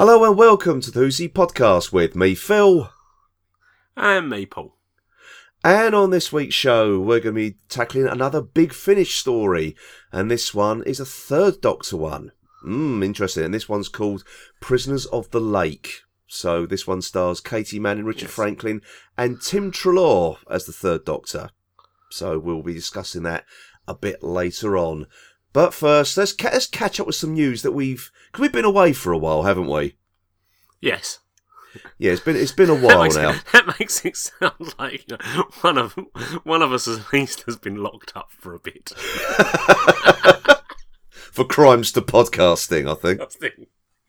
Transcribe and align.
Hello 0.00 0.24
and 0.24 0.34
welcome 0.34 0.80
to 0.80 0.90
the 0.90 1.00
Who's 1.00 1.18
He 1.18 1.28
podcast 1.28 1.92
with 1.92 2.16
me, 2.16 2.34
Phil. 2.34 2.90
And 3.98 4.30
Maple. 4.30 4.78
And 5.62 5.94
on 5.94 6.08
this 6.08 6.32
week's 6.32 6.54
show, 6.54 6.98
we're 6.98 7.20
going 7.20 7.34
to 7.34 7.50
be 7.50 7.58
tackling 7.68 8.06
another 8.06 8.40
big 8.40 8.72
finish 8.72 9.16
story. 9.16 9.76
And 10.10 10.30
this 10.30 10.54
one 10.54 10.82
is 10.84 11.00
a 11.00 11.04
third 11.04 11.60
Doctor 11.60 11.98
one. 11.98 12.32
Mmm, 12.64 13.04
interesting. 13.04 13.44
And 13.44 13.52
this 13.52 13.68
one's 13.68 13.90
called 13.90 14.24
Prisoners 14.58 15.04
of 15.04 15.30
the 15.32 15.40
Lake. 15.40 16.00
So 16.26 16.64
this 16.64 16.86
one 16.86 17.02
stars 17.02 17.42
Katy 17.42 17.78
Manning, 17.78 18.06
Richard 18.06 18.28
Yes. 18.28 18.34
Franklin, 18.34 18.80
and 19.18 19.42
Tim 19.42 19.70
Treloar 19.70 20.38
as 20.50 20.64
the 20.64 20.72
third 20.72 21.04
Doctor. 21.04 21.50
So 22.10 22.38
we'll 22.38 22.62
be 22.62 22.72
discussing 22.72 23.24
that 23.24 23.44
a 23.86 23.94
bit 23.94 24.22
later 24.22 24.78
on. 24.78 25.08
But 25.52 25.74
first, 25.74 26.16
let's, 26.16 26.32
ca- 26.32 26.50
let's 26.52 26.66
catch 26.66 27.00
up 27.00 27.06
with 27.06 27.16
some 27.16 27.34
news 27.34 27.62
that 27.62 27.72
we've. 27.72 28.10
Because 28.26 28.42
we've 28.42 28.52
been 28.52 28.64
away 28.64 28.92
for 28.92 29.12
a 29.12 29.18
while, 29.18 29.42
haven't 29.42 29.68
we? 29.68 29.96
Yes. 30.80 31.18
Yeah, 31.98 32.12
it's 32.12 32.20
been 32.20 32.36
it's 32.36 32.52
been 32.52 32.70
a 32.70 32.74
That 32.80 32.82
while 32.84 33.02
makes, 33.04 33.16
now. 33.16 33.34
that 33.52 33.78
makes 33.78 34.04
it 34.04 34.16
sound 34.16 34.74
like 34.78 35.08
you 35.08 35.16
know, 35.16 35.44
one 35.60 35.78
of 35.78 35.92
one 36.42 36.62
of 36.62 36.72
us 36.72 36.88
at 36.88 37.12
least 37.12 37.42
has 37.42 37.56
been 37.56 37.76
locked 37.76 38.16
up 38.16 38.30
for 38.32 38.54
a 38.54 38.58
bit. 38.58 38.88
for 41.10 41.44
crimes 41.44 41.92
to 41.92 42.00
podcasting, 42.00 42.90
I 42.90 42.94
think. 42.94 43.20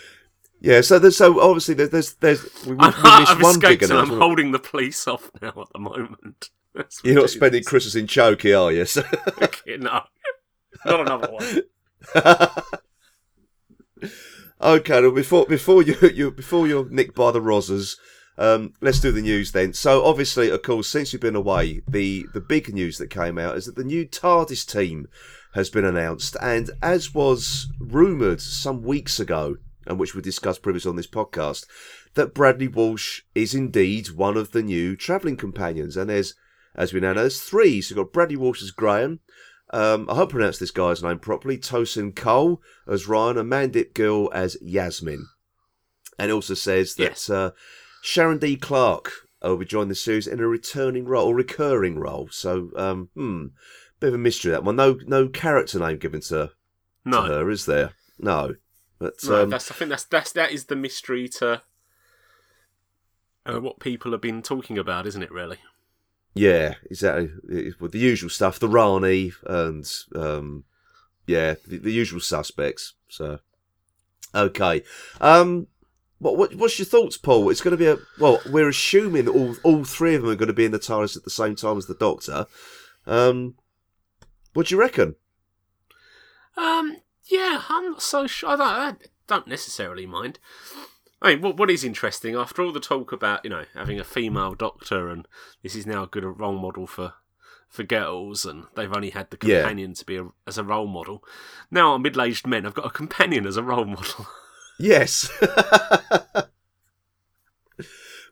Yeah, 0.60 0.80
so 0.80 0.98
there's 0.98 1.18
so 1.18 1.40
obviously 1.40 1.74
there's 1.74 1.90
there's, 1.90 2.14
there's 2.14 2.42
we, 2.64 2.72
we 2.72 2.76
missed 2.86 2.96
I've 3.04 3.42
one 3.42 3.60
big 3.60 3.82
and 3.82 3.92
I'm 3.92 4.08
holding 4.08 4.52
the 4.52 4.58
police 4.58 5.06
off 5.06 5.30
now 5.42 5.52
at 5.60 5.70
the 5.74 5.78
moment. 5.78 6.48
That's 6.76 7.00
You're 7.04 7.14
not 7.14 7.30
spending. 7.30 7.62
Christmas 7.64 7.94
in 7.94 8.06
Chokey, 8.06 8.52
are 8.60 8.72
you? 8.72 8.84
So- 8.86 9.02
No, 9.78 10.02
not 10.84 11.00
another 11.00 11.30
one. 11.30 11.62
okay, 14.60 15.00
well, 15.00 15.10
before 15.12 15.46
before 15.46 15.82
you, 15.82 15.96
you 16.14 16.30
before 16.30 16.66
you're 16.66 16.88
nicked 16.88 17.14
by 17.14 17.30
the 17.30 17.40
Rozzers, 17.40 17.96
um, 18.38 18.72
let's 18.80 19.00
do 19.00 19.12
the 19.12 19.22
news 19.22 19.52
then. 19.52 19.72
So 19.72 20.04
obviously, 20.04 20.50
of 20.50 20.62
course, 20.62 20.88
since 20.88 21.12
you've 21.12 21.22
been 21.22 21.36
away, 21.36 21.82
the 21.88 22.26
the 22.34 22.40
big 22.40 22.72
news 22.74 22.98
that 22.98 23.08
came 23.10 23.38
out 23.38 23.56
is 23.56 23.66
that 23.66 23.76
the 23.76 23.84
new 23.84 24.04
TARDIS 24.06 24.66
team 24.70 25.06
has 25.54 25.70
been 25.70 25.84
announced, 25.84 26.36
and 26.40 26.70
as 26.82 27.14
was 27.14 27.68
rumoured 27.78 28.40
some 28.40 28.82
weeks 28.82 29.20
ago, 29.20 29.56
and 29.86 29.98
which 29.98 30.14
we 30.14 30.20
discussed 30.22 30.62
previously 30.62 30.88
on 30.90 30.96
this 30.96 31.06
podcast, 31.06 31.64
that 32.14 32.34
Bradley 32.34 32.68
Walsh 32.68 33.22
is 33.34 33.54
indeed 33.54 34.10
one 34.10 34.36
of 34.36 34.50
the 34.50 34.62
new 34.62 34.96
travelling 34.96 35.36
companions, 35.36 35.96
and 35.96 36.10
there's 36.10 36.34
as 36.74 36.92
we 36.92 37.00
now 37.00 37.12
know, 37.12 37.22
there's 37.22 37.40
three. 37.40 37.80
So 37.80 37.94
you've 37.94 38.04
got 38.04 38.12
Bradley 38.12 38.36
Walsh 38.36 38.62
as 38.62 38.70
Graham. 38.70 39.20
Um, 39.70 40.08
I 40.08 40.14
hope 40.14 40.30
I 40.30 40.32
pronounced 40.32 40.60
this 40.60 40.70
guy's 40.70 41.02
name 41.02 41.18
properly. 41.18 41.58
Tosin 41.58 42.14
Cole 42.14 42.60
as 42.86 43.08
Ryan 43.08 43.38
and 43.38 43.50
Mandip 43.50 43.94
Gill 43.94 44.30
as 44.32 44.56
Yasmin. 44.60 45.26
And 46.18 46.30
it 46.30 46.34
also 46.34 46.54
says 46.54 46.94
that 46.94 47.28
uh, 47.30 47.50
Sharon 48.02 48.38
D. 48.38 48.56
Clarke 48.56 49.10
uh, 49.44 49.48
will 49.48 49.56
be 49.58 49.64
joining 49.64 49.88
the 49.88 49.94
series 49.94 50.26
in 50.26 50.40
a 50.40 50.46
returning 50.46 51.04
role, 51.06 51.28
or 51.28 51.34
recurring 51.34 51.98
role. 51.98 52.28
So, 52.30 52.70
um, 52.76 53.08
hmm, 53.14 53.46
bit 53.98 54.08
of 54.08 54.14
a 54.14 54.18
mystery 54.18 54.52
that 54.52 54.64
one. 54.64 54.76
No, 54.76 54.98
no 55.06 55.28
character 55.28 55.78
name 55.78 55.98
given 55.98 56.20
to, 56.22 56.28
to 56.28 56.50
No, 57.04 57.22
her, 57.22 57.50
is 57.50 57.66
there? 57.66 57.92
No. 58.18 58.54
But 58.98 59.14
no. 59.24 59.42
um, 59.42 59.50
that's 59.50 59.70
I 59.70 59.74
think 59.74 59.88
that's 59.90 60.04
that's 60.04 60.32
that 60.32 60.52
is 60.52 60.66
the 60.66 60.76
mystery 60.76 61.28
to 61.40 61.62
uh, 63.44 63.60
what 63.60 63.80
people 63.80 64.12
have 64.12 64.20
been 64.20 64.40
talking 64.40 64.78
about, 64.78 65.06
isn't 65.06 65.22
it? 65.22 65.32
Really? 65.32 65.58
Yeah, 66.34 66.74
exactly. 66.90 67.30
It- 67.48 67.80
With 67.80 67.92
the 67.92 67.98
usual 67.98 68.30
stuff, 68.30 68.58
the 68.58 68.68
Rani 68.68 69.32
and 69.46 69.90
um, 70.14 70.64
yeah, 71.26 71.54
the, 71.66 71.78
the 71.78 71.92
usual 71.92 72.20
suspects. 72.20 72.94
So, 73.08 73.38
okay. 74.34 74.82
Um, 75.20 75.68
what, 76.18 76.36
what 76.36 76.54
what's 76.54 76.78
your 76.78 76.86
thoughts, 76.86 77.16
Paul? 77.16 77.50
It's 77.50 77.60
going 77.60 77.76
to 77.76 77.76
be 77.76 77.86
a 77.86 77.98
well. 78.18 78.40
We're 78.50 78.68
assuming 78.68 79.28
all 79.28 79.56
all 79.62 79.84
three 79.84 80.14
of 80.14 80.22
them 80.22 80.30
are 80.30 80.36
going 80.36 80.48
to 80.48 80.52
be 80.54 80.64
in 80.64 80.72
the 80.72 80.78
TARDIS 80.78 81.16
at 81.16 81.24
the 81.24 81.30
same 81.30 81.54
time 81.54 81.78
as 81.78 81.86
the 81.86 81.94
Doctor. 81.94 82.46
Um, 83.06 83.54
what 84.54 84.66
do 84.68 84.74
you 84.74 84.80
reckon? 84.80 85.16
Um, 86.56 86.98
yeah, 87.26 87.62
I'm 87.68 87.90
not 87.92 88.02
so 88.02 88.26
sure. 88.26 88.50
I 88.50 88.56
don't, 88.56 89.02
I 89.02 89.06
don't 89.26 89.48
necessarily 89.48 90.06
mind. 90.06 90.38
I 91.22 91.30
mean, 91.34 91.40
what, 91.42 91.56
what 91.56 91.70
is 91.70 91.84
interesting 91.84 92.34
after 92.34 92.62
all 92.62 92.72
the 92.72 92.80
talk 92.80 93.12
about 93.12 93.44
you 93.44 93.50
know 93.50 93.64
having 93.74 93.98
a 93.98 94.04
female 94.04 94.54
doctor 94.54 95.08
and 95.08 95.26
this 95.62 95.74
is 95.74 95.86
now 95.86 96.02
a 96.02 96.06
good 96.06 96.24
role 96.24 96.58
model 96.58 96.86
for 96.86 97.14
for 97.68 97.82
girls 97.82 98.44
and 98.44 98.64
they've 98.76 98.92
only 98.94 99.10
had 99.10 99.30
the 99.30 99.38
Yeah. 99.42 99.60
companion 99.62 99.94
to 99.94 100.04
be 100.04 100.16
a, 100.18 100.28
as 100.46 100.58
a 100.58 100.64
role 100.64 100.86
model. 100.86 101.24
Now 101.70 101.92
our 101.92 101.98
middle-aged 101.98 102.46
men 102.46 102.66
I've 102.66 102.74
got 102.74 102.86
a 102.86 102.90
companion 102.90 103.46
as 103.46 103.56
a 103.56 103.62
role 103.62 103.84
model, 103.86 104.26
Yes. 104.78 105.30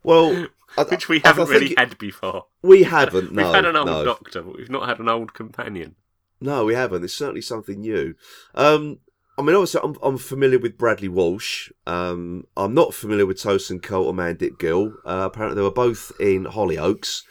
well, 0.02 0.46
I- 0.76 0.82
which 0.84 1.08
we 1.08 1.20
haven't 1.24 1.48
really 1.48 1.68
think 1.68 1.78
had 1.78 1.98
before. 1.98 2.46
we 2.62 2.82
haven't. 2.84 3.32
No, 3.32 3.44
We've 3.44 3.54
had 3.54 3.64
an 3.66 3.76
old 3.76 3.86
no. 3.86 4.04
doctor, 4.04 4.42
but 4.42 4.56
we've 4.56 4.70
not 4.70 4.88
had 4.88 4.98
an 5.00 5.08
old 5.08 5.34
companion. 5.34 5.96
No, 6.40 6.64
we 6.64 6.74
haven't. 6.74 7.04
It's 7.04 7.14
certainly 7.14 7.40
something 7.42 7.80
new. 7.80 8.14
Um, 8.54 8.98
I 9.38 9.42
mean, 9.42 9.54
obviously, 9.56 9.80
I'm, 9.82 9.96
I'm 10.02 10.18
familiar 10.18 10.58
with 10.58 10.76
Bradley 10.76 11.08
Walsh. 11.08 11.70
Um, 11.86 12.46
I'm 12.56 12.74
not 12.74 12.92
familiar 12.94 13.24
with 13.26 13.38
Tosin 13.38 13.82
Cole 13.82 14.06
or 14.06 14.12
Mandip 14.12 14.58
Gill. 14.58 14.94
Uh, 15.06 15.22
apparently, 15.32 15.56
they 15.56 15.62
were 15.62 15.70
both 15.70 16.12
in 16.20 16.44
Hollyoaks. 16.44 17.22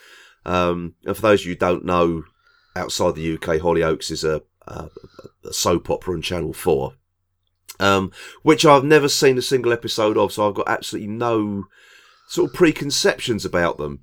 Um, 0.45 0.95
and 1.05 1.15
for 1.15 1.21
those 1.21 1.41
of 1.41 1.45
you 1.45 1.51
who 1.53 1.57
don't 1.59 1.85
know, 1.85 2.23
outside 2.75 3.15
the 3.15 3.33
UK, 3.35 3.59
Hollyoaks 3.61 4.09
is 4.09 4.23
a, 4.23 4.41
a, 4.67 4.89
a 5.45 5.53
soap 5.53 5.89
opera 5.91 6.15
on 6.15 6.21
Channel 6.23 6.53
4, 6.53 6.93
um, 7.79 8.11
which 8.41 8.65
I've 8.65 8.83
never 8.83 9.07
seen 9.07 9.37
a 9.37 9.41
single 9.43 9.71
episode 9.71 10.17
of, 10.17 10.31
so 10.33 10.47
I've 10.47 10.55
got 10.55 10.67
absolutely 10.69 11.09
no 11.09 11.65
sort 12.27 12.49
of 12.49 12.55
preconceptions 12.55 13.45
about 13.45 13.77
them, 13.77 13.99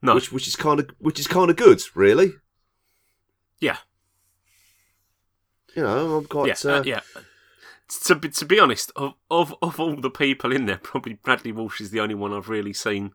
No, 0.00 0.14
which 0.14 0.30
which 0.30 0.46
is 0.46 0.54
kind 0.54 0.78
of 0.78 0.90
which 0.98 1.18
is 1.18 1.26
kind 1.26 1.50
of 1.50 1.56
good, 1.56 1.82
really. 1.96 2.34
yeah, 3.60 3.78
You 5.74 5.82
know, 5.82 6.18
I'm 6.18 6.24
quite 6.26 6.48
yeah, 6.64 6.70
uh, 6.70 6.78
uh, 6.80 6.82
yeah. 6.84 7.00
To 8.06 8.14
be, 8.14 8.28
to 8.30 8.44
be 8.46 8.58
honest, 8.58 8.90
of, 8.96 9.14
of 9.30 9.54
of 9.60 9.78
all 9.78 9.96
the 9.96 10.10
people 10.10 10.52
in 10.52 10.66
there, 10.66 10.78
probably 10.82 11.14
Bradley 11.14 11.52
Walsh 11.52 11.80
is 11.80 11.90
the 11.90 12.00
only 12.00 12.14
one 12.14 12.32
I've 12.32 12.48
really 12.48 12.72
seen 12.72 13.12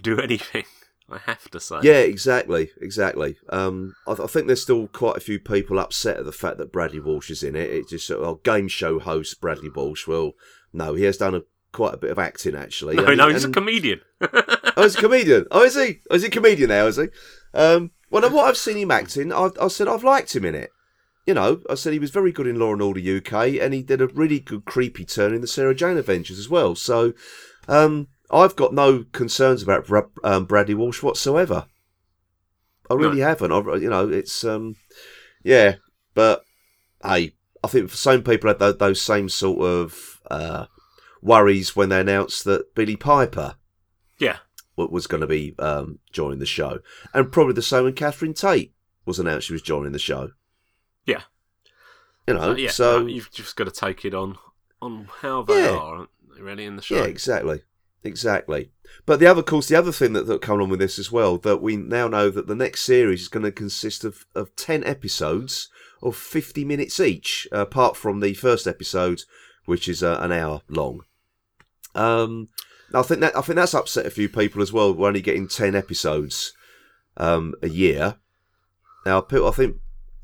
do 0.00 0.20
anything. 0.20 0.64
I 1.10 1.18
have 1.24 1.50
to 1.52 1.60
say. 1.60 1.78
Yeah, 1.82 2.00
exactly, 2.00 2.70
exactly. 2.82 3.38
Um, 3.48 3.94
I, 4.06 4.12
I 4.12 4.26
think 4.26 4.46
there's 4.46 4.60
still 4.62 4.88
quite 4.88 5.16
a 5.16 5.20
few 5.20 5.40
people 5.40 5.78
upset 5.78 6.18
at 6.18 6.26
the 6.26 6.32
fact 6.32 6.58
that 6.58 6.70
Bradley 6.70 7.00
Walsh 7.00 7.30
is 7.30 7.42
in 7.42 7.56
it. 7.56 7.70
It 7.70 7.88
just 7.88 8.06
sort 8.06 8.22
of 8.22 8.42
game 8.42 8.68
show 8.68 8.98
host 8.98 9.40
Bradley 9.40 9.70
Walsh. 9.70 10.06
Well, 10.06 10.32
no, 10.74 10.92
he 10.94 11.04
has 11.04 11.16
done 11.16 11.34
a, 11.34 11.42
quite 11.72 11.94
a 11.94 11.98
bit 11.98 12.10
of 12.10 12.18
acting 12.18 12.54
actually. 12.54 12.96
No, 12.96 13.06
And- 13.06 13.16
no, 13.16 13.28
he's 13.30 13.44
a 13.44 13.50
comedian. 13.50 14.02
oh, 14.20 14.82
he's 14.82 14.96
a 14.96 15.00
comedian. 15.00 15.46
Oh, 15.50 15.64
is 15.64 15.76
he? 15.76 16.00
Oh, 16.10 16.16
is 16.16 16.22
he 16.22 16.28
a 16.28 16.30
comedian 16.30 16.68
now? 16.68 16.86
Is 16.86 16.96
he? 16.98 17.06
Um, 17.54 17.92
well, 18.10 18.28
what 18.30 18.44
I've 18.44 18.56
seen 18.58 18.76
him 18.76 18.90
acting, 18.90 19.32
I, 19.32 19.48
I 19.60 19.68
said 19.68 19.88
I've 19.88 20.04
liked 20.04 20.36
him 20.36 20.44
in 20.44 20.54
it. 20.54 20.70
You 21.28 21.34
know, 21.34 21.60
I 21.68 21.74
said 21.74 21.92
he 21.92 21.98
was 21.98 22.10
very 22.10 22.32
good 22.32 22.46
in 22.46 22.58
Law 22.58 22.72
and 22.72 22.80
Order 22.80 23.18
UK, 23.18 23.60
and 23.60 23.74
he 23.74 23.82
did 23.82 24.00
a 24.00 24.06
really 24.06 24.40
good 24.40 24.64
creepy 24.64 25.04
turn 25.04 25.34
in 25.34 25.42
the 25.42 25.46
Sarah 25.46 25.74
Jane 25.74 25.98
Adventures 25.98 26.38
as 26.38 26.48
well. 26.48 26.74
So, 26.74 27.12
um, 27.68 28.08
I've 28.30 28.56
got 28.56 28.72
no 28.72 29.04
concerns 29.12 29.62
about 29.62 29.86
Bra- 29.86 30.06
um, 30.24 30.46
Bradley 30.46 30.72
Walsh 30.72 31.02
whatsoever. 31.02 31.66
I 32.88 32.94
really 32.94 33.20
haven't. 33.20 33.52
I, 33.52 33.58
you 33.76 33.90
know, 33.90 34.08
it's 34.08 34.42
um, 34.42 34.76
yeah, 35.42 35.74
but 36.14 36.44
hey, 37.04 37.34
I 37.62 37.68
think 37.68 37.90
some 37.90 38.22
people 38.22 38.48
had 38.48 38.58
tho- 38.58 38.72
those 38.72 39.02
same 39.02 39.28
sort 39.28 39.60
of 39.60 40.22
uh, 40.30 40.64
worries 41.20 41.76
when 41.76 41.90
they 41.90 42.00
announced 42.00 42.46
that 42.46 42.74
Billie 42.74 42.96
Piper 42.96 43.56
yeah, 44.18 44.38
was 44.78 45.06
going 45.06 45.20
to 45.20 45.26
be 45.26 45.54
um, 45.58 45.98
joining 46.10 46.38
the 46.38 46.46
show, 46.46 46.78
and 47.12 47.30
probably 47.30 47.52
the 47.52 47.60
same 47.60 47.84
when 47.84 47.92
Catherine 47.92 48.32
Tate 48.32 48.72
was 49.04 49.18
announced 49.18 49.48
she 49.48 49.52
was 49.52 49.60
joining 49.60 49.92
the 49.92 49.98
show. 49.98 50.30
Yeah. 51.08 51.22
you 52.26 52.34
know, 52.34 52.50
Uh, 52.52 52.54
yeah. 52.54 52.70
so 52.70 52.98
uh, 53.00 53.04
you've 53.06 53.30
just 53.32 53.56
got 53.56 53.64
to 53.64 53.70
take 53.70 54.04
it 54.04 54.14
on 54.14 54.38
on 54.82 55.08
how 55.22 55.42
they 55.42 55.62
Yeah. 55.64 55.70
are, 55.70 55.96
aren't 55.96 56.10
they, 56.34 56.40
really, 56.42 56.64
in 56.64 56.76
the 56.76 56.82
show. 56.82 56.96
Yeah, 56.96 57.04
exactly. 57.04 57.62
Exactly. 58.04 58.70
But 59.06 59.18
the 59.18 59.26
other, 59.26 59.40
of 59.40 59.46
course, 59.46 59.66
the 59.68 59.74
other 59.76 59.90
thing 59.90 60.12
that, 60.12 60.26
that 60.28 60.40
come 60.40 60.58
along 60.58 60.68
with 60.70 60.78
this 60.78 60.98
as 61.00 61.10
well, 61.10 61.36
that 61.38 61.60
we 61.60 61.76
now 61.76 62.06
know 62.06 62.30
that 62.30 62.46
the 62.46 62.54
next 62.54 62.82
series 62.82 63.22
is 63.22 63.28
going 63.28 63.42
to 63.44 63.50
consist 63.50 64.04
of, 64.04 64.24
of 64.36 64.54
10 64.54 64.84
episodes 64.84 65.68
of 66.00 66.14
50 66.16 66.64
minutes 66.64 67.00
each, 67.00 67.48
apart 67.50 67.96
from 67.96 68.20
the 68.20 68.34
first 68.34 68.68
episode, 68.68 69.22
which 69.64 69.88
is 69.88 70.02
uh, 70.02 70.18
an 70.20 70.30
hour 70.30 70.62
long. 70.68 71.00
Um, 71.96 72.48
I 72.94 73.02
think 73.02 73.20
that 73.20 73.36
I 73.36 73.40
think 73.40 73.56
that's 73.56 73.74
upset 73.74 74.06
a 74.06 74.10
few 74.10 74.28
people 74.28 74.62
as 74.62 74.72
well. 74.72 74.94
We're 74.94 75.08
only 75.08 75.20
getting 75.20 75.48
10 75.48 75.74
episodes 75.74 76.52
um, 77.16 77.54
a 77.62 77.68
year. 77.68 78.16
Now, 79.04 79.26
I 79.30 79.50
think, 79.50 79.76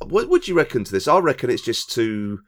what 0.08 0.28
would 0.28 0.48
you 0.48 0.54
reckon 0.56 0.84
to 0.84 0.92
this? 0.92 1.08
I 1.08 1.18
reckon 1.18 1.50
it's 1.50 1.62
just 1.64 1.90
to, 1.92 2.40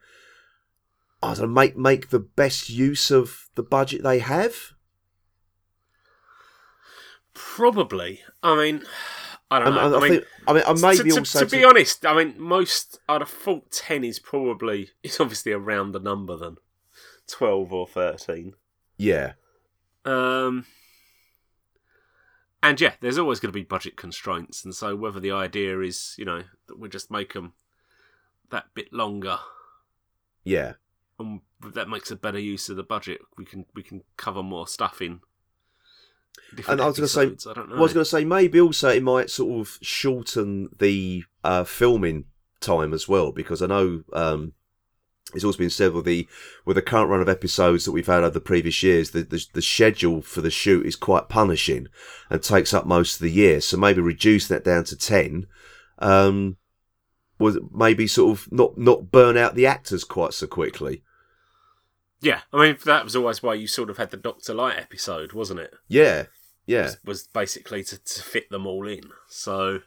I 1.23 1.33
don't 1.33 1.39
know, 1.41 1.47
make 1.47 1.77
make 1.77 2.09
the 2.09 2.19
best 2.19 2.69
use 2.69 3.11
of 3.11 3.49
the 3.55 3.63
budget 3.63 4.03
they 4.03 4.19
have. 4.19 4.55
Probably. 7.33 8.21
I 8.41 8.55
mean, 8.55 8.83
I 9.51 9.59
don't 9.59 9.75
know. 9.75 9.85
and 9.85 9.95
I, 9.95 9.97
I 9.97 10.01
mean, 10.01 10.11
think, 10.11 10.25
I 10.47 10.53
mean, 10.53 10.63
to, 10.63 11.03
to- 11.03 11.17
also 11.19 11.45
to 11.45 11.45
be 11.57 11.63
honest, 11.63 12.05
I 12.05 12.15
mean, 12.15 12.35
most 12.37 12.99
I'd 13.07 13.21
have 13.21 13.29
thought 13.29 13.71
ten 13.71 14.03
is 14.03 14.19
probably 14.19 14.89
it's 15.03 15.19
obviously 15.19 15.51
around 15.51 15.91
the 15.91 15.99
number 15.99 16.35
than 16.35 16.57
twelve 17.27 17.71
or 17.71 17.87
thirteen. 17.87 18.53
Yeah, 18.99 19.33
Um, 20.05 20.65
and 22.63 22.79
yeah, 22.81 22.93
there's 23.01 23.17
always 23.17 23.39
going 23.39 23.51
to 23.51 23.57
be 23.57 23.63
budget 23.63 23.95
constraints, 23.95 24.65
and 24.65 24.73
so 24.73 24.95
whether 24.95 25.19
the 25.19 25.31
idea 25.31 25.79
is, 25.81 26.15
you 26.17 26.25
know, 26.25 26.43
that 26.67 26.79
we 26.79 26.89
just 26.89 27.11
make 27.11 27.33
them 27.33 27.53
that 28.49 28.65
bit 28.73 28.91
longer, 28.91 29.39
yeah. 30.43 30.73
and 31.19 31.41
that 31.73 31.89
makes 31.89 32.11
a 32.11 32.15
better 32.15 32.39
use 32.39 32.69
of 32.69 32.77
the 32.77 32.83
budget, 32.83 33.19
we 33.37 33.45
can 33.45 33.65
we 33.75 33.83
can 33.83 34.03
cover 34.15 34.41
more 34.43 34.67
stuff 34.67 35.01
in. 35.01 35.19
different 36.55 36.79
And 36.79 36.81
I 36.81 36.87
was 36.87 36.97
gonna 36.97 37.07
say- 37.07 37.49
I 37.49 37.53
don't 37.53 37.69
know. 37.69 37.75
I 37.75 37.79
was 37.79 37.93
going 37.93 38.03
to 38.03 38.09
say 38.09 38.23
maybe 38.25 38.59
also 38.59 38.89
it 38.89 39.03
might 39.03 39.29
sort 39.29 39.59
of 39.59 39.77
shorten 39.81 40.69
the 40.79 41.23
uh, 41.43 41.63
filming 41.63 42.25
time 42.59 42.93
as 42.93 43.07
well 43.07 43.31
because 43.31 43.61
I 43.61 43.67
know 43.67 44.03
um, 44.13 44.53
it's 45.33 45.43
always 45.43 45.57
been 45.57 45.69
said 45.69 45.93
with 45.93 46.05
the 46.05 46.27
with 46.65 46.75
the 46.75 46.81
current 46.81 47.09
run 47.09 47.21
of 47.21 47.29
episodes 47.29 47.85
that 47.85 47.91
we've 47.91 48.07
had 48.07 48.19
over 48.23 48.29
the 48.29 48.39
previous 48.39 48.81
years, 48.81 49.11
the, 49.11 49.23
the 49.23 49.45
the 49.53 49.61
schedule 49.61 50.21
for 50.21 50.41
the 50.41 50.49
shoot 50.49 50.85
is 50.85 50.95
quite 50.95 51.29
punishing 51.29 51.87
and 52.29 52.41
takes 52.41 52.73
up 52.73 52.85
most 52.85 53.15
of 53.15 53.21
the 53.21 53.31
year. 53.31 53.59
So 53.61 53.77
maybe 53.77 54.01
reducing 54.01 54.55
that 54.55 54.63
down 54.63 54.85
to 54.85 54.95
ten 54.95 55.47
um, 55.99 56.57
was 57.39 57.57
maybe 57.71 58.07
sort 58.07 58.37
of 58.37 58.51
not 58.51 58.77
not 58.77 59.11
burn 59.11 59.37
out 59.37 59.55
the 59.55 59.67
actors 59.67 60.03
quite 60.03 60.33
so 60.33 60.47
quickly. 60.47 61.03
yeah, 62.21 62.41
I 62.53 62.61
mean 62.61 62.77
that 62.85 63.03
was 63.03 63.15
always 63.15 63.43
why 63.43 63.55
you 63.55 63.67
sort 63.67 63.89
of 63.89 63.97
had 63.97 64.11
the 64.11 64.17
Doctor 64.17 64.53
Light 64.53 64.77
episode, 64.77 65.33
wasn't 65.33 65.59
it? 65.59 65.73
Yeah, 65.87 66.25
yeah, 66.65 66.83
was, 66.83 66.97
was 67.03 67.27
basically 67.27 67.83
to, 67.83 67.97
to 67.97 68.23
fit 68.23 68.49
them 68.49 68.65
all 68.65 68.87
in. 68.87 69.03
So, 69.27 69.81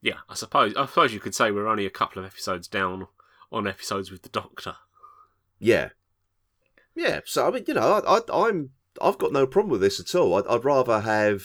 yeah, 0.00 0.18
I 0.28 0.34
suppose 0.34 0.74
I 0.76 0.86
suppose 0.86 1.14
you 1.14 1.20
could 1.20 1.34
say 1.34 1.50
we're 1.50 1.68
only 1.68 1.86
a 1.86 1.90
couple 1.90 2.22
of 2.22 2.26
episodes 2.26 2.68
down 2.68 3.08
on 3.52 3.66
episodes 3.68 4.10
with 4.10 4.22
the 4.22 4.28
Doctor. 4.30 4.74
Yeah, 5.58 5.90
yeah. 6.94 7.20
So 7.24 7.46
I 7.46 7.50
mean, 7.50 7.64
you 7.68 7.74
know, 7.74 8.02
I, 8.06 8.18
I, 8.18 8.48
I'm 8.48 8.70
I've 9.00 9.18
got 9.18 9.32
no 9.32 9.46
problem 9.46 9.70
with 9.70 9.80
this 9.80 10.00
at 10.00 10.14
all. 10.14 10.34
I'd, 10.36 10.46
I'd 10.46 10.64
rather 10.64 11.00
have, 11.00 11.42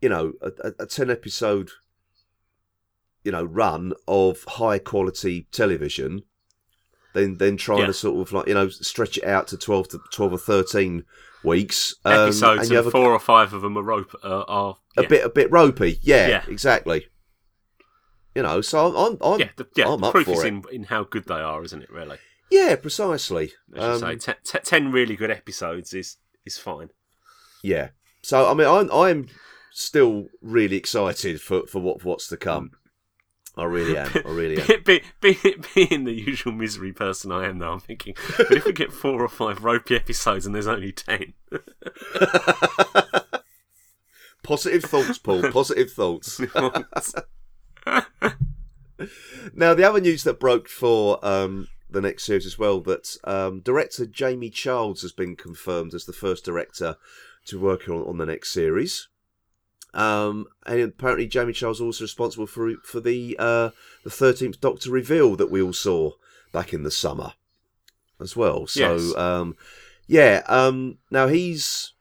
you 0.00 0.08
know, 0.08 0.32
a, 0.40 0.52
a, 0.68 0.72
a 0.80 0.86
ten 0.86 1.10
episode, 1.10 1.70
you 3.24 3.32
know, 3.32 3.44
run 3.44 3.92
of 4.08 4.44
high 4.44 4.78
quality 4.78 5.46
television, 5.52 6.22
than 7.14 7.38
then 7.38 7.56
trying 7.56 7.80
Yeah. 7.80 7.86
to 7.86 7.94
sort 7.94 8.20
of 8.26 8.32
like 8.32 8.46
you 8.46 8.54
know 8.54 8.68
stretch 8.68 9.18
it 9.18 9.24
out 9.24 9.48
to 9.48 9.56
twelve 9.56 9.88
to 9.88 10.00
twelve 10.12 10.32
or 10.32 10.38
thirteen 10.38 11.04
weeks. 11.42 11.94
um, 12.04 12.12
episodes 12.12 12.68
and 12.68 12.68
and, 12.68 12.76
have 12.76 12.86
a, 12.86 12.90
four 12.90 13.10
or 13.10 13.18
five 13.18 13.52
of 13.52 13.62
them 13.62 13.76
are 13.76 13.82
rope 13.82 14.14
uh, 14.22 14.44
are 14.46 14.76
a 14.96 15.02
bit 15.02 15.24
a 15.24 15.28
bit 15.28 15.50
ropey. 15.50 15.98
Yeah, 16.02 16.28
Yeah. 16.28 16.44
exactly. 16.48 17.06
You 18.40 18.46
know, 18.46 18.62
so 18.62 18.96
I'm 18.96 19.18
I'm, 19.20 19.38
yeah, 19.40 19.50
the, 19.56 19.66
yeah. 19.76 19.86
I'm 19.92 20.00
the 20.00 20.06
up 20.06 20.12
proof 20.14 20.24
for 20.24 20.32
is 20.32 20.44
it. 20.44 20.46
in 20.48 20.64
in 20.72 20.84
how 20.84 21.04
good 21.04 21.26
they 21.26 21.34
are, 21.34 21.62
isn't 21.62 21.82
it? 21.82 21.90
Really, 21.90 22.16
yeah, 22.50 22.74
precisely. 22.76 23.52
as 23.76 24.00
you 24.00 24.06
Um, 24.08 24.18
say, 24.18 24.32
te- 24.32 24.40
te- 24.42 24.58
ten 24.64 24.90
really 24.90 25.14
good 25.14 25.30
episodes 25.30 25.92
is 25.92 26.16
is 26.46 26.56
fine. 26.56 26.88
Yeah. 27.62 27.90
So 28.22 28.50
I 28.50 28.54
mean, 28.54 28.66
I'm 28.66 28.90
I'm 28.90 29.26
still 29.72 30.28
really 30.40 30.76
excited 30.76 31.42
for 31.42 31.66
for 31.66 31.80
what 31.82 32.02
what's 32.02 32.28
to 32.28 32.38
come. 32.38 32.70
I 33.58 33.64
really 33.64 33.98
am. 33.98 34.08
I 34.24 34.30
really 34.30 34.58
am. 34.62 34.66
be, 34.86 35.02
be, 35.20 35.36
being 35.74 36.04
the 36.04 36.14
usual 36.14 36.52
misery 36.54 36.94
person 36.94 37.30
I 37.32 37.44
am, 37.46 37.58
though, 37.58 37.72
I'm 37.72 37.80
thinking, 37.80 38.14
but 38.38 38.52
if 38.52 38.64
we 38.64 38.72
get 38.72 38.90
four 38.90 39.20
or 39.22 39.28
five 39.28 39.64
ropey 39.64 39.96
episodes 39.96 40.46
and 40.46 40.54
there's 40.54 40.66
only 40.66 40.92
ten, 40.92 41.34
Positive 44.42 44.82
thoughts, 44.84 45.18
Paul. 45.18 45.42
Positive 45.50 45.90
thoughts. 45.92 46.40
Now, 49.54 49.72
the 49.72 49.84
other 49.84 50.00
news 50.00 50.24
that 50.24 50.38
broke 50.38 50.68
for 50.68 51.24
um, 51.26 51.68
the 51.88 52.02
next 52.02 52.24
series 52.24 52.44
as 52.44 52.58
well 52.58 52.80
that 52.80 53.16
um, 53.24 53.60
director 53.60 54.04
Jamie 54.04 54.50
Childs 54.50 55.00
has 55.02 55.12
been 55.12 55.36
confirmed 55.36 55.94
as 55.94 56.04
the 56.04 56.12
first 56.12 56.44
director 56.44 56.96
to 57.46 57.58
work 57.58 57.88
on, 57.88 58.02
on 58.06 58.18
the 58.18 58.26
next 58.26 58.52
series. 58.52 59.08
Um, 59.94 60.46
and 60.66 60.80
apparently, 60.80 61.26
Jamie 61.26 61.54
Childs 61.54 61.78
is 61.78 61.82
also 61.82 62.04
responsible 62.04 62.46
for 62.46 62.74
for 62.84 63.00
the 63.00 63.36
uh, 63.38 63.70
the 64.04 64.10
thirteenth 64.10 64.60
Doctor 64.60 64.90
reveal 64.90 65.34
that 65.36 65.50
we 65.50 65.62
all 65.62 65.72
saw 65.72 66.12
back 66.52 66.72
in 66.74 66.82
the 66.82 66.90
summer 66.90 67.32
as 68.20 68.36
well. 68.36 68.66
So, 68.66 68.96
Yes. 68.96 69.16
um, 69.16 69.56
yeah. 70.06 70.42
Um, 70.46 70.98
now 71.10 71.26
he's 71.26 71.94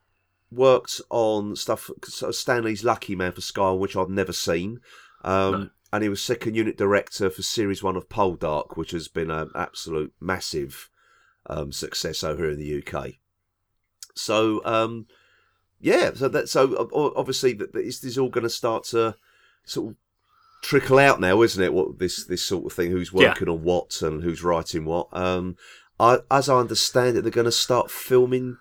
worked 0.51 1.01
on 1.09 1.55
stuff 1.55 1.89
Stan 2.03 2.63
Lee's 2.63 2.83
Lucky 2.83 3.15
Man 3.15 3.31
for 3.31 3.41
Sky, 3.41 3.71
which 3.71 3.95
I've 3.95 4.09
never 4.09 4.33
seen. 4.33 4.81
Um, 5.23 5.51
No. 5.51 5.69
And 5.91 6.03
he 6.03 6.09
was 6.09 6.21
second 6.21 6.55
unit 6.55 6.77
director 6.77 7.31
for 7.31 7.41
series 7.41 7.81
one 7.81 7.95
of 7.95 8.09
Poldark, 8.09 8.77
which 8.77 8.91
has 8.91 9.07
been 9.07 9.31
an 9.31 9.49
absolute 9.55 10.13
massive 10.19 10.91
um, 11.47 11.71
success 11.71 12.23
over 12.23 12.43
here 12.43 12.51
in 12.51 12.59
the 12.59 12.83
UK. 12.83 13.13
So, 14.13 14.63
um, 14.65 15.07
yeah, 15.79 16.11
so 16.13 16.27
that 16.27 16.47
so 16.47 16.89
obviously 17.15 17.53
that 17.53 17.73
this 17.73 18.03
is 18.03 18.19
all 18.19 18.29
going 18.29 18.43
to 18.43 18.49
start 18.51 18.83
to 18.85 19.15
sort 19.65 19.91
of 19.91 19.95
trickle 20.61 20.99
out 20.99 21.19
now, 21.19 21.41
isn't 21.41 21.63
it? 21.63 21.73
What 21.73 21.97
this 21.97 22.25
this 22.25 22.43
sort 22.43 22.65
of 22.65 22.73
thing? 22.73 22.91
Who's 22.91 23.11
Yeah. 23.11 23.29
working 23.29 23.49
on 23.49 23.63
what 23.63 24.01
and 24.03 24.21
who's 24.21 24.43
writing 24.43 24.85
what? 24.85 25.07
Um, 25.11 25.57
I, 25.99 26.19
as 26.29 26.49
I 26.49 26.57
understand 26.59 27.17
it, 27.17 27.21
they're 27.21 27.31
going 27.31 27.45
to 27.45 27.51
start 27.51 27.89
filming 27.89 28.57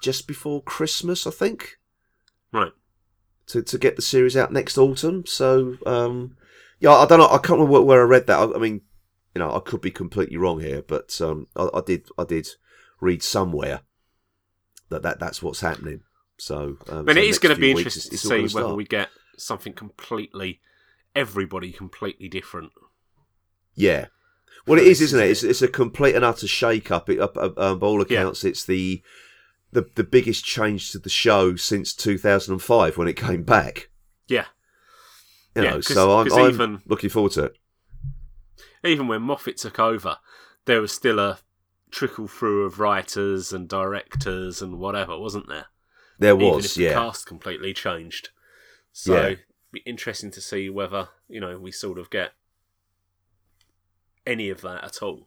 just 0.00 0.26
before 0.26 0.62
Christmas, 0.62 1.26
I 1.26 1.30
think 1.30 1.78
right? 2.52 2.72
To, 3.48 3.62
to 3.62 3.78
get 3.78 3.96
the 3.96 4.02
series 4.02 4.36
out 4.36 4.52
next 4.52 4.78
autumn. 4.78 5.26
So, 5.26 5.76
um, 5.86 6.36
yeah, 6.80 6.92
I 6.92 7.06
don't 7.06 7.18
know. 7.18 7.28
I 7.28 7.38
can't 7.38 7.60
remember 7.60 7.82
where 7.82 8.02
I 8.02 8.04
read 8.04 8.26
that. 8.26 8.38
I, 8.38 8.54
I 8.54 8.58
mean, 8.58 8.82
you 9.34 9.38
know, 9.38 9.54
I 9.54 9.60
could 9.60 9.80
be 9.80 9.90
completely 9.90 10.36
wrong 10.36 10.60
here, 10.60 10.82
but 10.82 11.18
um, 11.20 11.46
I, 11.56 11.68
I 11.74 11.80
did 11.80 12.08
I 12.18 12.24
did 12.24 12.48
read 13.00 13.22
somewhere 13.22 13.80
that, 14.90 15.02
that 15.02 15.18
that's 15.18 15.42
what's 15.42 15.60
happening. 15.60 16.02
So, 16.38 16.76
um, 16.88 17.08
I 17.08 17.14
mean, 17.14 17.14
so 17.14 17.22
it 17.22 17.28
is 17.28 17.38
going 17.38 17.54
to 17.54 17.60
be 17.60 17.70
interesting 17.70 18.10
to 18.10 18.18
see 18.18 18.54
whether 18.54 18.74
we 18.74 18.84
get 18.84 19.08
something 19.38 19.72
completely, 19.72 20.60
everybody 21.14 21.72
completely 21.72 22.28
different. 22.28 22.72
Yeah. 23.74 24.06
Well, 24.66 24.78
it 24.78 24.86
is, 24.86 25.00
isn't 25.00 25.18
it? 25.20 25.30
It's, 25.30 25.42
it's 25.42 25.62
a 25.62 25.68
complete 25.68 26.14
and 26.14 26.24
utter 26.24 26.46
shake-up. 26.46 27.08
It, 27.08 27.18
up, 27.18 27.36
up, 27.36 27.58
um, 27.58 27.78
by 27.78 27.86
all 27.86 27.98
Yeah. 27.98 28.20
accounts, 28.20 28.44
it's 28.44 28.64
the, 28.64 29.02
the 29.72 29.88
the 29.94 30.04
biggest 30.04 30.44
change 30.44 30.92
to 30.92 30.98
the 30.98 31.08
show 31.10 31.56
since 31.56 31.94
2005 31.94 32.96
when 32.98 33.08
it 33.08 33.16
came 33.16 33.42
back. 33.42 33.88
Yeah, 34.28 34.46
You 35.56 35.62
Yeah, 35.64 35.70
know, 35.70 35.80
so 35.80 36.18
I'm, 36.18 36.32
I'm 36.32 36.50
even- 36.50 36.82
looking 36.86 37.10
forward 37.10 37.32
to 37.32 37.44
it. 37.44 37.56
even 38.84 39.08
when 39.08 39.22
Moffat 39.22 39.56
took 39.56 39.78
over, 39.78 40.18
there 40.66 40.80
was 40.80 40.92
still 40.92 41.18
a 41.18 41.38
trickle 41.90 42.26
through 42.28 42.64
of 42.64 42.78
writers 42.80 43.52
and 43.52 43.68
directors 43.68 44.62
and 44.62 44.78
whatever, 44.78 45.18
wasn't 45.18 45.48
there? 45.48 45.66
There 46.18 46.34
Even 46.34 46.46
if 46.46 46.54
was, 46.54 46.74
the 46.74 46.84
yeah. 46.84 46.92
cast 46.94 47.26
completely 47.26 47.74
changed. 47.74 48.30
So, 48.92 49.14
Yeah. 49.14 49.22
it'd 49.26 49.40
be 49.72 49.80
interesting 49.80 50.30
to 50.32 50.40
see 50.40 50.68
whether 50.70 51.08
you 51.28 51.40
know 51.40 51.58
we 51.58 51.72
sort 51.72 51.98
of 51.98 52.08
get 52.10 52.32
any 54.26 54.48
of 54.50 54.60
that 54.62 54.84
at 54.84 55.02
all. 55.02 55.26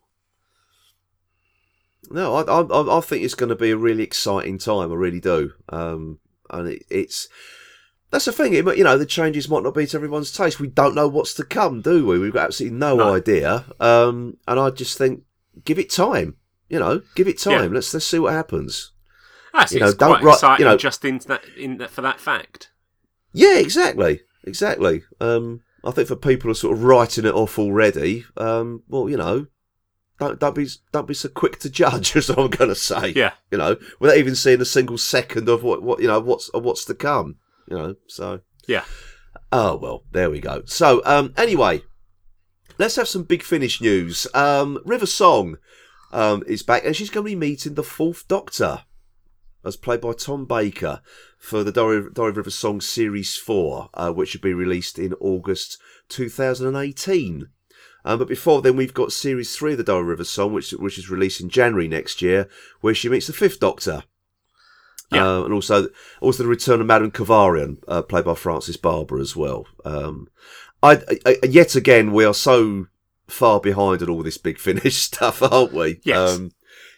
No, 2.11 2.35
I, 2.35 2.41
I, 2.43 2.97
I 2.97 3.01
think 3.01 3.23
it's 3.23 3.35
going 3.35 3.49
to 3.49 3.55
be 3.55 3.71
a 3.71 3.77
really 3.77 4.03
exciting 4.03 4.57
time. 4.57 4.91
I 4.91 4.95
really 4.95 5.19
do. 5.19 5.51
Um, 5.69 6.19
and 6.49 6.67
it, 6.69 6.83
it's 6.89 7.27
that's 8.11 8.25
the 8.25 8.31
thing. 8.31 8.53
It, 8.53 8.65
you 8.77 8.83
know, 8.83 8.97
the 8.97 9.05
changes 9.05 9.49
might 9.49 9.63
not 9.63 9.73
be 9.73 9.85
to 9.87 9.97
everyone's 9.97 10.31
taste. 10.31 10.59
We 10.59 10.67
don't 10.67 10.95
know 10.95 11.07
what's 11.07 11.33
to 11.35 11.43
come, 11.43 11.81
do 11.81 12.05
we? 12.05 12.19
We've 12.19 12.33
got 12.33 12.45
absolutely 12.45 12.77
no, 12.77 12.95
No. 12.97 13.13
idea. 13.15 13.65
Um, 13.79 14.37
and 14.47 14.59
I 14.59 14.69
just 14.69 14.97
think, 14.97 15.23
give 15.65 15.79
it 15.79 15.89
time. 15.89 16.35
You 16.69 16.79
know, 16.79 17.01
give 17.15 17.27
it 17.27 17.39
time. 17.39 17.53
Yeah. 17.71 17.75
Let's 17.75 17.93
let's 17.93 18.05
see 18.05 18.19
what 18.19 18.33
happens. 18.33 18.91
That's 19.53 19.71
You 19.71 19.79
know, 19.79 19.87
it's 19.87 19.95
don't 19.95 20.09
quite 20.19 20.23
write- 20.23 20.33
exciting 20.33 20.65
you 20.65 20.71
know- 20.71 20.77
just 20.77 21.05
in 21.05 21.17
that 21.27 21.43
in 21.57 21.77
that, 21.77 21.89
for 21.91 22.01
that 22.01 22.19
fact. 22.19 22.71
Yeah, 23.33 23.57
exactly, 23.57 24.21
exactly. 24.43 25.03
Um, 25.19 25.61
I 25.83 25.91
think 25.91 26.07
for 26.07 26.15
people 26.15 26.47
who 26.47 26.51
are 26.51 26.55
sort 26.55 26.75
of 26.77 26.83
writing 26.83 27.25
it 27.25 27.33
off 27.33 27.59
already, 27.59 28.25
um, 28.37 28.81
well, 28.87 29.09
you 29.09 29.17
know, 29.17 29.47
don't 30.19 30.39
don't 30.39 30.55
be 30.55 30.67
don't 30.91 31.07
be 31.07 31.13
so 31.13 31.29
quick 31.29 31.59
to 31.59 31.69
judge. 31.69 32.15
as 32.15 32.29
I'm 32.29 32.49
going 32.49 32.69
to 32.69 32.75
say. 32.75 33.09
Yeah, 33.09 33.33
you 33.51 33.57
know, 33.57 33.77
without 33.99 34.17
even 34.17 34.35
seeing 34.35 34.61
a 34.61 34.65
single 34.65 34.97
second 34.97 35.49
of 35.49 35.63
what, 35.63 35.83
what 35.83 36.01
you 36.01 36.07
know, 36.07 36.19
what's 36.19 36.49
what's 36.53 36.85
to 36.85 36.95
come, 36.95 37.37
you 37.69 37.77
know. 37.77 37.95
So, 38.07 38.41
Yeah. 38.67 38.85
Oh 39.51 39.75
well, 39.77 40.03
there 40.11 40.29
we 40.29 40.39
go. 40.39 40.63
So, 40.65 41.01
um, 41.05 41.33
anyway, 41.37 41.81
let's 42.77 42.95
have 42.95 43.07
some 43.07 43.23
big 43.23 43.43
finish 43.43 43.81
news. 43.81 44.27
Um, 44.33 44.79
River 44.85 45.05
Song, 45.05 45.57
um, 46.11 46.43
is 46.47 46.63
back, 46.63 46.85
and 46.85 46.95
she's 46.95 47.09
going 47.09 47.25
to 47.25 47.31
be 47.31 47.35
meeting 47.35 47.75
the 47.75 47.83
Fourth 47.83 48.27
Doctor, 48.27 48.83
as 49.63 49.77
played 49.77 50.01
by 50.01 50.13
Tom 50.13 50.45
Baker, 50.45 51.01
for 51.37 51.63
the 51.63 51.71
Diary, 51.71 52.09
Diary 52.11 52.31
of 52.31 52.37
River 52.37 52.49
Song 52.49 52.81
Series 52.81 53.35
Four, 53.35 53.89
uh, 53.93 54.11
which 54.11 54.29
should 54.29 54.41
be 54.41 54.53
released 54.53 54.97
in 54.97 55.13
August 55.15 55.77
2018. 56.09 57.47
Um, 58.05 58.19
but 58.19 58.27
before 58.27 58.61
then, 58.61 58.75
we've 58.75 58.93
got 58.93 59.11
Series 59.11 59.55
Three 59.55 59.71
of 59.71 59.79
the 59.79 59.83
Diary 59.83 60.01
of 60.01 60.07
River 60.07 60.23
Song, 60.23 60.53
which 60.53 60.71
which 60.71 60.99
is 60.99 61.09
released 61.09 61.41
in 61.41 61.49
January 61.49 61.87
next 61.87 62.21
year, 62.21 62.47
where 62.79 62.93
she 62.93 63.09
meets 63.09 63.27
the 63.27 63.33
Fifth 63.33 63.59
Doctor. 63.59 64.03
Yeah. 65.11 65.27
Uh, 65.27 65.43
and 65.43 65.53
also, 65.53 65.89
also 66.21 66.43
the 66.43 66.49
return 66.49 66.81
of 66.81 66.87
Madame 66.87 67.11
Kovarian, 67.11 67.77
uh, 67.87 68.01
played 68.01 68.25
by 68.25 68.35
Frances 68.35 68.77
Barber 68.77 69.19
as 69.19 69.35
well. 69.35 69.65
Um, 69.83 70.29
I, 70.81 70.99
I, 71.25 71.37
yet 71.43 71.75
again, 71.75 72.11
we 72.11 72.25
are 72.25 72.33
so 72.33 72.87
far 73.27 73.59
behind 73.59 74.01
on 74.01 74.09
all 74.09 74.23
this 74.23 74.37
big 74.37 74.59
finish 74.59 74.97
stuff, 75.01 75.41
aren't 75.41 75.73
we? 75.73 75.99
Yes. 76.03 76.35
Um, 76.35 76.51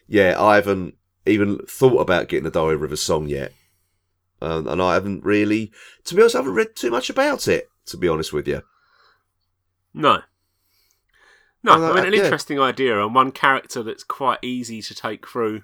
yeah, 0.07 0.35
I 0.41 0.55
haven't 0.55 0.95
even 1.25 1.59
thought 1.67 1.99
about 1.99 2.29
getting 2.29 2.45
the 2.45 2.51
Diary 2.51 2.75
River 2.75 2.95
song 2.95 3.27
yet. 3.27 3.53
Um, 4.41 4.67
and 4.67 4.81
I 4.81 4.93
haven't 4.93 5.23
really, 5.23 5.71
to 6.05 6.15
be 6.15 6.21
honest, 6.21 6.35
I 6.35 6.39
haven't 6.39 6.53
read 6.53 6.75
too 6.75 6.91
much 6.91 7.09
about 7.09 7.47
it, 7.47 7.69
to 7.87 7.97
be 7.97 8.07
honest 8.07 8.31
with 8.31 8.47
you. 8.47 8.61
No. 9.93 10.21
No, 11.67 11.91
I 11.91 11.95
mean, 11.95 12.05
an 12.05 12.13
yeah. 12.13 12.24
interesting 12.24 12.59
idea 12.59 13.03
and 13.03 13.13
one 13.13 13.31
character 13.31 13.83
that's 13.83 14.03
quite 14.03 14.39
easy 14.41 14.81
to 14.81 14.95
take 14.95 15.27
through 15.27 15.63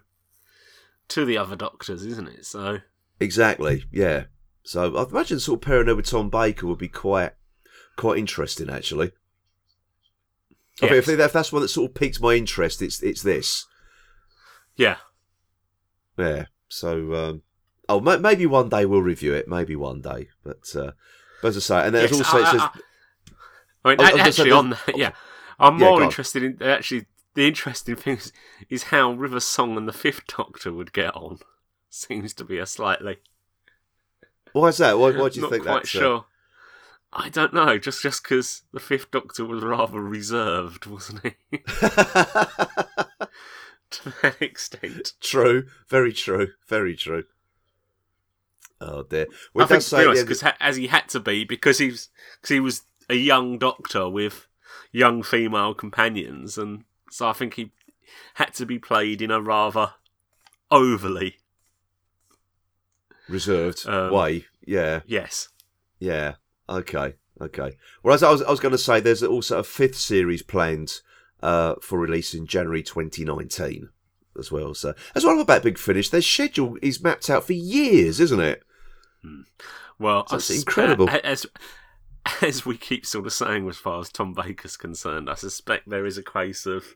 to 1.10 1.26
the 1.26 1.38
other 1.38 1.56
doctors, 1.56 2.06
isn't 2.06 2.28
it? 2.28 2.46
So, 2.46 2.80
Exactly, 3.20 3.86
yeah. 3.92 4.26
So 4.64 4.96
I 4.96 5.04
imagine 5.04 5.40
sort 5.40 5.58
of 5.62 5.66
pairing 5.68 5.88
her 5.88 5.96
with 5.96 6.08
Tom 6.10 6.30
Baker 6.30 6.68
would 6.68 6.78
be 6.78 6.88
quite 6.88 7.32
quite 7.96 8.18
interesting, 8.18 8.70
actually. 8.70 9.12
I 10.82 10.88
think 11.02 11.20
if, 11.20 11.34
that's 11.34 11.52
one 11.52 11.62
that 11.62 11.68
sort 11.68 11.92
of 11.92 11.96
piqued 11.96 12.22
my 12.22 12.34
interest, 12.34 12.82
it's 12.82 13.02
it's 13.04 13.22
this. 13.22 13.66
yeah. 14.76 14.98
Yeah. 16.18 16.46
So, 16.68 17.14
um, 17.14 17.42
oh, 17.88 18.00
ma- 18.00 18.18
maybe 18.18 18.46
one 18.46 18.70
day 18.70 18.86
we'll 18.86 19.02
review 19.02 19.34
it. 19.34 19.48
Maybe 19.48 19.76
one 19.76 20.02
day, 20.02 20.30
but, 20.44 20.76
uh, 20.76 20.92
but 21.42 21.50
as 21.50 21.58
I 21.58 21.60
say, 21.60 21.86
and 21.86 21.96
there's 21.96 22.12
Yes, 22.12 22.20
also 22.20 22.38
I- 22.44 22.58
I- 22.58 22.70
I 23.86 23.90
mean, 23.90 24.00
I 24.00 24.12
gonna 24.12 24.24
actually, 24.24 24.52
on 24.52 24.70
that, 24.72 24.98
yeah, 24.98 25.12
I'm 25.68 25.80
Yeah, 25.80 25.90
more 25.92 26.04
interested 26.04 26.44
in 26.44 26.62
actually. 26.62 27.06
The 27.36 27.48
interesting 27.48 27.96
thing 28.04 28.18
is, 28.18 28.32
is 28.70 28.84
how 28.84 29.12
River 29.14 29.40
Song 29.40 29.76
and 29.78 29.88
the 29.88 29.94
Fifth 29.94 30.28
Doctor 30.28 30.72
would 30.72 30.94
get 30.94 31.16
on. 31.16 31.40
Seems 31.90 32.34
to 32.36 32.44
be 32.44 32.58
a 32.58 32.66
slightly 32.66 33.18
why 34.52 34.68
is 34.68 34.78
that? 34.78 34.98
Why, 35.00 35.12
why 35.12 35.30
do 35.30 35.36
you 35.36 35.42
not 35.42 35.52
think 35.52 35.64
quite 35.64 35.86
that's? 35.88 35.90
sure. 35.90 36.26
I 37.12 37.30
don't 37.30 37.54
know. 37.54 37.78
Just 37.78 38.02
just 38.02 38.24
because 38.24 38.64
the 38.72 38.80
Fifth 38.80 39.12
Doctor 39.12 39.46
was 39.46 39.64
rather 39.64 40.00
reserved, 40.02 40.86
wasn't 40.86 41.22
he? 41.24 41.58
to 43.90 44.14
that 44.22 44.42
extent. 44.42 45.14
true. 45.22 45.68
Very 45.88 46.14
true. 46.14 46.50
Very 46.68 46.96
true. 46.96 47.26
Oh 48.82 49.04
dear. 49.04 49.28
Well, 49.54 49.66
I 49.66 49.68
think 49.68 49.84
does 49.84 49.90
to 49.90 49.96
be 49.96 50.02
say 50.02 50.06
honest, 50.06 50.22
at 50.22 50.28
the 50.28 50.36
because 50.36 50.54
as 50.60 50.76
he 50.78 50.88
had 50.88 51.08
to 51.10 51.20
be, 51.20 51.44
because 51.46 51.78
he 51.78 51.88
was 51.92 52.10
because 52.36 52.50
he 52.50 52.60
was 52.60 52.82
a 53.10 53.16
young 53.16 53.58
doctor 53.58 54.10
with 54.10 54.48
young 54.94 55.22
female 55.24 55.74
companions, 55.74 56.58
and 56.58 56.86
so 57.12 57.28
I 57.28 57.34
think 57.34 57.56
he 57.56 57.72
had 58.36 58.54
to 58.54 58.66
be 58.66 58.80
played 58.80 59.22
in 59.22 59.32
a 59.32 59.42
rather 59.42 59.96
overly 60.72 61.38
reserved 63.28 63.86
um, 63.88 64.12
way. 64.14 64.46
Yeah. 64.66 65.02
yes. 65.06 65.50
Yeah. 66.00 66.36
Okay. 66.70 67.16
Okay. 67.42 67.78
Well, 68.04 68.14
as 68.14 68.24
I 68.24 68.32
was, 68.32 68.42
I 68.42 68.52
was 68.52 68.60
going 68.60 68.72
to 68.72 68.78
say, 68.78 69.00
there's 69.00 69.24
also 69.24 69.60
a 69.60 69.64
fifth 69.64 69.96
series 69.98 70.42
planned 70.44 71.02
uh, 71.42 71.76
for 71.82 72.00
release 72.00 72.34
in 72.34 72.46
January 72.48 72.84
2019 72.84 73.90
as 74.38 74.52
well. 74.52 74.74
So 74.74 74.94
that's 75.14 75.26
one 75.26 75.40
about 75.40 75.64
Big 75.64 75.78
Finish. 75.78 76.10
Their 76.10 76.22
schedule 76.22 76.78
is 76.82 77.04
mapped 77.04 77.30
out 77.30 77.46
for 77.46 77.54
years, 77.54 78.20
isn't 78.20 78.40
it? 78.40 78.64
Well, 80.00 80.26
That's 80.30 80.34
I 80.34 80.38
sus- 80.54 80.58
incredible. 80.60 81.10
As 81.10 81.46
as 82.42 82.66
we 82.66 82.78
keep 82.78 83.06
sort 83.06 83.26
of 83.26 83.34
saying, 83.34 83.68
as 83.68 83.78
far 83.78 84.00
as 84.00 84.10
Tom 84.10 84.34
Baker's 84.34 84.78
concerned, 84.78 85.30
I 85.30 85.36
suspect 85.36 85.90
there 85.90 86.06
is 86.06 86.18
a 86.18 86.24
case 86.24 86.66
of 86.66 86.96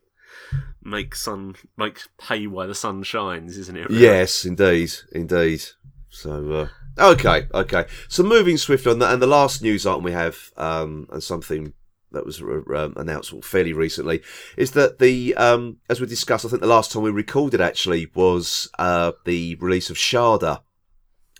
make 0.83 1.15
sun 1.15 1.55
make 1.77 2.01
pay 2.17 2.47
while 2.47 2.67
the 2.67 2.75
sun 2.75 3.03
shines, 3.03 3.57
isn't 3.57 3.77
it? 3.77 3.89
really? 3.89 4.01
Yes, 4.01 4.45
indeed, 4.45 4.93
indeed. 5.11 5.63
So, 6.09 6.51
uh, 6.51 7.11
okay, 7.13 7.47
okay. 7.53 7.85
So 8.07 8.23
moving 8.23 8.57
swiftly 8.57 8.91
on 8.91 8.99
that, 8.99 9.13
and 9.13 9.21
the 9.21 9.27
last 9.27 9.61
news 9.61 9.85
item 9.85 10.03
we 10.03 10.13
have, 10.13 10.37
um, 10.57 11.07
and 11.11 11.21
something 11.21 11.73
that 12.11 12.25
was 12.25 12.41
uh, 12.41 12.61
um, 12.75 12.93
announced 12.95 13.33
fairly 13.43 13.73
recently, 13.73 14.21
is 14.55 14.71
that 14.71 14.99
the, 14.99 15.35
um, 15.35 15.77
as 15.89 15.99
we 15.99 16.07
discussed, 16.07 16.45
I 16.45 16.49
think 16.49 16.61
the 16.61 16.67
last 16.67 16.91
time 16.91 17.03
we 17.03 17.11
recorded 17.11 17.59
actually 17.59 18.07
was 18.15 18.69
uh, 18.79 19.11
the 19.25 19.55
release 19.55 19.89
of 19.89 19.97
Shada, 19.97 20.61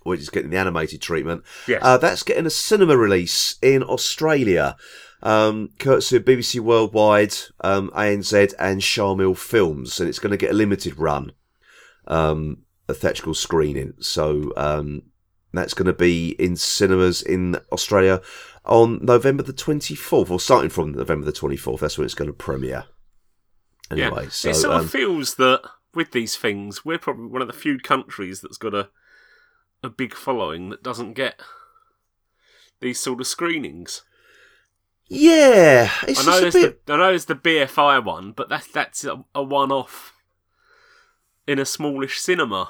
which 0.08 0.22
is 0.22 0.30
getting 0.30 0.50
the 0.50 0.58
animated 0.58 1.02
treatment. 1.02 1.44
Yes. 1.68 1.82
Uh, 1.84 1.98
that's 1.98 2.24
getting 2.24 2.46
a 2.46 2.52
cinema 2.52 2.98
release 2.98 3.56
in 3.62 3.84
Australia, 3.84 4.76
um, 5.22 5.70
courtesy 5.80 6.18
of 6.18 6.26
BBC 6.26 6.60
Worldwide, 6.60 7.36
um, 7.62 7.90
ANZ, 7.92 8.54
and 8.60 8.82
Sharmill 8.82 9.38
Films, 9.38 10.00
and 10.00 10.10
it's 10.10 10.20
going 10.20 10.32
to 10.32 10.38
get 10.38 10.52
a 10.52 10.56
limited 10.56 10.98
run, 10.98 11.34
um, 12.08 12.64
a 12.88 12.94
theatrical 12.94 13.34
screening. 13.34 13.94
So 14.00 14.54
um, 14.56 15.04
that's 15.54 15.74
going 15.74 15.88
to 15.88 15.94
be 15.94 16.30
in 16.40 16.56
cinemas 16.56 17.22
in 17.22 17.58
Australia 17.72 18.22
on 18.66 19.04
November 19.04 19.44
the 19.44 19.54
twenty 19.54 19.96
fourth, 19.96 20.30
or 20.30 20.40
starting 20.40 20.70
from 20.70 20.94
November 20.94 21.26
the 21.26 21.32
twenty 21.32 21.58
fourth. 21.58 21.82
That's 21.82 21.98
when 21.98 22.06
it's 22.06 22.16
going 22.16 22.30
to 22.30 22.34
premiere. 22.34 22.86
Anyway, 23.90 24.24
yeah. 24.24 24.30
so 24.30 24.50
it 24.50 24.56
sort 24.56 24.82
of 24.82 24.90
feels 24.90 25.36
that 25.36 25.62
with 25.94 26.12
these 26.12 26.36
things, 26.36 26.84
we're 26.86 27.00
probably 27.00 27.28
one 27.28 27.42
of 27.42 27.48
the 27.48 27.54
few 27.54 27.80
countries 27.80 28.42
that's 28.42 28.58
got 28.58 28.74
a 28.74 28.90
a 29.84 29.90
big 29.90 30.14
following 30.14 30.70
that 30.70 30.84
doesn't 30.84 31.14
get 31.14 31.40
these 32.80 33.00
sort 33.00 33.20
of 33.22 33.28
screenings. 33.28 34.04
yeah, 35.08 35.90
it's 36.08 36.28
I 36.28 36.32
know 36.42 36.48
a 36.48 36.52
bit. 36.52 36.86
the 36.86 36.94
I 36.94 36.98
know 36.98 37.08
there's 37.10 37.26
the 37.26 37.36
BFI 37.36 38.04
one, 38.04 38.32
but 38.34 38.50
that's 38.50 38.68
that's 38.68 39.04
a, 39.06 39.24
a 39.34 39.42
one 39.44 39.72
off 39.72 40.14
in 41.48 41.60
a 41.60 41.66
smallish 41.66 42.20
cinema. 42.20 42.70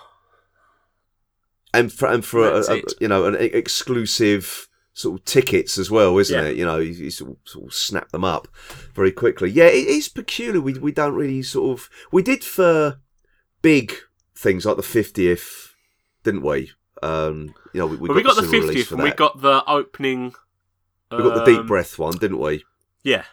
and 1.73 1.91
for 1.91 2.07
and 2.07 2.23
for 2.23 2.47
a, 2.47 2.59
a- 2.75 2.81
you 2.99 3.07
know 3.07 3.25
an 3.25 3.35
exclusive 3.35 4.67
sort 4.93 5.19
of 5.19 5.25
tickets 5.25 5.77
as 5.77 5.91
well, 5.91 6.17
isn't 6.17 6.43
Yeah. 6.43 6.49
it? 6.49 6.57
You 6.57 6.65
know, 6.65 6.77
you, 6.79 6.91
you 6.91 7.11
sort, 7.11 7.31
of, 7.31 7.37
sort 7.45 7.65
of 7.67 7.73
snap 7.73 8.09
them 8.09 8.23
up 8.23 8.47
very 8.95 9.11
quickly. 9.11 9.49
Yeah, 9.51 9.65
it 9.67 9.87
is 9.87 10.09
peculiar. 10.09 10.61
We 10.61 10.73
we 10.73 10.91
don't 10.91 11.13
really 11.15 11.41
sort 11.43 11.79
of 11.79 11.89
we 12.11 12.21
did 12.23 12.43
for 12.43 12.99
big 13.61 13.93
things 14.35 14.65
like 14.65 14.77
the 14.77 14.83
fiftieth, 14.83 15.73
didn't 16.23 16.41
we? 16.43 16.71
Um, 17.03 17.53
you 17.73 17.79
know, 17.81 17.87
we, 17.87 17.97
we 17.97 18.07
But 18.07 18.15
we 18.17 18.23
got 18.23 18.35
the 18.35 18.43
fiftieth, 18.43 18.91
and 18.91 19.03
we 19.03 19.11
got 19.11 19.41
the 19.41 19.63
opening. 19.67 20.33
we 21.11 21.17
got 21.19 21.35
the 21.35 21.45
deep 21.45 21.59
um, 21.61 21.67
breath 21.67 21.97
one, 21.99 22.17
didn't 22.17 22.39
we? 22.39 22.63
Yeah, 23.03 23.23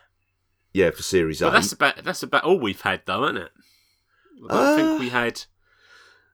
Yeah, 0.72 0.90
for 0.90 1.02
series 1.02 1.40
but 1.40 1.48
eight. 1.48 1.52
that's 1.52 1.72
about 1.72 2.04
that's 2.04 2.22
about 2.22 2.44
all 2.44 2.58
we've 2.60 2.80
had, 2.82 3.02
though, 3.06 3.24
isn't 3.24 3.38
it? 3.38 3.50
I 4.50 4.54
don't 4.54 4.66
Uh, 4.66 4.76
think 4.76 5.00
we 5.00 5.08
had. 5.10 5.42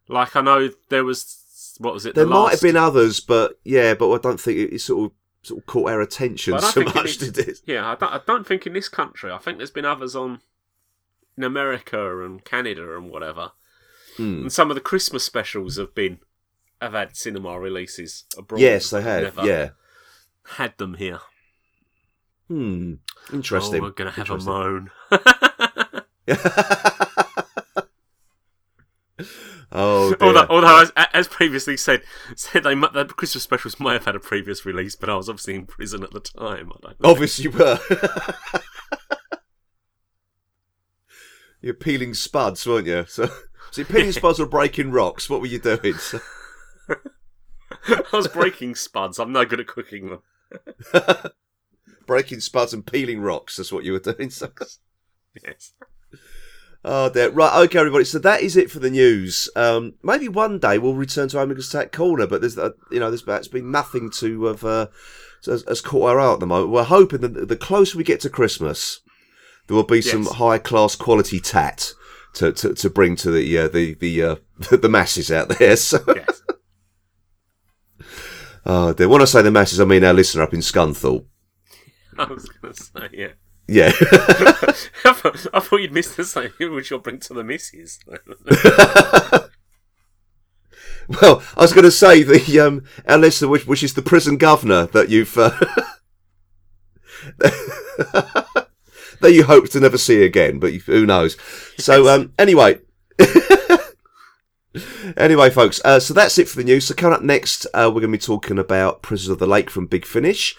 Like 0.08 0.34
I 0.37 0.40
know 0.40 0.70
there 0.88 1.04
was 1.04 1.76
what 1.78 1.94
was 1.94 2.04
it? 2.06 2.14
There 2.14 2.25
the 2.25 2.30
might 2.30 2.50
have 2.50 2.60
been 2.60 2.76
others, 2.76 3.20
but 3.20 3.58
yeah, 3.64 3.94
but 3.94 4.10
I 4.12 4.18
don't 4.18 4.40
think 4.40 4.58
it, 4.58 4.75
it 4.75 4.80
sort 4.80 5.10
of 5.10 5.16
sort 5.42 5.60
of 5.60 5.66
caught 5.66 5.90
our 5.90 6.00
attention 6.02 6.52
But 6.52 6.64
I 6.64 6.72
don't 6.72 6.88
so 6.88 6.94
much, 7.00 7.16
did 7.18 7.38
it? 7.38 7.60
Yeah, 7.64 7.88
I 7.88 7.94
don't, 7.94 8.12
I 8.12 8.20
don't 8.26 8.46
think 8.46 8.66
in 8.66 8.72
this 8.75 8.88
country. 8.88 9.30
I 9.30 9.38
think 9.38 9.56
there's 9.56 9.70
been 9.70 9.87
others 9.87 10.14
on 10.16 10.40
in 11.38 11.44
America 11.44 12.22
and 12.25 12.44
Canada 12.44 12.96
and 12.96 13.08
whatever. 13.10 13.52
Hmm. 14.16 14.42
And 14.42 14.52
some 14.52 14.70
of 14.70 14.75
the 14.75 14.80
Christmas 14.82 15.25
specials 15.25 15.76
have 15.76 15.94
been 15.94 16.18
have 16.80 16.92
had 16.92 17.16
cinema 17.16 17.58
releases 17.58 18.25
abroad. 18.37 18.60
Yes, 18.60 18.90
they 18.90 19.02
have. 19.02 19.22
Never 19.22 19.46
Yeah. 19.46 19.68
had 20.56 20.76
them 20.78 20.94
here. 20.94 21.20
Hmm. 22.49 22.94
Interesting. 23.32 23.80
Oh, 23.80 23.84
we're 23.84 23.90
gonna 23.90 24.10
have 24.10 24.30
a 24.30 24.38
moan. 24.38 24.90
oh, 29.72 30.14
dear. 30.14 30.16
although, 30.20 30.46
although 30.49 30.82
as, 30.82 30.92
as 31.12 31.28
previously 31.28 31.76
said, 31.76 32.02
said 32.34 32.64
they 32.64 32.75
mu- 32.75 32.88
the 32.92 33.04
Christmas 33.04 33.44
specials 33.44 33.78
might 33.78 33.92
have 33.94 34.04
had 34.06 34.16
a 34.16 34.20
previous 34.20 34.64
release, 34.66 34.96
but 34.96 35.08
I 35.08 35.14
was 35.16 35.28
obviously 35.28 35.54
in 35.54 35.66
prison 35.66 36.02
at 36.02 36.10
the 36.12 36.20
time. 36.20 36.72
I 36.72 36.78
don't 36.82 37.00
know. 37.00 37.10
obviously 37.10 37.44
you 37.44 37.50
were. 37.52 37.78
You're 41.62 41.75
peeling 41.75 42.14
spuds, 42.14 42.66
weren't 42.66 42.87
you? 42.87 43.04
So, 43.06 43.26
so 43.26 43.34
you're 43.76 43.84
peeling 43.84 44.12
spuds 44.18 44.40
or 44.40 44.46
breaking 44.46 44.92
rocks. 44.92 45.28
What 45.28 45.42
were 45.42 45.46
you 45.46 45.58
doing? 45.58 45.92
So- 45.94 46.18
I 47.88 48.02
was 48.16 48.28
breaking 48.28 48.75
spuds. 48.75 49.18
I'm 49.18 49.32
no 49.32 49.44
good 49.44 49.61
at 49.61 49.66
cooking 49.66 50.11
them. 50.11 50.23
breaking 52.06 52.40
spuds 52.40 52.73
and 52.75 52.87
peeling 52.87 53.20
rocks. 53.20 53.56
That's 53.56 53.73
what 53.73 53.85
you 53.85 53.92
were 53.92 54.00
doing. 54.00 54.30
So. 54.30 54.50
Yes. 55.44 55.73
Oh, 56.82 57.11
dear. 57.11 57.28
Right, 57.28 57.62
okay, 57.64 57.78
everybody. 57.78 58.04
So 58.04 58.18
that 58.20 58.40
is 58.40 58.56
it 58.56 58.70
for 58.70 58.78
the 58.78 58.88
news. 58.88 59.50
Um, 59.54 59.97
maybe 60.02 60.28
one 60.28 60.59
day 60.59 60.78
we'll 60.78 60.94
return 60.94 61.28
to 61.28 61.38
Omega's 61.38 61.68
Tech 61.68 61.92
Corner, 61.92 62.26
but 62.26 62.40
there's, 62.40 62.56
uh, 62.56 62.70
you 62.90 62.99
know, 62.99 63.11
there's 63.11 63.23
that's 63.23 63.49
been 63.49 63.70
nothing 63.70 64.09
to 64.12 64.44
have 64.47 64.64
uh, 64.64 64.87
has, 65.44 65.62
has 65.68 65.82
caught 65.82 66.09
our 66.09 66.18
eye 66.18 66.32
at 66.32 66.40
the 66.40 66.47
moment. 66.47 66.70
We're 66.73 66.85
hoping 66.85 67.20
that 67.20 67.49
the 67.49 67.56
closer 67.56 67.99
we 67.99 68.04
get 68.04 68.20
to 68.20 68.30
Christmas, 68.30 69.00
there 69.66 69.76
will 69.76 69.82
be 69.85 70.00
some 70.00 70.23
Yes. 70.23 70.32
high 70.37 70.56
class 70.56 70.97
quality 70.97 71.38
tat 71.38 71.92
to, 72.37 72.50
to, 72.54 72.73
to 72.73 72.88
bring 72.88 73.14
to 73.16 73.30
the 73.30 73.59
uh, 73.59 73.68
the 73.68 73.92
the 73.97 74.23
uh, 74.23 74.37
the 74.70 74.88
masses 74.88 75.30
out 75.30 75.50
there. 75.59 75.76
So, 75.76 76.02
Yes. 76.16 76.42
Oh, 78.67 78.93
dear. 78.93 79.09
When 79.09 79.23
I 79.23 79.26
say 79.26 79.43
the 79.43 79.50
masses, 79.50 79.81
I 79.81 79.85
mean 79.85 80.05
our 80.05 80.12
listener 80.12 80.43
up 80.43 80.55
in 80.55 80.61
Scunthorpe. 80.61 81.25
I 82.19 82.25
was 82.25 82.49
going 82.49 82.75
to 82.75 82.83
say, 82.83 83.09
yeah. 83.12 83.29
Yeah. 83.67 83.93
I, 85.05 85.12
thought, 85.12 85.47
I 85.55 85.61
thought 85.61 85.81
you'd 85.81 85.93
missed 85.93 86.17
the 86.17 86.25
same, 86.25 86.50
which 86.59 86.90
you'll 86.90 86.99
bring 86.99 87.21
to 87.21 87.35
the 87.35 87.45
missus. 87.45 88.00
Well, 91.21 91.43
I 91.57 91.62
was 91.62 91.73
going 91.73 91.85
to 91.85 91.90
say 91.90 92.23
the 92.23 92.61
um, 92.61 92.85
our 93.09 93.19
listener, 93.19 93.49
which, 93.49 93.67
which 93.67 93.83
is 93.83 93.95
the 93.95 94.02
prison 94.02 94.37
governor 94.37 94.87
that 94.87 95.09
you've 95.09 95.37
uh, 95.37 95.50
that 99.21 99.33
you 99.33 99.43
hope 99.43 99.69
to 99.71 99.81
never 99.81 99.99
see 99.99 100.23
again, 100.23 100.61
but 100.61 100.73
who 100.73 101.07
knows? 101.07 101.37
So 101.79 102.09
um, 102.09 102.33
anyway, 102.38 102.79
Anyway, 105.16 105.50
folks, 105.50 105.80
uh, 105.84 105.98
so 105.98 106.14
that's 106.14 106.38
it 106.38 106.48
for 106.48 106.56
the 106.56 106.64
news. 106.64 106.86
So 106.86 106.94
coming 106.94 107.16
up 107.16 107.22
next, 107.22 107.66
uh, 107.74 107.86
we're 107.88 108.00
going 108.00 108.12
to 108.12 108.18
be 108.18 108.18
talking 108.18 108.58
about 108.58 109.02
Prisoners 109.02 109.30
of 109.30 109.38
the 109.38 109.46
Lake 109.46 109.68
from 109.68 109.86
Big 109.86 110.06
Finish. 110.06 110.56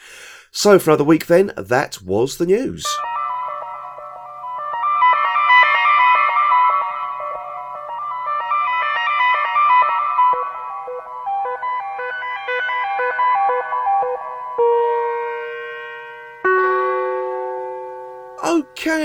So 0.51 0.79
for 0.79 0.89
another 0.89 1.05
week, 1.05 1.27
then 1.27 1.53
that 1.55 2.01
was 2.01 2.37
the 2.37 2.45
news. 2.45 2.85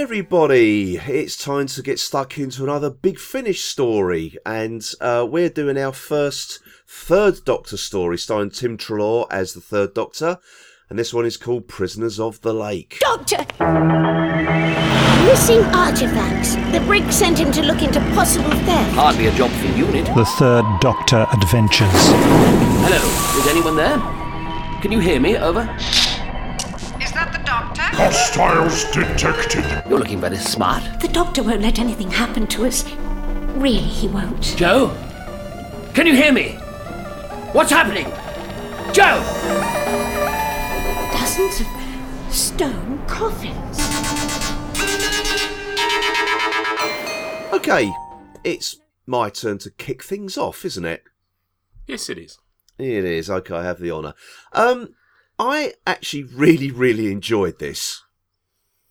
Everybody, 0.07 0.99
it's 0.99 1.37
time 1.37 1.67
to 1.67 1.83
get 1.83 1.99
stuck 1.99 2.39
into 2.39 2.63
another 2.63 2.91
Big 2.91 3.19
Finish 3.19 3.65
story, 3.65 4.37
and 4.47 4.89
uh, 5.01 5.27
we're 5.29 5.51
doing 5.51 5.77
our 5.77 5.93
first 5.93 6.61
Third 6.87 7.45
Doctor 7.45 7.77
story, 7.77 8.17
starring 8.17 8.51
Tim 8.51 8.79
Treloar 8.79 9.27
as 9.33 9.53
the 9.53 9.61
Third 9.61 9.95
Doctor, 9.95 10.39
and 10.89 10.97
this 10.97 11.13
one 11.13 11.27
is 11.27 11.37
called 11.37 11.67
Prisoners 11.67 12.21
of 12.21 12.41
the 12.43 12.55
Lake. 12.55 12.99
Doctor! 13.01 13.39
Missing 15.27 15.65
artifacts. 15.75 16.55
The 16.71 16.85
brig 16.87 17.11
sent 17.11 17.41
him 17.41 17.51
to 17.51 17.63
look 17.63 17.83
into 17.83 17.99
possible 18.15 18.51
theft. 18.51 18.93
Hardly 18.93 19.27
a 19.27 19.33
job 19.33 19.51
for 19.51 19.67
unit. 19.77 20.07
The 20.15 20.25
Third 20.25 20.65
Doctor 20.81 21.27
Adventures. 21.33 21.91
Hello, 21.91 23.41
is 23.41 23.49
anyone 23.49 23.75
there? 23.75 23.99
Can 24.83 24.93
you 24.93 25.01
hear 25.01 25.19
me? 25.19 25.37
Over. 25.37 25.65
Hostiles 27.75 28.85
detected. 28.93 29.65
You're 29.89 29.99
looking 29.99 30.21
very 30.21 30.37
smart. 30.37 31.01
The 31.01 31.09
doctor 31.09 31.43
won't 31.43 31.63
let 31.63 31.79
anything 31.79 32.11
happen 32.11 32.47
to 32.49 32.67
us. 32.67 32.85
Really, 33.57 33.79
he 33.79 34.09
won't. 34.09 34.43
Jo? 34.57 34.95
Can 35.95 36.07
you 36.07 36.15
hear 36.15 36.33
me? 36.33 36.53
What's 37.53 37.71
happening? 37.71 38.07
Jo! 38.93 39.23
Dozens 41.13 41.61
of 41.61 42.35
stone 42.35 43.05
coffins. 43.07 43.81
Okay, 47.53 47.93
it's 48.45 48.77
my 49.07 49.31
turn 49.31 49.59
to 49.59 49.71
kick 49.71 50.03
things 50.03 50.37
off, 50.37 50.65
isn't 50.65 50.85
it? 50.85 51.03
Yes, 51.87 52.09
it 52.11 52.19
is. 52.19 52.39
It 52.79 53.05
is. 53.05 53.31
Okay, 53.31 53.55
I 53.55 53.65
have 53.65 53.81
the 53.81 53.91
honour. 53.91 54.15
Um, 54.53 54.95
I 55.39 55.75
actually 55.87 56.23
really, 56.25 56.71
really 56.71 57.11
enjoyed 57.13 57.59
this. 57.59 58.03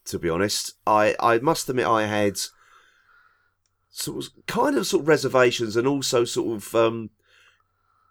To 0.06 0.20
be 0.20 0.30
honest, 0.30 0.74
I 0.86 1.16
I 1.20 1.40
must 1.40 1.68
admit 1.70 1.88
I 1.88 2.06
had 2.06 2.38
sort 3.90 4.26
of 4.26 4.32
kind 4.46 4.78
of 4.78 4.86
sort 4.86 5.02
of 5.02 5.08
reservations 5.08 5.76
and 5.76 5.88
also 5.88 6.26
sort 6.26 6.58
of 6.58 6.76
um 6.76 7.10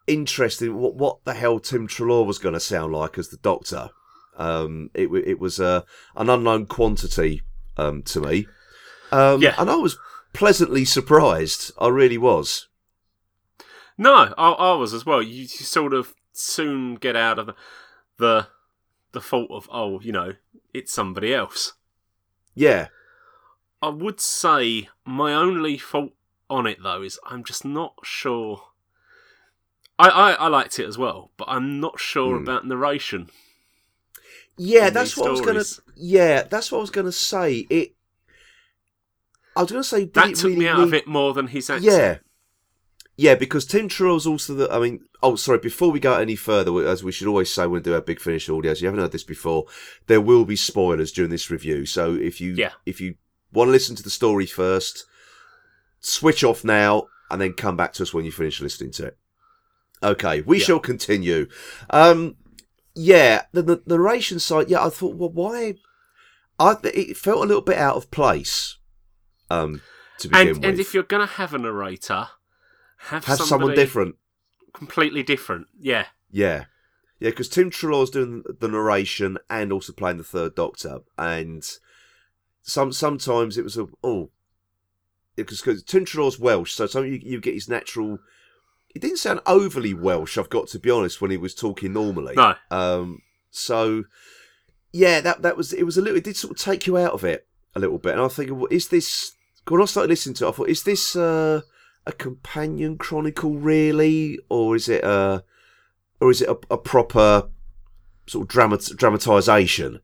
interest 0.07 0.61
in 0.63 0.75
what 0.77 0.95
what 0.97 1.25
the 1.25 1.35
hell 1.35 1.61
Tim 1.61 1.87
Treloar 1.87 2.27
was 2.27 2.39
going 2.39 2.55
to 2.55 2.61
sound 2.61 2.93
like 2.93 3.17
as 3.19 3.29
the 3.29 3.37
Doctor. 3.37 3.91
Um, 4.37 4.91
it 4.95 5.09
it 5.25 5.39
was 5.39 5.61
uh, 5.61 5.83
an 6.17 6.29
unknown 6.29 6.67
quantity 6.67 7.43
um 7.77 8.03
to 8.03 8.21
me. 8.21 8.49
Um, 9.13 9.41
Yeah. 9.41 9.55
and 9.59 9.71
I 9.71 9.77
was 9.77 9.97
pleasantly 10.33 10.85
surprised. 10.85 11.71
I 11.79 11.87
really 11.89 12.19
was. 12.19 12.67
No, 13.97 14.35
I, 14.37 14.51
I 14.51 14.75
was 14.75 14.93
as 14.93 15.07
well. 15.07 15.23
You, 15.23 15.43
you 15.43 15.47
sort 15.47 15.95
of 15.95 16.15
soon 16.33 16.97
get 16.97 17.15
out 17.15 17.39
of 17.39 17.47
the, 17.47 17.55
the 18.19 18.49
the 19.13 19.21
fault 19.21 19.49
of 19.51 19.69
oh, 19.73 20.01
you 20.01 20.13
know, 20.13 20.35
it's 20.73 20.93
somebody 20.93 21.33
else. 21.35 21.75
Yeah. 22.55 22.89
I 23.83 23.89
would 23.89 24.21
say 24.21 24.89
my 25.05 25.35
only 25.35 25.77
fault 25.77 26.13
on 26.49 26.67
it 26.67 26.79
though 26.83 27.03
is 27.03 27.19
I'm 27.27 27.45
just 27.45 27.65
not 27.65 27.95
sure. 28.03 28.63
I, 29.99 30.09
I, 30.09 30.33
I 30.33 30.49
liked 30.49 30.79
it 30.79 30.87
as 30.87 30.99
well, 30.99 31.31
but 31.37 31.49
I'm 31.49 31.81
not 31.81 32.01
sure 32.01 32.37
Hmm. 32.37 32.43
about 32.43 32.67
narration. 32.67 33.31
Yeah, 34.57 34.91
that's 34.91 35.17
what 35.17 35.29
I 35.29 35.31
was 35.31 35.41
gonna. 35.41 35.65
Yeah, 35.97 36.43
that's 36.43 36.71
what 36.73 36.79
I 36.79 36.81
was 36.81 36.91
gonna 36.91 37.13
say. 37.13 37.67
It. 37.71 37.95
I 39.57 39.63
was 39.63 39.71
gonna 39.71 39.85
say 39.85 40.05
That 40.07 40.35
took 40.35 40.45
really 40.45 40.57
me 40.57 40.69
out 40.69 40.81
of 40.81 40.95
it 40.95 41.07
more 41.07 41.33
than 41.35 41.49
his 41.49 41.71
accent. 41.71 41.85
Yeah, 41.93 42.19
yeah, 43.17 43.35
because 43.35 43.65
Tim 43.67 43.89
Treloar's 43.89 44.27
also 44.27 44.55
the. 44.55 44.73
I 44.73 44.79
mean, 44.81 45.05
oh, 45.23 45.37
sorry. 45.37 45.59
Before 45.59 45.91
we 45.91 46.01
go 46.01 46.15
any 46.15 46.37
further, 46.37 46.87
as 46.87 47.05
we 47.05 47.13
should 47.13 47.29
always 47.29 47.53
say 47.53 47.63
when 47.63 47.73
we 47.73 47.81
do 47.81 47.95
our 47.95 48.01
big 48.01 48.21
finish 48.21 48.49
audios, 48.49 48.81
you 48.81 48.87
haven't 48.87 49.01
heard 49.01 49.13
this 49.13 49.23
before. 49.25 49.67
There 50.07 50.21
will 50.21 50.45
be 50.45 50.57
spoilers 50.57 51.13
during 51.13 51.31
this 51.31 51.51
review, 51.51 51.87
so 51.87 52.15
if 52.15 52.41
you 52.41 52.55
Yeah. 52.55 52.73
if 52.87 53.01
you 53.01 53.15
want 53.53 53.69
to 53.69 53.73
listen 53.73 53.95
to 53.97 54.03
the 54.03 54.11
story 54.11 54.47
first, 54.47 55.05
switch 56.01 56.43
off 56.43 56.65
now 56.65 57.07
and 57.31 57.41
then 57.41 57.53
come 57.53 57.77
back 57.77 57.93
to 57.95 58.03
us 58.03 58.13
when 58.13 58.25
you 58.25 58.33
finish 58.33 58.61
listening 58.61 58.91
to 58.93 59.07
it. 59.07 59.19
Okay, 60.03 60.41
we 60.43 60.59
Yeah. 60.59 60.65
shall 60.65 60.81
continue. 60.81 61.47
Um, 61.91 62.37
yeah, 62.95 63.43
the, 63.53 63.63
the 63.63 63.83
narration 63.87 64.39
side. 64.39 64.69
Yeah, 64.69 64.85
I 64.85 64.91
thought, 64.91 65.15
well, 65.17 65.31
why? 65.31 65.77
I 66.59 66.77
it 66.85 67.17
felt 67.17 67.43
a 67.45 67.47
little 67.47 67.63
bit 67.63 67.79
out 67.79 67.97
of 67.97 68.11
place. 68.11 68.77
Um, 69.51 69.83
to 70.19 70.29
begin 70.29 70.49
And 70.49 70.57
with, 70.59 70.65
and 70.67 70.81
if 70.81 70.95
you're 70.95 71.03
gonna 71.03 71.27
have 71.27 71.55
a 71.55 71.59
narrator, 71.59 72.29
have, 73.09 73.25
have 73.25 73.39
someone 73.39 73.75
different. 73.75 74.17
completely 74.73 75.23
different. 75.23 75.67
Yeah, 75.79 76.07
Yeah, 76.31 76.65
yeah, 77.21 77.31
because 77.31 77.49
Tim 77.49 77.71
Treloar's 77.71 78.11
doing 78.11 78.45
the 78.61 78.69
narration 78.69 79.39
and 79.49 79.73
also 79.73 79.93
playing 79.93 80.19
the 80.19 80.25
Third 80.25 80.55
Doctor, 80.55 81.01
and 81.17 81.65
some 82.63 82.93
sometimes 82.93 83.57
it 83.57 83.65
was 83.65 83.77
a 83.77 83.87
oh, 84.03 84.31
because 85.37 85.61
because 85.61 85.83
Tim 85.83 86.05
Treloar's 86.05 86.39
Welsh, 86.39 86.73
so 86.73 86.87
sometimes 86.87 87.23
you, 87.23 87.31
you 87.33 87.41
get 87.41 87.55
his 87.55 87.69
natural. 87.69 88.19
He 88.93 89.01
didn't 89.01 89.19
sound 89.19 89.41
overly 89.47 89.93
Welsh. 89.93 90.39
I've 90.39 90.51
got 90.51 90.69
to 90.69 90.79
be 90.79 90.91
honest 90.91 91.21
when 91.21 91.31
he 91.31 91.37
was 91.37 91.55
talking 91.55 91.93
normally. 91.93 92.35
no, 92.37 92.55
Um, 92.71 93.23
so 93.51 94.05
yeah, 94.93 95.21
that 95.21 95.43
that 95.43 95.57
was 95.57 95.73
it 95.73 95.85
was 95.85 95.97
a 95.97 96.03
little. 96.03 96.19
It 96.19 96.25
did 96.25 96.37
sort 96.37 96.53
of 96.53 96.59
take 96.59 96.87
you 96.87 96.97
out 96.97 97.13
of 97.13 97.25
it 97.25 97.47
a 97.75 97.81
little 97.81 97.99
bit, 97.99 98.13
and 98.13 98.23
I 98.23 98.29
thinking, 98.29 98.59
well, 98.59 98.69
is 98.71 98.89
this? 98.89 99.33
When 99.69 99.81
I 99.81 99.87
started 99.87 100.11
listening 100.11 100.35
to 100.37 100.47
it, 100.47 100.49
I 100.49 100.53
thought, 100.53 100.69
is 100.69 100.83
this 100.83 101.17
uh, 101.17 101.63
a 102.07 102.13
companion 102.13 102.99
chronicle 102.99 103.57
really, 103.57 104.39
or 104.49 104.77
is 104.77 104.89
it 104.89 105.05
a, 105.05 105.45
or 106.21 106.31
is 106.31 106.43
it 106.43 106.49
a, 106.49 106.57
a 106.71 106.79
proper 106.79 107.49
sort 108.27 108.45
of 108.45 108.49
dramat 108.55 108.97
dramatization? 108.97 110.01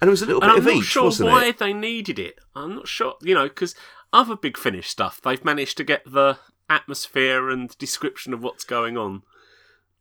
And 0.00 0.08
it 0.08 0.10
was 0.10 0.22
a 0.22 0.26
little 0.26 0.42
and 0.42 0.50
bit 0.50 0.54
I'm 0.54 0.58
of 0.58 0.64
not 0.66 0.74
each, 0.76 0.84
sure 0.84 1.04
wasn't 1.04 1.30
why 1.30 1.46
it? 1.46 1.58
they 1.58 1.72
needed 1.72 2.18
it. 2.18 2.38
I'm 2.54 2.74
not 2.74 2.88
sure, 2.88 3.14
you 3.22 3.34
know, 3.34 3.48
because 3.48 3.74
other 4.12 4.36
Big 4.36 4.58
Finish 4.58 4.88
stuff, 4.88 5.20
they've 5.22 5.44
managed 5.44 5.76
to 5.78 5.84
get 5.84 6.02
the 6.04 6.38
atmosphere 6.68 7.48
and 7.48 7.76
description 7.78 8.34
of 8.34 8.42
what's 8.42 8.64
going 8.64 8.96
on 8.98 9.22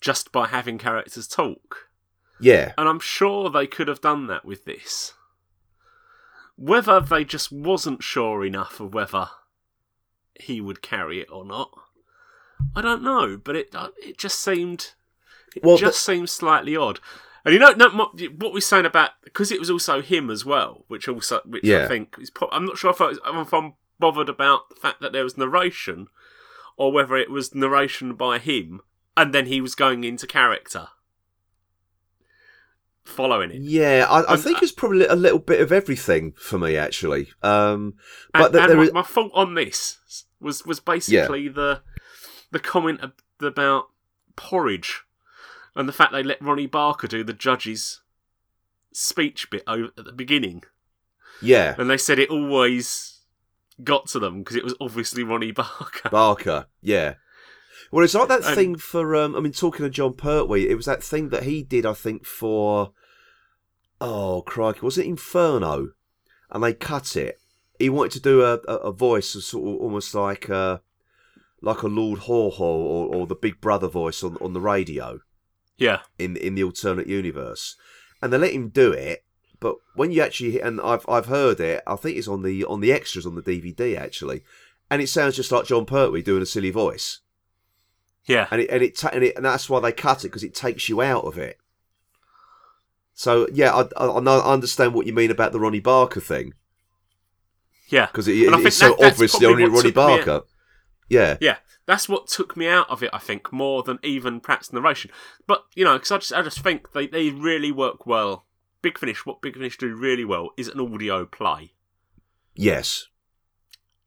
just 0.01 0.31
by 0.31 0.47
having 0.47 0.77
characters 0.77 1.27
talk. 1.27 1.89
Yeah, 2.39 2.73
And 2.77 2.89
I'm 2.89 2.99
sure 2.99 3.49
they 3.49 3.65
could 3.67 3.87
have 3.87 4.01
done 4.01 4.27
that 4.27 4.43
with 4.43 4.65
this. 4.65 5.13
Whether 6.57 6.99
they 6.99 7.23
just 7.23 7.49
wasn't 7.51 8.03
sure 8.03 8.45
enough 8.45 8.81
of 8.81 8.93
whether 8.93 9.29
he 10.39 10.61
would 10.61 10.81
carry 10.81 11.19
it 11.21 11.29
or 11.31 11.45
not, 11.45 11.71
I 12.75 12.81
don't 12.81 13.03
know. 13.03 13.37
But 13.37 13.55
it 13.55 13.75
uh, 13.75 13.89
it 14.01 14.17
just 14.17 14.39
seemed 14.39 14.93
it 15.55 15.63
Well, 15.63 15.77
just 15.77 16.03
seems 16.05 16.31
slightly 16.31 16.75
odd. 16.75 16.99
And 17.43 17.53
you 17.53 17.59
know, 17.59 17.71
no, 17.71 17.89
what 17.89 18.53
we're 18.53 18.59
saying 18.59 18.85
about 18.85 19.11
because 19.23 19.51
it 19.51 19.59
was 19.59 19.69
also 19.69 20.01
him 20.01 20.29
as 20.29 20.43
well, 20.45 20.83
which 20.87 21.07
also 21.07 21.41
which 21.45 21.63
Yeah. 21.63 21.85
I 21.85 21.87
think 21.87 22.15
is. 22.19 22.29
po- 22.31 22.49
I'm 22.51 22.65
not 22.65 22.77
sure 22.77 22.89
if, 22.91 22.99
I, 23.01 23.11
if 23.11 23.53
I'm 23.53 23.73
bothered 23.99 24.29
about 24.29 24.69
the 24.69 24.75
fact 24.75 24.99
that 25.01 25.13
there 25.13 25.23
was 25.23 25.37
narration, 25.37 26.07
or 26.75 26.91
whether 26.91 27.15
it 27.15 27.29
was 27.29 27.53
narration 27.55 28.15
by 28.15 28.39
him 28.39 28.81
and 29.15 29.33
then 29.33 29.45
he 29.45 29.61
was 29.61 29.75
going 29.75 30.03
into 30.03 30.27
character, 30.27 30.89
following 33.05 33.51
it. 33.51 33.61
yeah. 33.61 34.05
I, 34.09 34.33
I 34.33 34.37
think 34.37 34.61
it's 34.61 34.71
probably 34.71 35.05
a 35.05 35.15
little 35.15 35.39
bit 35.39 35.61
of 35.61 35.71
everything 35.71 36.33
for 36.37 36.57
me, 36.59 36.75
actually. 36.75 37.29
Um, 37.41 37.93
but 38.33 38.45
and, 38.45 38.53
th- 38.53 38.63
and 38.69 38.77
my, 38.77 38.83
is- 38.83 38.93
my 38.93 39.03
fault 39.03 39.31
on 39.33 39.53
this 39.55 39.99
was 40.41 40.65
was 40.65 40.79
basically 40.79 41.47
the 41.47 41.81
the 42.51 42.59
comment 42.59 42.99
ab- 43.03 43.13
about 43.41 43.85
porridge 44.35 45.01
and 45.75 45.87
the 45.87 45.93
fact 45.93 46.11
they 46.11 46.23
let 46.23 46.41
Ronnie 46.41 46.67
Barker 46.67 47.07
do 47.07 47.23
the 47.23 47.33
judge's 47.33 48.01
speech 48.91 49.49
bit 49.49 49.63
o- 49.67 49.89
at 49.97 50.05
the 50.05 50.11
beginning, 50.11 50.63
yeah, 51.41 51.75
and 51.77 51.89
they 51.89 51.97
said 51.97 52.19
it 52.19 52.29
always 52.29 53.19
got 53.83 54.07
to 54.07 54.19
them 54.19 54.39
because 54.39 54.55
it 54.55 54.63
was 54.63 54.73
obviously 54.79 55.23
Ronnie 55.23 55.51
Barker. 55.53 56.09
Barker, 56.09 56.65
yeah. 56.81 57.15
Well, 57.91 58.03
it's 58.03 58.13
like 58.15 58.27
that 58.29 58.45
And- 58.45 58.55
thing 58.55 58.75
for. 58.77 59.15
Um, 59.15 59.35
I 59.35 59.39
mean, 59.39 59.51
talking 59.51 59.83
to 59.85 59.89
Jon 59.89 60.13
Pertwee, 60.13 60.67
it 60.67 60.75
was 60.75 60.85
that 60.85 61.03
thing 61.03 61.29
that 61.29 61.43
he 61.43 61.63
did. 61.63 61.85
I 61.85 61.93
think 61.93 62.25
for. 62.25 62.91
Oh 64.01 64.41
crikey, 64.45 64.81
was 64.81 64.97
it 64.97 65.05
Inferno? 65.05 65.91
And 66.51 66.63
they 66.63 66.73
cut 66.73 67.15
it. 67.15 67.39
He 67.79 67.89
wanted 67.89 68.11
to 68.13 68.19
do 68.19 68.41
a, 68.41 68.59
a, 68.67 68.75
a 68.75 68.91
voice, 68.91 69.35
of 69.35 69.43
sort 69.43 69.67
of 69.67 69.81
almost 69.81 70.13
like 70.13 70.49
a, 70.49 70.81
like 71.61 71.81
a 71.81 71.87
Lord 71.87 72.19
Haw 72.19 72.51
Haw 72.51 72.63
or, 72.63 73.15
or 73.15 73.27
the 73.27 73.35
Big 73.35 73.61
Brother 73.61 73.87
voice 73.87 74.23
on 74.23 74.37
on 74.41 74.53
the 74.53 74.61
radio 74.61 75.19
yeah, 75.77 75.99
in 76.17 76.37
in 76.37 76.55
the 76.55 76.63
alternate 76.63 77.07
universe, 77.07 77.75
and 78.21 78.31
they 78.31 78.37
let 78.37 78.53
him 78.53 78.69
do 78.69 78.91
it. 78.91 79.23
But 79.59 79.75
when 79.95 80.11
you 80.11 80.21
actually 80.21 80.59
and 80.61 80.79
I've 80.81 81.05
I've 81.09 81.25
heard 81.27 81.59
it, 81.59 81.81
I 81.87 81.95
think 81.95 82.17
it's 82.17 82.27
on 82.27 82.43
the 82.43 82.63
on 82.65 82.81
the 82.81 82.91
extras 82.91 83.25
on 83.25 83.35
the 83.35 83.41
DVD 83.41 83.97
actually, 83.97 84.43
and 84.89 85.01
it 85.01 85.07
sounds 85.07 85.35
just 85.35 85.51
like 85.51 85.65
Jon 85.65 85.85
Pertwee 85.85 86.21
doing 86.21 86.43
a 86.43 86.45
silly 86.45 86.71
voice, 86.71 87.21
Yeah. 88.27 88.47
and 88.51 88.61
it 88.61 88.69
and 88.69 88.81
it, 88.83 88.97
ta- 88.97 89.09
and, 89.13 89.23
it 89.23 89.35
and 89.35 89.45
that's 89.45 89.69
why 89.69 89.79
they 89.79 89.91
cut 89.91 90.23
it 90.25 90.29
because 90.29 90.43
it 90.43 90.55
takes 90.55 90.89
you 90.89 91.01
out 91.01 91.23
of 91.25 91.37
it. 91.37 91.57
So 93.13 93.47
yeah, 93.53 93.73
I, 93.73 93.81
I, 93.97 94.07
I 94.07 94.53
understand 94.53 94.93
what 94.93 95.05
you 95.05 95.13
mean 95.13 95.31
about 95.31 95.51
the 95.51 95.59
Ronnie 95.59 95.79
Barker 95.79 96.19
thing 96.19 96.53
Yeah. 97.89 98.07
because 98.07 98.27
it, 98.27 98.45
And 98.47 98.55
I 98.55 98.59
it's 98.61 98.75
so 98.77 98.95
that- 98.99 99.11
obviously 99.13 99.45
only 99.45 99.63
Ronnie 99.65 99.91
took 99.91 99.95
me 99.95 100.01
out- 100.03 100.25
Barker. 100.25 100.41
Yeah, 101.07 101.37
Yeah, 101.39 101.57
that's 101.85 102.09
what 102.09 102.27
took 102.27 102.57
me 102.57 102.67
out 102.67 102.89
of 102.89 103.03
it. 103.03 103.11
I 103.13 103.19
think 103.19 103.53
more 103.53 103.83
than 103.83 103.99
even 104.01 104.39
Pratt's 104.39 104.73
narration. 104.73 105.11
But 105.45 105.63
you 105.75 105.83
know, 105.85 105.93
because 105.93 106.11
I 106.11 106.17
just 106.17 106.33
I 106.33 106.41
just 106.41 106.59
think 106.61 106.93
they 106.93 107.05
they 107.07 107.29
really 107.29 107.71
work 107.71 108.07
well. 108.07 108.45
Big 108.81 108.97
Finish, 108.97 109.23
what 109.25 109.41
Big 109.41 109.53
Finish 109.53 109.77
do 109.77 109.95
really 109.95 110.25
well 110.25 110.49
is 110.57 110.67
an 110.67 110.79
audio 110.79 111.25
play, 111.25 111.73
yes, 112.55 113.07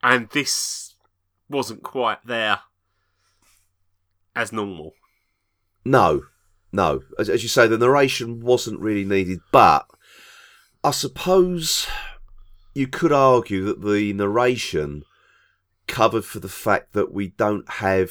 and 0.02 0.28
this 0.30 0.94
wasn't 1.48 1.82
quite 1.82 2.18
there 2.26 2.60
as 4.38 4.52
normal. 4.52 4.92
no, 5.84 6.22
no. 6.72 7.02
As, 7.18 7.28
as 7.28 7.42
you 7.42 7.48
say, 7.48 7.66
the 7.66 7.76
narration 7.78 8.40
wasn't 8.40 8.80
really 8.80 9.04
needed, 9.04 9.40
but 9.52 9.86
I 10.84 10.92
suppose 10.92 11.86
you 12.74 12.86
could 12.86 13.12
argue 13.12 13.64
that 13.64 13.82
the 13.82 14.12
narration 14.12 15.02
covered 15.86 16.24
for 16.24 16.38
the 16.40 16.48
fact 16.48 16.92
that 16.92 17.12
we 17.12 17.28
don't 17.28 17.68
have 17.68 18.10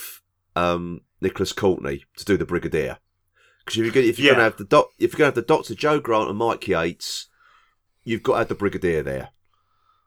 um, 0.55 1.01
Nicholas 1.21 1.53
Courtney 1.53 2.03
to 2.17 2.25
do 2.25 2.35
the 2.35 2.45
Brigadier. 2.45 2.97
Because 3.63 3.77
if 3.77 3.95
you're 3.95 4.03
if 4.03 4.19
you're 4.19 4.25
Yeah. 4.27 4.31
going 4.33 4.37
to 4.39 4.43
have 4.43 4.57
the 4.57 4.63
doc, 4.65 4.87
if 4.97 5.13
you're 5.13 5.19
going 5.19 5.31
to 5.31 5.37
have 5.37 5.45
the 5.47 5.53
Doctor 5.53 5.75
Jo 5.75 5.99
Grant 5.99 6.29
and 6.29 6.37
Mike 6.37 6.67
Yates, 6.67 7.27
you've 8.03 8.23
got 8.23 8.33
to 8.33 8.39
have 8.39 8.47
the 8.49 8.55
Brigadier 8.55 9.03
there. 9.03 9.29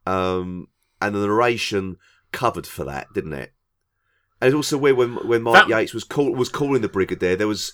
Um, 0.06 0.68
and 1.00 1.14
the 1.14 1.20
narration 1.20 1.96
covered 2.32 2.66
for 2.66 2.84
that, 2.84 3.06
didn't 3.14 3.32
it? 3.34 3.52
And 4.40 4.48
it's 4.48 4.54
also 4.54 4.78
weird 4.78 4.96
when 4.96 5.14
when 5.26 5.42
Mike 5.42 5.68
That- 5.68 5.80
Yates 5.80 5.94
was 5.94 6.04
call, 6.04 6.32
was 6.34 6.48
calling 6.48 6.82
the 6.82 6.88
Brigadier. 6.88 7.36
There 7.36 7.48
was, 7.48 7.72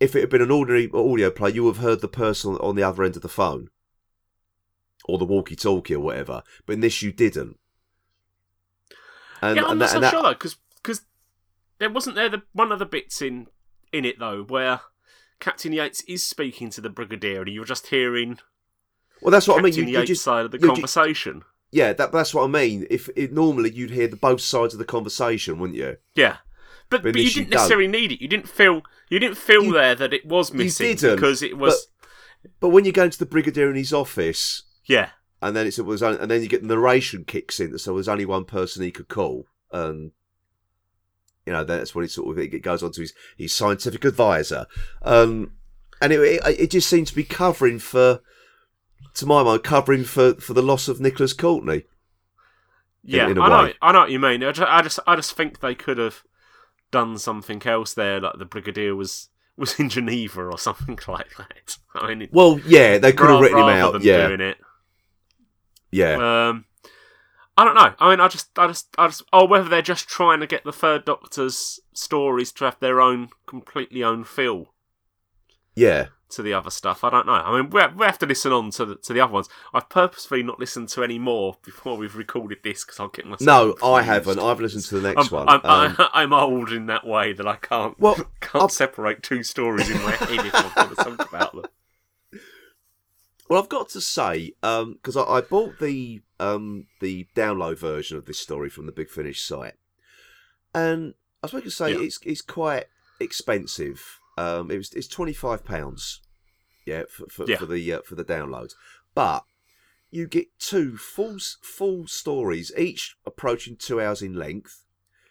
if 0.00 0.16
it 0.16 0.20
had 0.20 0.30
been 0.30 0.42
an 0.42 0.50
ordinary 0.50 0.90
audio 0.92 1.30
play, 1.30 1.50
you 1.52 1.64
would 1.64 1.76
have 1.76 1.84
heard 1.84 2.00
the 2.00 2.08
person 2.08 2.56
on 2.56 2.74
the 2.76 2.82
other 2.82 3.04
end 3.04 3.16
of 3.16 3.22
the 3.22 3.28
phone, 3.28 3.68
or 5.04 5.18
the 5.18 5.24
walkie-talkie 5.24 5.94
or 5.94 6.00
whatever. 6.00 6.42
But 6.66 6.74
in 6.74 6.80
this, 6.80 7.00
you 7.02 7.12
didn't. 7.12 7.58
And, 9.42 9.56
yeah, 9.56 9.64
I'm 9.64 9.70
and 9.70 9.78
not 9.78 9.86
that- 9.86 9.92
so 9.92 10.00
that- 10.00 10.10
sure 10.10 10.22
though, 10.22 10.30
because 10.34 10.56
there 11.78 11.90
wasn't 11.90 12.16
there 12.16 12.28
the 12.28 12.42
one 12.52 12.72
of 12.72 12.78
the 12.78 12.86
bits 12.86 13.22
in 13.22 13.46
in 13.92 14.04
it 14.04 14.18
though 14.18 14.42
where 14.42 14.80
Captain 15.38 15.72
Yates 15.72 16.02
is 16.02 16.24
speaking 16.24 16.68
to 16.70 16.80
the 16.80 16.90
Brigadier, 16.90 17.40
and 17.42 17.48
you're 17.54 17.64
just 17.64 17.86
hearing 17.86 18.38
well, 19.22 19.30
that's 19.30 19.46
what 19.48 19.58
I 19.58 19.62
mean. 19.62 19.72
Captain 19.72 19.88
You, 19.88 20.00
you 20.00 20.06
just, 20.06 20.22
side 20.24 20.44
of 20.44 20.50
the 20.50 20.58
conversation. 20.58 21.42
Yeah, 21.70 21.92
that, 21.92 22.12
that's 22.12 22.34
what 22.34 22.44
I 22.44 22.48
mean. 22.48 22.86
If 22.90 23.08
it, 23.16 23.32
normally 23.32 23.70
you'd 23.72 23.90
hear 23.90 24.08
the 24.08 24.16
both 24.16 24.40
sides 24.40 24.74
of 24.74 24.78
the 24.78 24.84
conversation, 24.84 25.58
wouldn't 25.58 25.78
you? 25.78 25.96
Yeah. 26.14 26.38
But, 26.88 27.02
But 27.04 27.12
but 27.12 27.22
you 27.22 27.30
didn't 27.30 27.50
necessarily 27.50 27.86
need 27.86 28.10
it. 28.12 28.20
You 28.20 28.26
didn't 28.28 28.48
feel 28.48 28.82
you 29.08 29.18
didn't 29.20 29.36
feel 29.38 29.64
You- 29.64 29.72
there 29.72 29.94
that 29.94 30.12
it 30.12 30.26
was 30.26 30.52
missing 30.52 30.96
because 30.96 31.42
it 31.42 31.56
was 31.56 31.86
But 32.58 32.70
when 32.70 32.84
you 32.84 32.92
go 32.92 33.04
into 33.04 33.18
the 33.18 33.26
brigadier 33.26 33.70
in 33.70 33.76
his 33.76 33.92
office, 33.92 34.64
yeah 34.86 35.10
and 35.42 35.56
then 35.56 35.66
it's, 35.66 35.78
it 35.78 35.86
was, 35.86 36.02
and 36.02 36.30
then 36.30 36.42
you 36.42 36.48
get 36.48 36.60
the 36.62 36.68
narration 36.68 37.24
kicks 37.24 37.60
in, 37.60 37.78
so 37.78 37.94
there's 37.94 38.08
only 38.08 38.26
one 38.26 38.44
person 38.44 38.82
he 38.82 38.90
could 38.90 39.08
call, 39.08 39.46
and 39.72 40.12
you 41.46 41.52
know 41.52 41.64
that's 41.64 41.94
what 41.94 42.04
it 42.04 42.10
sort 42.10 42.30
of 42.36 42.38
it 42.42 42.62
goes 42.62 42.82
on 42.82 42.92
to 42.92 43.00
his 43.00 43.14
his 43.36 43.54
scientific 43.54 44.04
advisor, 44.04 44.66
um, 45.02 45.52
and 46.00 46.12
it, 46.12 46.20
it 46.20 46.60
it 46.60 46.70
just 46.70 46.88
seems 46.90 47.08
to 47.10 47.16
be 47.16 47.24
covering 47.24 47.78
for, 47.78 48.20
to 49.14 49.26
my 49.26 49.42
mind, 49.42 49.62
covering 49.62 50.04
for 50.04 50.34
for 50.34 50.54
the 50.54 50.62
loss 50.62 50.88
of 50.88 51.00
Nicholas 51.00 51.32
Courtney. 51.32 51.84
yeah. 53.02 53.28
in 53.28 53.38
I 53.38 53.48
know 53.48 53.64
way. 53.64 53.74
I 53.80 53.92
know 53.92 54.00
what 54.00 54.10
you 54.10 54.18
mean. 54.18 54.42
I 54.44 54.52
just, 54.52 54.70
I 54.70 54.82
just 54.82 54.98
I 55.06 55.16
just 55.16 55.32
think 55.36 55.60
they 55.60 55.74
could 55.74 55.98
have 55.98 56.22
done 56.90 57.18
something 57.18 57.62
else 57.64 57.94
there, 57.94 58.20
like 58.20 58.38
the 58.38 58.44
Brigadier 58.44 58.94
was 58.96 59.28
was 59.56 59.74
in 59.80 59.88
Geneva 59.88 60.42
or 60.44 60.58
something 60.58 60.98
like 61.08 61.36
that. 61.36 61.76
I 61.94 62.08
mean, 62.08 62.22
it, 62.22 62.32
Well, 62.32 62.60
yeah, 62.66 62.98
they 62.98 63.12
could 63.12 63.30
have 63.30 63.40
written 63.40 63.58
him 63.58 63.64
out. 63.64 64.02
Yeah, 64.02 64.28
doing 64.28 64.40
it. 64.40 64.58
yeah. 65.90 66.48
Um, 66.48 66.64
I 67.56 67.64
don't 67.64 67.74
know. 67.74 67.92
I 67.98 68.10
mean, 68.10 68.20
I 68.20 68.28
just, 68.28 68.58
I 68.58 68.66
just, 68.68 68.88
I 68.96 69.08
just, 69.08 69.22
oh, 69.34 69.44
whether 69.44 69.68
they're 69.68 69.82
just 69.82 70.08
trying 70.08 70.40
to 70.40 70.46
get 70.46 70.64
the 70.64 70.72
Third 70.72 71.04
Doctor's 71.04 71.78
stories 71.92 72.52
to 72.52 72.64
have 72.64 72.80
their 72.80 73.02
own 73.02 73.28
completely 73.46 74.02
own 74.02 74.24
feel 74.24 74.72
Yeah. 75.74 76.06
to 76.30 76.42
the 76.42 76.52
other 76.52 76.70
stuff. 76.70 77.02
I 77.04 77.10
don't 77.10 77.26
know. 77.26 77.32
I 77.32 77.56
mean, 77.60 77.70
we 77.70 77.80
have, 77.80 77.96
we 77.96 78.04
have 78.06 78.18
to 78.18 78.26
listen 78.26 78.52
on 78.52 78.70
to 78.72 78.84
the, 78.84 78.94
to 78.96 79.12
the 79.12 79.20
other 79.20 79.32
ones. 79.32 79.48
I've 79.74 79.88
purposefully 79.88 80.42
not 80.42 80.58
listened 80.60 80.88
to 80.90 81.02
any 81.02 81.18
more 81.18 81.56
before 81.64 81.96
we've 81.96 82.14
recorded 82.16 82.58
this 82.62 82.84
because 82.84 83.00
I'll 83.00 83.08
get 83.08 83.26
myself. 83.26 83.80
No, 83.80 83.88
I 83.88 84.02
haven't. 84.02 84.38
I've 84.38 84.60
listened 84.60 84.84
to 84.84 85.00
the 85.00 85.12
next 85.12 85.32
I'm, 85.32 85.46
one. 85.46 85.48
I'm, 85.48 85.60
Um, 85.64 85.96
I'm 86.12 86.32
old 86.34 86.70
in 86.72 86.86
that 86.86 87.06
way 87.06 87.32
that 87.32 87.46
I 87.48 87.56
can't 87.56 87.98
Well, 87.98 88.14
can't 88.40 88.54
I'll- 88.62 88.68
separate 88.68 89.22
two 89.22 89.42
stories 89.42 89.88
in 89.90 90.00
my 90.02 90.12
head 90.12 90.46
if 90.46 90.54
I'm 90.54 90.72
going 90.86 90.96
to 90.96 91.16
talk 91.16 91.28
about 91.32 91.52
them. 91.52 91.64
Well, 93.48 93.60
I've 93.60 93.68
got 93.68 93.88
to 93.90 94.00
say, 94.00 94.52
because 94.60 95.16
I, 95.16 95.22
I 95.24 95.40
bought 95.40 95.80
the 95.80 96.22
um, 96.38 96.86
the 97.00 97.26
download 97.34 97.78
version 97.78 98.16
of 98.16 98.26
this 98.26 98.38
story 98.38 98.70
from 98.70 98.86
the 98.86 98.92
Big 98.92 99.10
Finish 99.10 99.42
site, 99.42 99.74
and 100.72 101.14
I 101.42 101.46
was 101.46 101.50
going 101.50 101.64
to 101.64 101.70
say 101.72 101.92
Yeah. 101.94 102.00
it's 102.02 102.20
it's 102.24 102.42
quite 102.42 102.84
expensive. 103.18 104.19
Um, 104.38 104.70
it 104.70 104.76
was 104.76 104.92
it's 104.92 105.08
twenty 105.08 105.32
five 105.32 105.64
pounds, 105.64 106.20
yeah, 106.86 107.02
for 107.08 107.26
for, 107.28 107.44
Yeah. 107.48 107.56
for 107.58 107.66
the 107.66 107.92
uh, 107.92 108.00
for 108.02 108.14
the 108.14 108.24
download, 108.24 108.72
but 109.14 109.44
you 110.10 110.26
get 110.26 110.46
two 110.58 110.96
full 110.96 111.38
full 111.62 112.06
stories, 112.06 112.72
each 112.76 113.16
approaching 113.26 113.76
two 113.76 114.00
hours 114.00 114.22
in 114.22 114.34
length. 114.34 114.84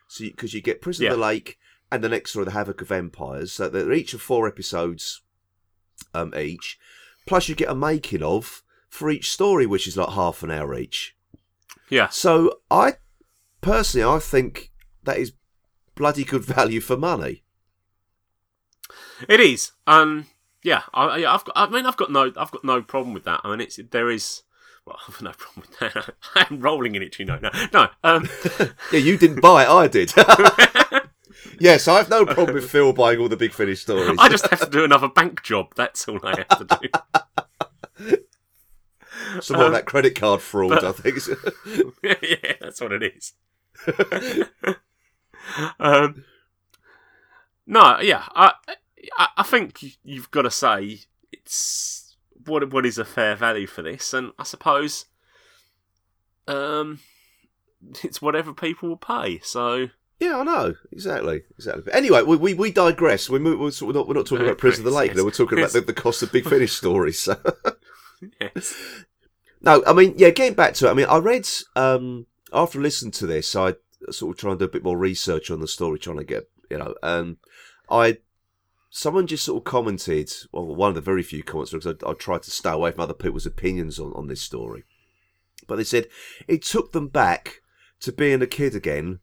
So 0.08 0.24
because 0.26 0.54
you, 0.54 0.62
get 0.62 0.82
Prison 0.82 1.06
of 1.08 1.12
the 1.14 1.18
Lake 1.18 1.60
and 1.92 2.04
the 2.04 2.10
next 2.10 2.32
story, 2.32 2.46
The 2.46 2.52
Havoc 2.52 2.82
of 2.82 2.92
Empires, 2.92 3.52
so 3.52 3.68
they're 3.70 3.92
each 3.92 4.14
of 4.14 4.22
four 4.22 4.48
episodes 4.48 5.22
um, 6.14 6.34
each. 6.36 6.80
Plus, 7.28 7.48
you 7.48 7.56
get 7.56 7.70
a 7.70 7.76
making 7.76 8.24
of 8.24 8.64
for 8.90 9.10
each 9.12 9.32
story, 9.32 9.66
which 9.68 9.88
is 9.88 9.96
like 9.98 10.10
half 10.10 10.42
an 10.42 10.50
hour 10.50 10.74
each. 10.74 11.16
Yeah, 11.90 12.08
So, 12.10 12.60
I 12.72 12.94
personally, 13.62 14.08
I 14.08 14.20
think 14.20 14.72
that 15.04 15.18
is 15.18 15.34
bloody 15.96 16.24
good 16.24 16.44
value 16.58 16.80
for 16.82 16.98
money. 16.98 17.44
It 19.28 19.40
is. 19.40 19.72
Um. 19.88 20.28
Yeah. 20.64 20.84
I, 20.94 21.26
I've 21.26 21.44
got. 21.46 21.54
I 21.56 21.68
mean, 21.70 21.86
I've 21.86 21.98
got 21.98 22.12
no. 22.12 22.32
I've 22.38 22.52
got 22.52 22.64
no 22.64 22.82
problem 22.82 23.14
with 23.14 23.24
that. 23.26 23.42
I 23.44 23.50
mean, 23.52 23.62
it's 23.62 23.80
there 23.92 24.10
is. 24.10 24.44
Well, 24.86 24.98
I've 25.08 25.22
no 25.22 25.32
problem 25.32 25.68
with 25.70 25.80
that. 25.94 26.14
I'm 26.36 26.60
rolling 26.62 26.96
in 26.96 27.02
it, 27.04 27.18
you 27.20 27.26
know. 27.26 27.40
No, 27.42 27.50
no. 27.74 27.88
Um. 28.04 28.30
Yeah, 28.92 29.00
you 29.00 29.18
didn't 29.18 29.42
buy 29.42 29.64
it, 29.64 29.70
I 29.70 29.88
did. 29.88 30.14
yes, 31.60 31.88
I 31.88 31.98
have 31.98 32.10
no 32.10 32.26
problem 32.26 32.56
with 32.56 32.70
Phil 32.70 32.92
buying 32.94 33.20
all 33.20 33.30
the 33.30 33.38
Big 33.38 33.54
Finish 33.54 33.82
stories. 33.82 34.18
I 34.20 34.30
just 34.30 34.48
have 34.48 34.62
to 34.62 34.70
do 34.70 34.84
another 34.84 35.08
bank 35.08 35.44
job. 35.44 35.74
That's 35.76 36.08
all 36.08 36.20
I 36.24 36.44
have 36.50 36.68
to 36.68 36.78
do. 36.82 38.20
Some 39.42 39.58
more 39.58 39.66
of 39.66 39.70
um, 39.70 39.74
that 39.74 39.86
credit 39.86 40.16
card 40.20 40.42
fraud, 40.42 40.70
but- 40.72 40.84
I 40.84 40.92
think. 40.92 41.18
yeah, 42.04 42.54
that's 42.60 42.82
what 42.82 42.92
it 42.94 43.04
is. 43.16 43.34
um. 45.80 46.24
No, 47.68 48.00
yeah. 48.00 48.24
I, 48.34 48.54
I, 49.18 49.28
I 49.38 49.44
think 49.44 49.82
you- 49.84 49.92
you've 50.04 50.32
got 50.32 50.44
to 50.44 50.52
say 50.52 51.00
it's 51.32 52.16
what 52.46 52.72
what 52.72 52.86
is 52.86 52.98
a 52.98 53.06
fair 53.06 53.36
value 53.36 53.68
for 53.68 53.82
this, 53.82 54.14
and 54.14 54.32
I 54.40 54.44
suppose, 54.44 55.06
um, 56.48 57.00
it's 58.04 58.22
whatever 58.22 58.54
people 58.54 58.90
will 58.90 58.98
pay. 58.98 59.40
So 59.44 59.90
Yeah, 60.20 60.38
I 60.40 60.44
know 60.44 60.76
exactly, 60.92 61.44
exactly. 61.58 61.84
But 61.86 61.96
anyway, 61.96 62.24
we 62.24 62.38
we, 62.38 62.54
we 62.54 62.72
digress. 62.72 63.30
We 63.30 63.40
move, 63.40 63.60
we're, 63.60 63.94
not, 63.94 64.08
we're 64.08 64.14
not 64.16 64.26
talking 64.26 64.46
about 64.46 64.58
Prison 64.66 64.86
of 64.86 64.92
the 64.92 64.98
Lake. 64.98 65.10
Yes, 65.10 65.18
though. 65.18 65.26
We're 65.26 65.32
talking 65.32 65.60
about 65.60 65.72
the, 65.72 65.82
the 65.82 65.94
cost 65.94 66.24
of 66.24 66.32
Big 66.32 66.48
Finish 66.48 66.74
stories. 66.84 67.20
So. 67.20 67.38
yes, 68.42 68.76
No, 69.62 69.84
I 69.86 69.94
mean, 69.94 70.14
yeah, 70.18 70.30
getting 70.32 70.56
back 70.56 70.74
to 70.76 70.88
it, 70.88 70.92
I 70.92 70.94
mean, 70.94 71.06
I 71.08 71.18
read, 71.18 71.48
um, 71.76 72.26
after 72.54 72.80
listening 72.80 73.12
to 73.14 73.28
this, 73.28 73.56
I 73.56 73.76
sort 74.10 74.36
of 74.36 74.40
try 74.42 74.52
and 74.52 74.60
do 74.60 74.66
a 74.66 74.70
bit 74.70 74.84
more 74.84 74.98
research 74.98 75.52
on 75.52 75.60
the 75.60 75.68
story, 75.68 76.00
trying 76.00 76.18
to 76.18 76.24
get, 76.24 76.50
you 76.70 76.78
know, 76.78 76.96
and 77.04 77.38
I, 77.90 78.18
someone 78.90 79.28
just 79.28 79.46
sort 79.46 79.58
of 79.58 79.64
commented, 79.64 80.32
well, 80.52 80.66
one 80.66 80.90
of 80.90 80.96
the 80.96 81.02
very 81.02 81.24
few 81.24 81.44
comments, 81.44 81.72
because 81.72 81.96
I, 82.04 82.10
I 82.10 82.14
tried 82.14 82.44
to 82.44 82.52
stay 82.52 82.72
away 82.72 82.92
from 82.92 83.02
other 83.02 83.14
people's 83.14 83.46
opinions 83.46 84.00
on, 84.00 84.14
on 84.14 84.28
this 84.28 84.42
story, 84.42 84.84
but 85.68 85.76
they 85.76 85.84
said 85.84 86.08
it 86.48 86.64
took 86.64 86.92
them 86.92 87.08
back 87.08 87.62
to 88.02 88.12
being 88.12 88.42
a 88.42 88.48
kid 88.48 88.76
again 88.76 89.20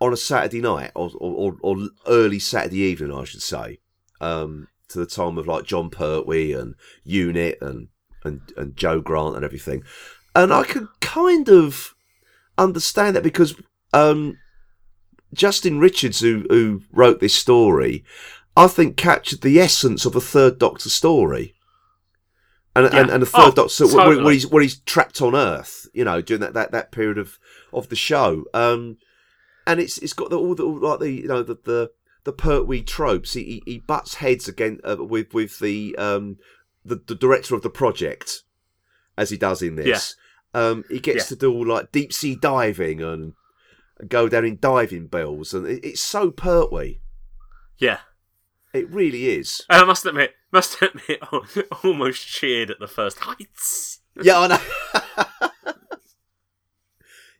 on 0.00 0.12
a 0.12 0.16
Saturday 0.16 0.60
night, 0.60 0.92
or, 0.94 1.10
or, 1.18 1.56
or, 1.60 1.76
early 2.06 2.38
Saturday 2.38 2.78
evening, 2.78 3.12
I 3.12 3.24
should 3.24 3.42
say, 3.42 3.80
um, 4.20 4.68
to 4.88 4.98
the 4.98 5.06
time 5.06 5.36
of 5.36 5.46
like 5.46 5.64
Jon 5.64 5.90
Pertwee 5.90 6.52
and 6.52 6.74
Unit 7.04 7.58
and 7.60 7.88
and 8.24 8.40
and 8.56 8.76
Jo 8.76 9.00
Grant 9.00 9.36
and 9.36 9.44
everything, 9.44 9.82
and 10.34 10.52
I 10.52 10.64
could 10.64 10.88
kind 11.00 11.48
of 11.48 11.94
understand 12.56 13.14
that 13.16 13.22
because 13.22 13.54
um, 13.92 14.38
Justin 15.34 15.78
Richards, 15.78 16.20
who 16.20 16.46
who 16.48 16.82
wrote 16.92 17.20
this 17.20 17.34
story, 17.34 18.04
I 18.64 18.68
think 18.68 18.96
captured 18.96 19.40
the 19.42 19.58
essence 19.60 20.04
of 20.04 20.14
a 20.16 20.20
Third 20.20 20.58
Doctor 20.58 20.88
story. 20.90 21.54
And, 22.76 22.86
and, 22.86 22.94
Yeah. 23.08 23.14
and 23.14 23.22
the 23.22 23.26
third 23.26 23.52
Oh, 23.58 23.62
Doctor, 23.68 23.86
where, 23.88 24.22
where 24.22 24.32
he's 24.32 24.46
where 24.46 24.62
he's 24.62 24.78
trapped 24.80 25.20
on 25.20 25.34
Earth, 25.34 25.88
you 25.92 26.04
know, 26.04 26.20
during 26.20 26.40
that, 26.40 26.54
that, 26.54 26.70
that 26.70 26.92
period 26.92 27.18
of, 27.18 27.38
of 27.72 27.88
the 27.88 27.96
show. 27.96 28.44
Um, 28.54 28.98
and 29.66 29.80
it's 29.80 29.98
it's 29.98 30.12
got 30.12 30.30
the, 30.30 30.38
all 30.38 30.54
the 30.54 30.62
all, 30.64 30.78
like 30.78 31.00
the 31.00 31.10
you 31.10 31.26
know 31.28 31.42
the 31.42 31.56
the, 31.64 31.90
the 32.24 32.32
Pertwee 32.32 32.82
tropes. 32.82 33.32
He, 33.34 33.42
he 33.42 33.62
he 33.72 33.78
butts 33.78 34.14
heads 34.16 34.46
again 34.48 34.78
uh, 34.88 34.96
with 35.04 35.34
with 35.34 35.58
the 35.58 35.96
um 35.98 36.36
the, 36.84 37.00
the 37.06 37.14
director 37.14 37.54
of 37.54 37.62
the 37.62 37.70
project, 37.70 38.42
as 39.18 39.30
he 39.30 39.36
does 39.36 39.62
in 39.62 39.74
this. 39.76 40.14
Um, 40.54 40.84
he 40.88 40.98
gets 41.00 41.24
Yeah. 41.24 41.28
to 41.28 41.36
do 41.36 41.52
all 41.52 41.66
like 41.66 41.92
deep 41.92 42.12
sea 42.12 42.34
diving 42.36 43.00
and, 43.02 43.34
and 43.98 44.08
go 44.08 44.28
down 44.28 44.44
in 44.44 44.58
diving 44.60 45.06
bells, 45.08 45.52
and 45.54 45.66
it, 45.66 45.84
it's 45.84 46.00
so 46.00 46.30
Pertwee. 46.30 47.00
Yeah. 47.78 47.98
It 48.72 48.88
really 48.90 49.26
is. 49.30 49.62
And 49.68 49.82
I 49.82 49.84
must 49.84 50.06
admit, 50.06 50.34
must 50.52 50.80
admit, 50.80 51.20
almost 51.84 52.26
cheered 52.26 52.70
at 52.70 52.78
the 52.78 52.86
first 52.86 53.18
heights. 53.20 54.00
Yeah, 54.22 54.38
I 54.40 54.46
know. 54.46 55.62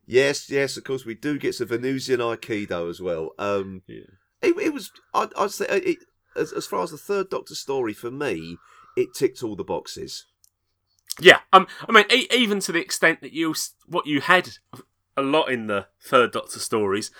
yes, 0.06 0.50
yes, 0.50 0.76
of 0.76 0.84
course 0.84 1.04
we 1.04 1.14
do 1.14 1.38
get 1.38 1.54
some 1.54 1.68
Venusian 1.68 2.20
Aikido 2.20 2.88
as 2.90 3.00
well. 3.00 3.30
Um, 3.38 3.82
Yeah. 3.86 4.00
it, 4.42 4.56
it 4.58 4.74
was, 4.74 4.90
I, 5.14 5.28
I'd 5.36 5.50
say, 5.50 5.66
it, 5.68 5.98
as, 6.36 6.52
as 6.52 6.66
far 6.66 6.82
as 6.82 6.90
the 6.90 6.98
third 6.98 7.30
Doctor 7.30 7.54
story 7.54 7.92
for 7.92 8.10
me, 8.10 8.56
it 8.96 9.14
ticked 9.14 9.42
all 9.42 9.56
the 9.56 9.64
boxes. 9.64 10.26
Yeah, 11.20 11.40
um, 11.52 11.66
I 11.88 11.92
mean, 11.92 12.06
e- 12.10 12.28
even 12.32 12.60
to 12.60 12.72
the 12.72 12.80
extent 12.80 13.20
that 13.20 13.32
you 13.32 13.54
what 13.86 14.06
you 14.06 14.20
had 14.20 14.50
a 15.16 15.22
lot 15.22 15.50
in 15.50 15.66
the 15.66 15.86
third 16.00 16.32
Doctor 16.32 16.58
stories 16.60 17.10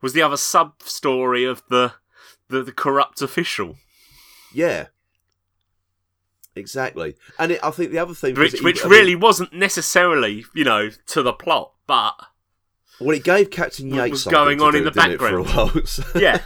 was 0.00 0.12
the 0.12 0.22
other 0.22 0.36
sub 0.36 0.82
story 0.82 1.44
of 1.44 1.62
the, 1.68 1.92
the 2.50 2.62
the 2.62 2.72
corrupt 2.72 3.22
official, 3.22 3.76
Yeah, 4.52 4.86
exactly. 6.54 7.16
And 7.38 7.52
it, 7.52 7.60
I 7.62 7.70
think 7.70 7.90
the 7.92 7.98
other 7.98 8.14
thing, 8.14 8.34
was 8.34 8.52
which 8.52 8.54
it- 8.60 8.64
which 8.64 8.80
I 8.84 8.88
mean, 8.88 8.98
really 8.98 9.14
wasn't 9.16 9.52
necessarily 9.52 10.44
you 10.54 10.64
know 10.64 10.90
to 11.06 11.22
the 11.22 11.32
plot, 11.32 11.72
but 11.86 12.14
well, 13.00 13.10
it 13.16 13.24
gave 13.24 13.50
Captain 13.50 13.88
what 13.90 13.96
Yates 13.96 14.10
was 14.26 14.32
going 14.32 14.60
on 14.60 14.72
do, 14.72 14.78
in 14.78 14.84
the 14.84 14.90
didn't 14.90 15.18
for 15.18 15.38
a 15.38 15.42
background. 15.44 15.74
while. 15.74 15.82
So- 15.86 16.02
yeah. 16.18 16.40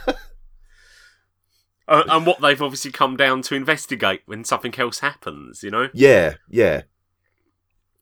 Uh, 1.87 2.03
and 2.09 2.25
what 2.25 2.41
they've 2.41 2.61
obviously 2.63 2.91
come 2.91 3.15
down 3.15 3.43
to 3.43 3.53
investigate 3.53 4.21
when 4.25 4.43
something 4.43 4.73
else 4.79 4.99
happens, 5.01 5.61
you 5.61 5.69
know. 5.69 5.87
Yeah, 5.93 6.35
yeah. 6.49 6.81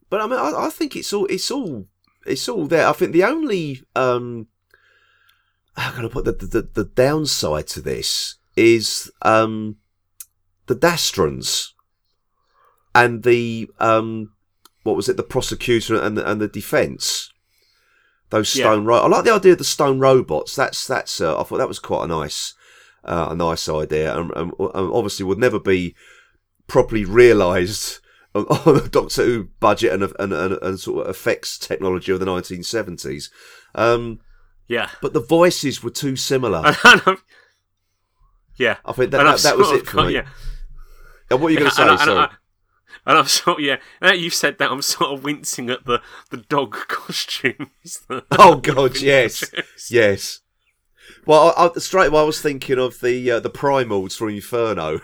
But 0.09 0.21
I 0.21 0.27
mean, 0.27 0.39
I, 0.39 0.67
I 0.67 0.69
think 0.69 0.95
it's 0.95 1.11
all, 1.11 1.25
it's 1.25 1.51
all, 1.51 1.87
it's 2.25 2.47
all 2.47 2.65
there. 2.67 2.87
I 2.87 2.93
think 2.93 3.11
the 3.11 3.25
only, 3.25 3.83
um, 3.93 4.47
how 5.75 5.91
can 5.91 6.05
I 6.05 6.09
put 6.09 6.25
the 6.25 6.31
the, 6.33 6.62
the 6.73 6.86
downside 6.86 7.67
to 7.67 7.81
this 7.81 8.36
is 8.55 9.12
um, 9.21 9.77
the 10.67 10.75
Dastrons 10.75 11.69
and 12.93 13.23
the 13.23 13.69
um, 13.79 14.31
what 14.83 14.95
was 14.95 15.09
it? 15.09 15.17
The 15.17 15.23
prosecutor 15.23 15.99
and 15.99 16.17
the, 16.17 16.29
and 16.29 16.39
the 16.41 16.47
defence. 16.47 17.31
Those 18.29 18.55
Yeah. 18.55 18.65
stone. 18.65 18.86
Ro- 18.86 19.01
I 19.03 19.07
like 19.07 19.25
the 19.25 19.33
idea 19.33 19.53
of 19.53 19.57
the 19.59 19.63
stone 19.63 19.99
robots. 19.99 20.55
That's 20.55 20.86
that's. 20.88 21.21
Uh, 21.21 21.39
I 21.39 21.43
thought 21.43 21.57
that 21.57 21.67
was 21.67 21.79
quite 21.79 22.05
a 22.05 22.07
nice, 22.07 22.53
uh, 23.03 23.27
a 23.31 23.36
nice 23.36 23.67
idea, 23.69 24.15
and, 24.17 24.31
and, 24.36 24.51
and 24.59 24.93
obviously 24.93 25.25
would 25.25 25.38
never 25.38 25.59
be 25.59 25.95
properly 26.67 27.05
realised 27.05 27.99
on, 28.36 28.45
a 28.65 28.88
Doctor 28.88 29.23
Who 29.23 29.49
budget 29.59 29.93
and, 29.93 30.03
and, 30.19 30.33
and, 30.33 30.53
and 30.62 30.79
sort 30.79 31.05
of 31.05 31.09
effects 31.15 31.57
technology 31.59 32.12
of 32.12 32.19
the 32.19 32.25
1970s. 32.25 33.29
Um, 33.75 34.19
Yeah. 34.67 34.89
but 35.02 35.13
the 35.13 35.19
voices 35.19 35.84
were 35.84 35.91
too 35.91 36.15
similar. 36.15 36.76
Yeah. 38.56 38.78
I 38.86 38.91
think 38.93 39.12
that, 39.12 39.23
that, 39.23 39.39
that 39.39 39.58
was 39.58 39.71
it 39.71 39.88
for 39.88 39.97
got- 39.97 40.08
me. 40.08 40.13
Yeah. 40.13 40.28
And 41.30 41.41
what 41.41 41.47
are 41.47 41.52
you 41.52 41.58
going 41.60 41.71
to 41.71 41.76
say? 41.76 41.88
and, 41.88 41.99
and. 42.02 42.30
And 43.06 43.17
I'm 43.17 43.26
sort 43.26 43.60
of, 43.60 43.65
yeah. 43.65 43.78
Now 44.02 44.13
you've 44.13 44.34
said 44.34 44.60
that, 44.60 44.71
I'm 44.71 44.82
sort 44.82 45.12
of 45.12 45.23
wincing 45.23 45.69
at 45.69 45.86
the, 45.86 46.02
the 46.30 46.38
dog 46.38 46.71
costumes. 46.88 48.02
oh 48.32 48.56
God, 48.58 48.97
yes, 49.02 49.43
yes. 49.89 50.39
Well, 51.26 51.54
I, 51.58 51.65
I, 51.65 51.80
straight 51.80 52.08
away 52.08 52.21
I 52.21 52.23
was 52.23 52.41
thinking 52.41 52.80
of 52.80 53.02
the 53.02 53.30
uh, 53.32 53.39
the 53.41 53.49
primals 53.49 54.15
from 54.15 54.30
Inferno. 54.30 55.02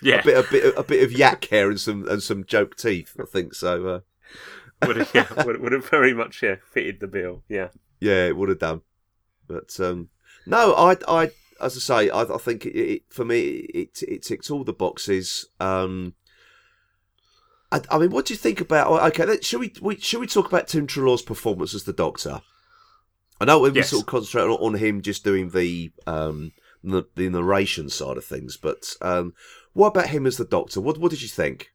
yeah. 0.00 0.20
a 0.20 0.22
bit, 0.24 0.36
a 0.46 0.50
bit, 0.50 0.74
a 0.78 0.82
bit 0.82 1.02
of 1.02 1.12
yak 1.12 1.44
hair 1.46 1.68
and 1.68 1.80
some 1.80 2.08
and 2.08 2.22
some 2.22 2.44
joke 2.44 2.76
teeth. 2.76 3.16
I 3.20 3.24
think 3.24 3.52
so. 3.54 3.86
Uh, 3.86 4.86
would 4.86 4.96
have, 4.96 5.10
yeah, 5.12 5.44
would, 5.44 5.60
would 5.60 5.72
have 5.72 5.90
very 5.90 6.14
much 6.14 6.42
yeah 6.42 6.56
fitted 6.72 7.00
the 7.00 7.06
bill. 7.08 7.42
Yeah. 7.48 7.68
Yeah, 8.02 8.26
it 8.26 8.36
would 8.36 8.48
have 8.48 8.58
done. 8.58 8.80
But 9.46 9.78
um, 9.78 10.08
no, 10.44 10.74
I, 10.74 10.96
I, 11.06 11.30
as 11.60 11.76
I 11.76 11.80
say, 12.06 12.10
I, 12.10 12.22
I 12.22 12.38
think 12.38 12.66
it, 12.66 12.76
it, 12.76 13.02
for 13.10 13.24
me 13.24 13.40
it 13.40 14.02
it 14.02 14.22
ticks 14.24 14.50
all 14.50 14.64
the 14.64 14.72
boxes. 14.72 15.46
Um, 15.60 16.14
I, 17.70 17.80
I 17.92 17.98
mean, 17.98 18.10
what 18.10 18.26
do 18.26 18.34
you 18.34 18.38
think 18.38 18.60
about? 18.60 18.88
oh, 18.88 19.06
Okay, 19.06 19.24
let, 19.24 19.44
should 19.44 19.60
we, 19.60 19.72
we 19.80 19.96
should 19.98 20.18
we 20.18 20.26
talk 20.26 20.48
about 20.48 20.66
Tim 20.66 20.88
Treloar's 20.88 21.22
performance 21.22 21.74
as 21.74 21.84
the 21.84 21.92
Doctor? 21.92 22.42
I 23.40 23.44
know 23.44 23.60
we 23.60 23.70
Yes. 23.70 23.90
sort 23.90 24.02
of 24.02 24.06
concentrate 24.08 24.42
on, 24.50 24.74
on 24.74 24.74
him 24.74 25.00
just 25.00 25.22
doing 25.22 25.50
the 25.50 25.92
um 26.08 26.50
the, 26.82 27.04
the 27.14 27.28
narration 27.28 27.88
side 27.88 28.16
of 28.16 28.24
things, 28.24 28.56
but 28.56 28.96
um, 29.00 29.32
what 29.74 29.88
about 29.88 30.08
him 30.08 30.26
as 30.26 30.38
the 30.38 30.44
Doctor? 30.44 30.80
What 30.80 30.98
what 30.98 31.12
did 31.12 31.22
you 31.22 31.28
think? 31.28 31.70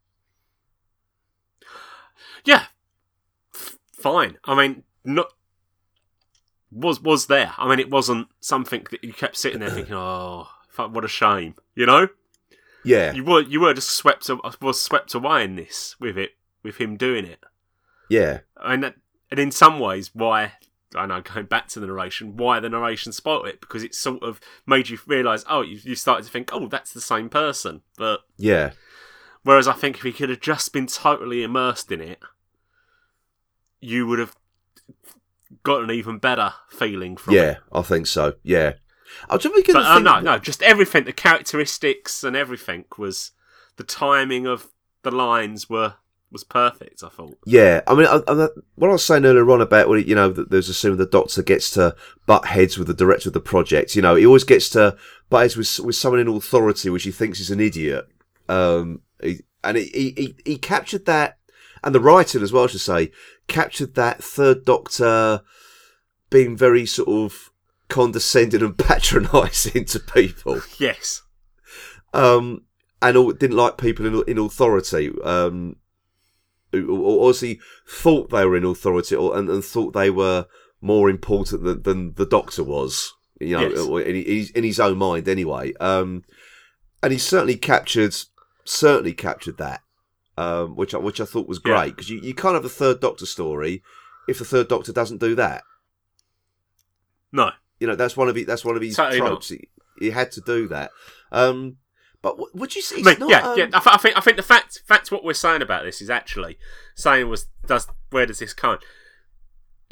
Yeah. 2.44 2.66
F- 3.56 3.78
fine. 3.94 4.38
I 4.44 4.56
mean, 4.56 4.84
not 5.06 5.32
was 6.72 7.02
was 7.02 7.28
there. 7.28 7.54
I 7.58 7.68
mean, 7.68 7.80
it 7.80 7.90
wasn't 7.90 8.28
something 8.40 8.86
that 8.92 9.04
you 9.04 9.14
kept 9.14 9.38
sitting 9.38 9.60
there 9.60 9.70
thinking, 9.70 9.94
"Oh, 9.96 10.48
fuck, 10.70 10.94
what 10.94 11.06
a 11.06 11.08
shame," 11.08 11.56
you 11.76 11.86
know. 11.86 12.10
Yeah, 12.84 13.14
You 13.14 13.24
were 13.24 13.42
you 13.42 13.60
were 13.60 13.74
just 13.74 13.90
swept 13.90 14.30
was 14.62 14.82
swept 14.82 15.14
away 15.14 15.44
in 15.44 15.56
this 15.56 15.96
with 16.00 16.18
it 16.18 16.32
with 16.64 16.78
him 16.78 16.96
doing 16.96 17.26
it, 17.26 17.40
yeah, 18.10 18.40
and 18.58 18.84
that, 18.84 18.96
and 19.30 19.40
in 19.40 19.52
some 19.52 19.80
ways, 19.80 20.12
why 20.14 20.54
I 20.96 21.06
know 21.06 21.22
going 21.22 21.48
back 21.48 21.68
to 21.70 21.80
the 21.80 21.88
narration, 21.88 22.38
why 22.38 22.60
the 22.60 22.70
narration 22.70 23.12
spoiled 23.12 23.48
it 23.48 23.60
because 23.60 23.84
it 23.84 23.94
sort 23.94 24.24
of 24.24 24.40
made 24.66 24.90
you 24.90 25.00
realise, 25.06 25.44
oh, 25.50 25.62
you, 25.62 25.80
you 25.84 25.96
started 25.96 26.26
to 26.26 26.32
think, 26.32 26.50
oh, 26.54 26.68
that's 26.68 26.94
the 26.94 27.02
same 27.02 27.30
person, 27.30 27.82
but 27.98 28.22
yeah, 28.38 28.72
Whereas 29.44 29.68
I 29.68 29.74
think 29.74 29.98
if 29.98 30.04
he 30.04 30.12
could 30.12 30.30
have 30.30 30.42
just 30.42 30.74
been 30.74 30.88
totally 30.88 31.44
immersed 31.44 31.92
in 31.92 32.02
it, 32.02 32.20
you 33.80 34.06
would 34.08 34.20
have 34.20 34.36
got 35.68 35.84
an 35.84 35.92
even 35.92 36.18
better 36.18 36.54
feeling 36.70 37.18
from 37.18 37.34
it. 37.34 37.38
yeah. 37.38 37.58
I 37.72 37.82
think 37.82 38.08
so. 38.08 38.36
Yeah. 38.42 38.74
I'm 39.30 39.40
just. 39.40 39.54
But 39.54 39.66
the 39.66 39.80
uh, 39.80 40.00
no, 40.00 40.20
no, 40.20 40.38
just 40.38 40.64
everything, 40.64 41.04
the 41.04 41.14
characteristics 41.14 42.24
and 42.24 42.36
everything 42.36 42.86
was 42.98 43.32
the 43.76 43.84
timing 43.84 44.46
of 44.48 44.68
the 45.04 45.12
lines 45.12 45.70
were 45.70 45.96
was 46.32 46.44
perfect. 46.44 47.04
I 47.04 47.10
thought. 47.10 47.38
Yeah, 47.46 47.82
I 47.88 47.96
mean, 47.96 48.06
I, 48.06 48.22
I, 48.28 48.48
what 48.76 48.90
I 48.90 48.94
was 48.94 49.06
saying 49.06 49.26
earlier 49.26 49.50
on 49.50 49.62
about 49.62 49.90
when 49.90 50.06
you 50.06 50.16
know 50.16 50.30
that 50.30 50.50
there's 50.50 50.70
a 50.70 50.74
scene 50.74 50.92
where 50.92 50.98
the 50.98 51.06
doctor 51.06 51.42
gets 51.42 51.72
to 51.72 51.96
butt 52.26 52.46
heads 52.46 52.78
with 52.78 52.88
the 52.88 52.94
director 52.94 53.30
of 53.30 53.34
the 53.34 53.40
project. 53.40 53.96
You 53.96 54.02
know, 54.02 54.16
he 54.16 54.26
always 54.26 54.44
gets 54.44 54.70
to 54.70 54.98
butt 55.30 55.42
heads 55.42 55.58
with 55.58 55.80
with 55.80 55.96
someone 55.96 56.22
in 56.22 56.28
authority, 56.28 56.90
which 56.90 57.04
he 57.04 57.12
thinks 57.12 57.40
is 57.40 57.52
an 57.52 57.60
idiot. 57.60 58.08
Um, 58.50 59.02
he, 59.22 59.42
and 59.64 59.78
he, 59.78 59.86
he 59.86 60.14
he 60.18 60.36
he 60.46 60.58
captured 60.58 61.06
that, 61.06 61.38
and 61.84 61.96
the 61.96 62.00
writing 62.00 62.42
as 62.42 62.52
well, 62.52 62.66
I 62.66 62.68
should 62.68 62.82
say, 62.82 63.12
captured 63.48 63.96
that 63.96 64.24
third 64.24 64.66
Doctor 64.66 65.42
being 66.30 66.56
very 66.58 66.86
sort 66.86 67.08
of 67.10 67.52
condescending 67.90 68.62
and 68.62 68.78
patronising 68.78 69.86
to 69.86 70.00
people 70.00 70.62
Yes. 70.80 71.22
um, 72.14 72.64
and 73.02 73.16
all, 73.18 73.32
didn't 73.32 73.56
like 73.58 73.78
people 73.78 74.06
in, 74.06 74.24
in 74.28 74.38
authority. 74.44 75.12
Um, 75.24 75.76
who 76.74 77.22
obviously 77.22 77.60
thought 77.88 78.30
they 78.30 78.46
were 78.46 78.58
in 78.58 78.66
authority, 78.66 79.16
or, 79.16 79.38
and, 79.38 79.50
and 79.50 79.64
thought 79.64 79.94
they 79.94 80.10
were 80.10 80.46
more 80.82 81.10
important 81.10 81.64
than, 81.64 81.82
than 81.84 82.14
the 82.16 82.26
Doctor 82.26 82.64
was. 82.64 83.14
You 83.40 83.56
know, 83.58 83.70
Yes. 83.98 84.06
in, 84.08 84.16
his- 84.16 84.50
in 84.52 84.64
his 84.66 84.80
own 84.80 84.98
mind, 84.98 85.30
anyway. 85.30 85.74
Um, 85.80 86.24
and 87.02 87.14
he 87.14 87.20
certainly 87.20 87.56
captured, 87.56 88.16
certainly 88.66 89.14
captured 89.14 89.58
that, 89.60 89.82
um, 90.38 90.76
which 90.76 90.94
I, 90.94 90.98
which 90.98 91.22
I 91.22 91.26
thought 91.26 91.48
was 91.48 91.60
great 91.60 91.96
because 91.96 92.10
you, 92.10 92.20
you 92.20 92.34
can't 92.34 92.56
have 92.56 92.66
a 92.66 92.70
third 92.70 93.00
Doctor 93.00 93.26
story 93.26 93.82
if 94.28 94.40
the 94.40 94.46
third 94.46 94.68
Doctor 94.68 94.92
doesn't 94.92 95.20
do 95.22 95.36
that. 95.36 95.64
No. 97.32 97.52
You 97.80 97.88
know, 97.88 97.96
that's 97.96 98.18
one 98.18 98.30
of 98.30 98.36
his, 98.36 98.46
that's 98.46 98.66
one 98.66 98.76
of 98.76 98.82
his 98.82 98.96
tropes. 98.96 99.50
He, 99.50 99.68
he 100.00 100.10
had 100.12 100.32
to 100.34 100.42
do 100.42 100.68
that. 100.70 100.92
Um, 101.32 101.78
but 102.22 102.32
w- 102.32 102.50
would 102.56 102.76
you 102.76 102.82
say? 102.82 102.98
I 102.98 103.02
mean, 103.04 103.20
not, 103.20 103.30
yeah, 103.30 103.50
um, 103.50 103.58
yeah. 103.58 103.66
I, 103.66 103.80
th- 103.80 103.96
I 103.96 103.98
think 103.98 104.18
I 104.18 104.22
think 104.22 104.38
the 104.38 104.44
fact 104.44 104.82
fact 104.88 105.12
what 105.12 105.24
we're 105.24 105.34
saying 105.34 105.62
about 105.62 105.84
this 105.84 106.02
is 106.02 106.10
actually 106.10 106.58
saying 106.96 107.30
was 107.30 107.46
does 107.68 107.88
where 108.10 108.26
does 108.26 108.40
this 108.40 108.54
come? 108.54 108.80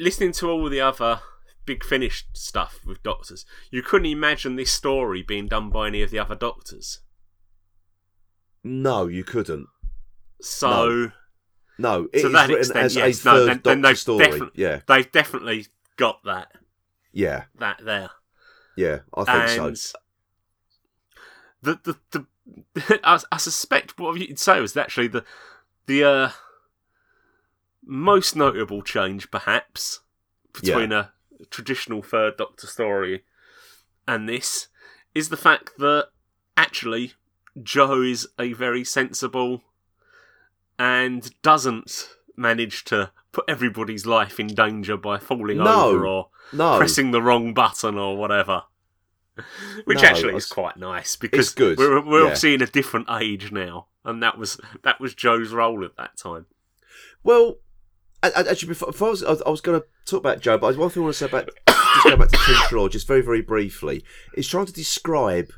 Listening 0.00 0.32
to 0.32 0.50
all 0.50 0.68
the 0.68 0.80
other 0.80 1.20
big 1.64 1.84
finish 1.84 2.26
stuff 2.32 2.80
with 2.84 3.02
doctors, 3.02 3.44
you 3.70 3.82
couldn't 3.82 4.06
imagine 4.06 4.56
this 4.56 4.70
story 4.72 5.22
being 5.22 5.46
done 5.46 5.70
by 5.70 5.86
any 5.86 6.02
of 6.02 6.10
the 6.10 6.18
other 6.18 6.34
doctors. 6.34 7.00
No, 8.64 9.06
you 9.06 9.22
couldn't. 9.22 9.68
So 10.40 11.12
No, 11.78 12.08
it 12.12 12.22
to 12.22 12.28
that 12.30 12.48
written 12.48 12.58
extent, 12.58 12.84
as 12.84 12.96
yes, 12.96 13.24
no, 13.24 13.46
then, 13.46 13.60
then 13.62 13.82
they've 13.82 13.98
story. 13.98 14.24
definitely 14.24 14.62
Yeah, 14.62 14.80
they've 14.86 15.10
definitely 15.10 15.66
got 15.96 16.22
that 16.24 16.52
yeah, 17.16 17.44
that 17.58 17.80
there. 17.84 18.10
yeah. 18.76 19.00
I 19.14 19.24
think 19.24 19.60
and 19.60 19.78
so. 19.78 19.98
the, 21.62 21.80
the 21.82 22.26
the 22.84 23.00
I, 23.04 23.20
I 23.32 23.36
suspect 23.38 23.98
what 23.98 24.18
you'd 24.20 24.38
say 24.38 24.60
was 24.60 24.76
actually 24.76 25.08
the 25.08 25.24
the 25.86 26.04
uh, 26.04 26.30
most 27.84 28.36
notable 28.36 28.82
change, 28.82 29.30
perhaps, 29.30 30.00
between 30.52 30.92
a 30.92 31.12
traditional 31.50 32.02
Third 32.02 32.36
Doctor 32.36 32.66
story 32.66 33.24
and 34.06 34.28
this 34.28 34.68
is 35.14 35.28
the 35.28 35.36
fact 35.36 35.78
that 35.78 36.08
actually 36.56 37.14
Jo 37.62 38.02
is 38.02 38.28
a 38.38 38.52
very 38.52 38.84
sensible 38.84 39.62
and 40.78 41.30
doesn't 41.42 42.08
manage 42.36 42.84
to 42.84 43.10
put 43.36 43.44
everybody's 43.48 44.06
life 44.06 44.40
in 44.40 44.46
danger 44.46 44.96
by 44.96 45.18
falling 45.18 45.58
No. 45.58 45.88
over 45.90 46.06
or 46.06 46.28
No. 46.54 46.78
pressing 46.78 47.10
the 47.10 47.20
wrong 47.20 47.52
button 47.52 47.98
or 47.98 48.16
whatever. 48.16 48.62
Which 49.84 50.00
No, 50.00 50.08
actually 50.08 50.34
is 50.36 50.46
quite 50.46 50.78
nice 50.78 51.16
because 51.16 51.52
good, 51.52 51.76
we're 51.76 52.00
we're 52.02 52.20
yeah. 52.20 52.24
obviously 52.24 52.54
in 52.54 52.62
a 52.62 52.66
different 52.66 53.08
age 53.10 53.52
now, 53.52 53.88
and 54.06 54.22
that 54.22 54.38
was 54.38 54.58
that 54.84 54.98
was 55.00 55.14
Jo's 55.14 55.52
role 55.52 55.84
at 55.84 55.96
that 55.98 56.16
time. 56.16 56.46
Well, 57.22 57.56
actually, 58.22 58.68
before, 58.68 58.92
before 58.92 59.08
I 59.08 59.10
was, 59.10 59.22
I 59.22 59.30
was, 59.30 59.42
I 59.42 59.50
was 59.50 59.60
going 59.60 59.78
to 59.80 59.86
talk 60.06 60.20
about 60.20 60.40
Jo, 60.40 60.56
but 60.56 60.74
one 60.78 60.88
thing 60.88 61.02
I 61.02 61.04
want 61.04 61.16
to 61.16 61.18
say 61.18 61.26
about 61.26 61.50
just 61.68 62.04
going 62.04 62.18
back 62.18 62.28
to 62.30 62.38
Tim 62.46 62.54
Shaw, 62.70 62.88
just 62.88 63.06
very, 63.06 63.20
very 63.20 63.42
briefly, 63.42 64.02
is 64.34 64.48
trying 64.48 64.64
to 64.66 64.72
describe 64.72 65.50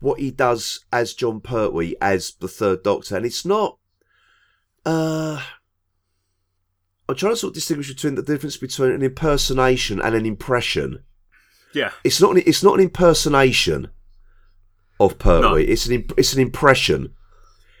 what 0.00 0.18
he 0.18 0.32
does 0.32 0.84
as 0.92 1.14
Jon 1.14 1.40
Pertwee 1.40 1.94
as 2.00 2.32
the 2.40 2.48
Third 2.48 2.82
Doctor, 2.82 3.16
and 3.16 3.24
it's 3.24 3.44
not. 3.44 3.78
Uh, 4.84 5.40
I'm 7.12 7.16
trying 7.18 7.32
to 7.32 7.36
sort 7.36 7.50
of 7.50 7.54
distinguish 7.54 7.88
between 7.88 8.14
the 8.14 8.22
difference 8.22 8.56
between 8.56 8.90
an 8.92 9.02
impersonation 9.02 10.00
and 10.00 10.14
an 10.14 10.26
impression. 10.26 11.02
Yeah, 11.74 11.92
It's 12.04 12.20
not. 12.20 12.36
An, 12.36 12.42
it's 12.46 12.62
not 12.62 12.74
an 12.74 12.80
impersonation 12.80 13.88
of 15.00 15.18
Pertwee. 15.18 15.64
It's 15.64 15.86
an. 15.86 15.92
imp- 15.94 16.12
It's 16.18 16.34
an 16.34 16.40
impression. 16.40 17.14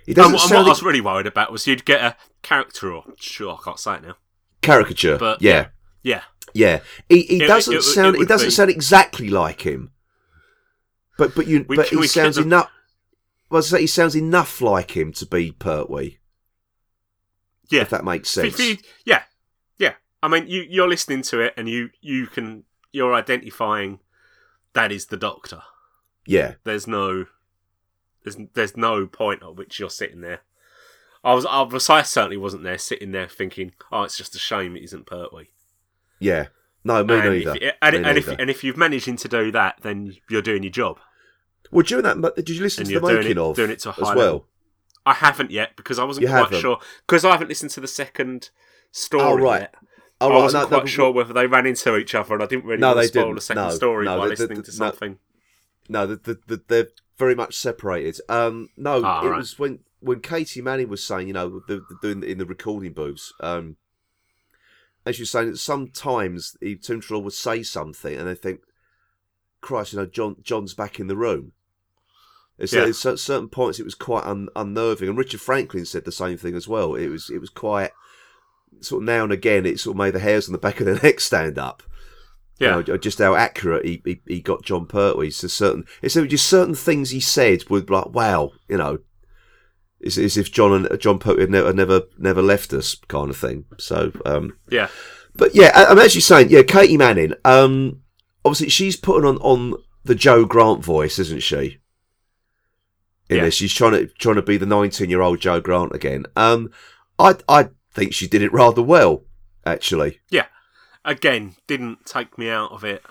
He 0.06 0.12
and, 0.12 0.16
doesn't 0.16 0.32
what- 0.32 0.42
and 0.44 0.50
what 0.52 0.66
I 0.66 0.68
was 0.68 0.82
really 0.82 1.00
worried 1.00 1.26
about 1.26 1.52
was 1.52 1.66
you'd 1.66 1.84
get 1.84 2.00
a 2.02 2.16
character 2.42 2.92
or 2.92 3.04
sure 3.20 3.52
I 3.54 3.64
can't 3.64 3.78
say 3.78 3.94
it 3.96 4.02
now, 4.02 4.16
caricature. 4.62 5.18
but 5.18 5.40
yeah. 5.42 5.68
yeah, 6.02 6.22
Yeah, 6.54 6.80
he, 7.08 7.22
he 7.22 7.42
It- 7.42 7.46
doesn't 7.46 7.72
it- 7.74 7.78
it 7.78 7.82
sound. 7.82 8.16
He 8.16 8.24
doesn't 8.24 8.48
be- 8.48 8.50
sound 8.52 8.70
exactly 8.70 9.28
like 9.28 9.60
him. 9.66 9.92
But 11.18 11.34
but 11.34 11.46
you 11.46 11.64
We- 11.68 11.76
but 11.76 11.88
he 11.88 12.06
sounds 12.06 12.38
enough. 12.38 12.70
Well, 13.50 13.62
he 13.62 13.86
sounds 13.86 14.16
enough 14.16 14.60
like 14.62 14.96
him 14.96 15.12
to 15.12 15.26
be 15.26 15.52
Pertwee. 15.52 16.18
Yeah. 17.72 17.82
If 17.82 17.90
that 17.90 18.04
makes 18.04 18.36
If 18.36 18.56
sense. 18.56 18.68
you- 18.68 18.76
yeah, 19.04 19.22
yeah. 19.78 19.94
I 20.22 20.28
mean, 20.28 20.46
you 20.46 20.64
you're 20.68 20.88
listening 20.88 21.22
to 21.22 21.40
it, 21.40 21.54
and 21.56 21.68
you 21.68 21.90
you 22.00 22.26
can 22.26 22.64
you're 22.92 23.14
identifying 23.14 23.98
that 24.74 24.92
is 24.92 25.06
the 25.06 25.16
Doctor. 25.16 25.62
yeah, 26.26 26.54
There's 26.64 26.86
no 26.86 27.26
there's 28.24 28.36
there's 28.54 28.76
no 28.76 29.06
point 29.06 29.42
at 29.42 29.56
which 29.56 29.78
you're 29.80 29.90
sitting 29.90 30.20
there. 30.20 30.40
I 31.24 31.34
was 31.34 31.44
I 31.46 31.62
was 31.62 31.88
I 31.90 32.02
certainly 32.02 32.36
wasn't 32.36 32.62
there 32.64 32.78
sitting 32.78 33.12
there 33.12 33.28
thinking, 33.28 33.72
oh, 33.90 34.02
it's 34.02 34.16
just 34.16 34.34
a 34.34 34.38
shame 34.38 34.76
it 34.76 34.84
isn't 34.84 35.06
Pertwee. 35.06 35.48
yeah. 36.18 36.48
No, 36.84 37.04
me 37.04 37.14
and 37.14 37.30
neither. 37.30 37.54
If, 37.60 37.74
and, 37.80 38.02
Me 38.02 38.08
and 38.08 38.18
if 38.18 38.26
and 38.28 38.50
if 38.50 38.64
you've 38.64 38.76
managing 38.76 39.14
to 39.18 39.28
do 39.28 39.52
that, 39.52 39.76
then 39.82 40.16
you're 40.28 40.42
doing 40.42 40.64
your 40.64 40.72
job. 40.72 40.98
well, 41.70 41.84
during 41.84 42.02
that, 42.02 42.34
did 42.34 42.48
you 42.48 42.60
listen 42.60 42.82
and 42.82 42.92
to 42.92 42.98
the 43.00 43.06
making 43.06 43.30
it- 43.30 43.38
of 43.38 43.54
doing 43.54 43.70
it 43.70 43.78
to 43.80 43.90
a 43.90 43.92
as 43.92 43.98
well? 44.00 44.16
level. 44.16 44.46
I 45.04 45.14
haven't 45.14 45.50
yet 45.50 45.76
because 45.76 45.98
I 45.98 46.04
wasn't 46.04 46.22
You 46.22 46.28
quite 46.28 46.42
haven't? 46.44 46.60
sure 46.60 46.78
because 47.06 47.24
I 47.24 47.32
haven't 47.32 47.48
listened 47.48 47.70
to 47.72 47.80
the 47.80 47.88
second 47.88 48.50
story 48.92 49.24
Oh, 49.42 49.44
right. 49.44 49.60
yet. 49.62 49.74
Oh, 50.20 50.28
I 50.28 50.34
right, 50.34 50.42
wasn't 50.42 50.70
no, 50.70 50.78
quite 50.78 50.88
sure 50.88 51.10
whether 51.10 51.32
they 51.32 51.46
ran 51.48 51.66
into 51.66 51.96
each 51.96 52.14
other, 52.14 52.34
and 52.34 52.42
I 52.42 52.46
didn't 52.46 52.64
really 52.64 52.80
No, 52.80 52.88
want 52.94 52.98
to 52.98 53.00
they 53.00 53.06
spoil 53.08 53.22
didn't. 53.24 53.34
the 53.36 53.40
second 53.40 53.62
No, 53.64 53.70
story 53.70 54.04
no, 54.04 54.16
by 54.18 54.28
the- 54.28 54.34
the- 54.36 54.42
listening 54.42 54.62
to 54.62 54.70
no. 54.70 54.74
something. 54.76 55.18
No, 55.88 56.06
the, 56.06 56.16
the, 56.16 56.38
the, 56.46 56.62
they're 56.68 56.88
very 57.18 57.34
much 57.34 57.56
separated. 57.56 58.20
Um, 58.28 58.68
no, 58.76 59.02
Ah, 59.04 59.24
it 59.26 59.30
right. 59.30 59.36
was 59.38 59.58
when 59.58 59.80
when 59.98 60.20
Katy 60.20 60.60
Manning 60.62 60.88
was 60.88 61.02
saying, 61.02 61.26
you 61.26 61.32
know, 61.32 61.62
the, 61.66 61.76
the, 61.88 61.96
doing 62.00 62.22
in 62.22 62.38
the 62.38 62.46
recording 62.46 62.92
booths. 62.92 63.32
Um, 63.40 63.76
she 65.10 65.22
was 65.22 65.30
saying 65.30 65.50
that 65.50 65.58
sometimes 65.58 66.56
he 66.60 66.76
Tim 66.76 67.00
Treloar 67.00 67.24
would 67.24 67.32
say 67.32 67.64
something, 67.64 68.16
and 68.16 68.28
they 68.28 68.34
think, 68.36 68.60
"Christ, 69.60 69.92
you 69.92 69.98
know, 69.98 70.06
Jon 70.06 70.36
Jon's 70.42 70.74
back 70.74 71.00
in 71.00 71.08
the 71.08 71.16
room." 71.16 71.52
It's, 72.58 72.72
Yeah. 72.72 72.86
it's 72.86 73.04
at 73.06 73.18
certain 73.18 73.48
points 73.48 73.78
it 73.80 73.84
was 73.84 73.94
quite 73.94 74.24
un, 74.24 74.48
unnerving, 74.54 75.08
and 75.08 75.18
Richard 75.18 75.40
Franklin 75.40 75.84
said 75.84 76.04
the 76.04 76.12
same 76.12 76.36
thing 76.36 76.54
as 76.54 76.68
well. 76.68 76.94
It 76.94 77.08
was 77.08 77.30
it 77.30 77.40
was 77.40 77.50
quite 77.50 77.90
sort 78.80 79.02
of 79.02 79.06
now 79.06 79.24
and 79.24 79.32
again 79.32 79.66
it 79.66 79.78
sort 79.80 79.94
of 79.94 79.98
made 79.98 80.14
the 80.14 80.20
hairs 80.20 80.48
on 80.48 80.52
the 80.52 80.58
back 80.58 80.80
of 80.80 80.86
the 80.86 80.94
neck 81.02 81.20
stand 81.20 81.58
up 81.58 81.82
Yeah, 82.58 82.78
you 82.78 82.84
know, 82.84 82.96
just 82.96 83.18
how 83.18 83.34
accurate 83.34 83.84
he, 83.84 84.02
he, 84.04 84.20
he 84.26 84.40
got 84.40 84.64
Jon 84.64 84.86
Pertwee. 84.86 85.30
So 85.30 85.48
certain, 85.48 85.84
it's 86.00 86.14
just 86.14 86.46
certain 86.48 86.74
things 86.74 87.10
he 87.10 87.20
said 87.20 87.68
were 87.68 87.80
like, 87.80 88.10
wow, 88.14 88.50
you 88.68 88.76
know, 88.78 88.98
it's 90.00 90.18
as 90.18 90.36
if 90.36 90.50
Jon 90.52 90.86
and 90.86 91.00
Jon 91.00 91.18
Pertwee 91.18 91.42
had 91.42 91.50
never, 91.50 91.72
never, 91.72 92.02
never 92.18 92.42
left 92.42 92.72
us, 92.72 92.94
kind 93.08 93.30
of 93.30 93.36
thing. 93.36 93.64
So, 93.78 94.12
um, 94.24 94.56
yeah, 94.68 94.88
but 95.34 95.54
yeah, 95.54 95.70
I, 95.74 95.86
I'm 95.86 95.98
actually 95.98 96.22
saying, 96.22 96.50
yeah, 96.50 96.62
Katy 96.62 96.96
Manning. 96.96 97.34
Um, 97.44 98.00
obviously, 98.44 98.68
she's 98.68 98.96
putting 98.96 99.28
on 99.28 99.36
on 99.38 99.74
the 100.04 100.14
Jo 100.16 100.44
Grant 100.44 100.84
voice, 100.84 101.18
isn't 101.20 101.42
she? 101.42 101.78
In 103.32 103.38
Yeah. 103.38 103.44
this, 103.44 103.54
she's 103.54 103.72
trying 103.74 103.92
to 103.92 104.06
trying 104.18 104.36
to 104.36 104.42
be 104.42 104.56
the 104.56 104.66
19 104.66 105.08
year 105.10 105.20
old 105.22 105.40
Jo 105.40 105.60
Grant 105.60 105.94
again. 105.94 106.26
Um, 106.36 106.70
I 107.18 107.36
I 107.48 107.68
think 107.94 108.12
she 108.14 108.26
did 108.26 108.42
it 108.42 108.52
rather 108.52 108.82
well, 108.82 109.24
actually. 109.64 110.20
yeah. 110.30 110.46
Again, 111.04 111.56
didn't 111.66 112.06
take 112.06 112.38
me 112.38 112.48
out 112.48 112.70
of 112.72 112.84
it. 112.84 113.02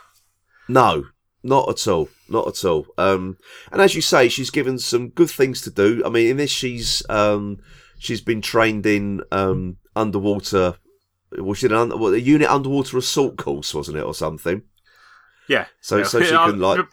No, 0.69 1.05
not 1.43 1.67
at 1.69 1.87
all. 1.87 2.07
Not 2.29 2.47
at 2.47 2.63
all. 2.63 2.87
Um, 2.97 3.37
and 3.71 3.81
as 3.81 3.95
you 3.95 4.01
say, 4.01 4.29
she's 4.29 4.49
given 4.49 4.79
some 4.79 5.09
good 5.09 5.29
things 5.29 5.61
to 5.63 5.69
do. 5.69 6.01
I 6.05 6.09
mean, 6.09 6.29
in 6.29 6.37
this, 6.37 6.51
she's 6.51 7.03
um, 7.09 7.57
she's 7.99 8.21
been 8.21 8.41
trained 8.41 8.85
in 8.85 9.21
um, 9.31 9.77
underwater. 9.95 10.75
Well, 11.37 11.53
she 11.53 11.67
did 11.67 11.75
an 11.77 11.91
a 11.91 12.15
unit 12.17 12.49
underwater 12.49 12.97
assault 12.97 13.37
course, 13.37 13.73
wasn't 13.73 13.97
it, 13.97 14.03
or 14.03 14.13
something? 14.13 14.61
Yeah. 15.49 15.65
So- 15.81 15.97
yeah. 15.97 16.03
so 16.03 16.21
she 16.21 16.29
can, 16.31 16.59
like- 16.61 16.87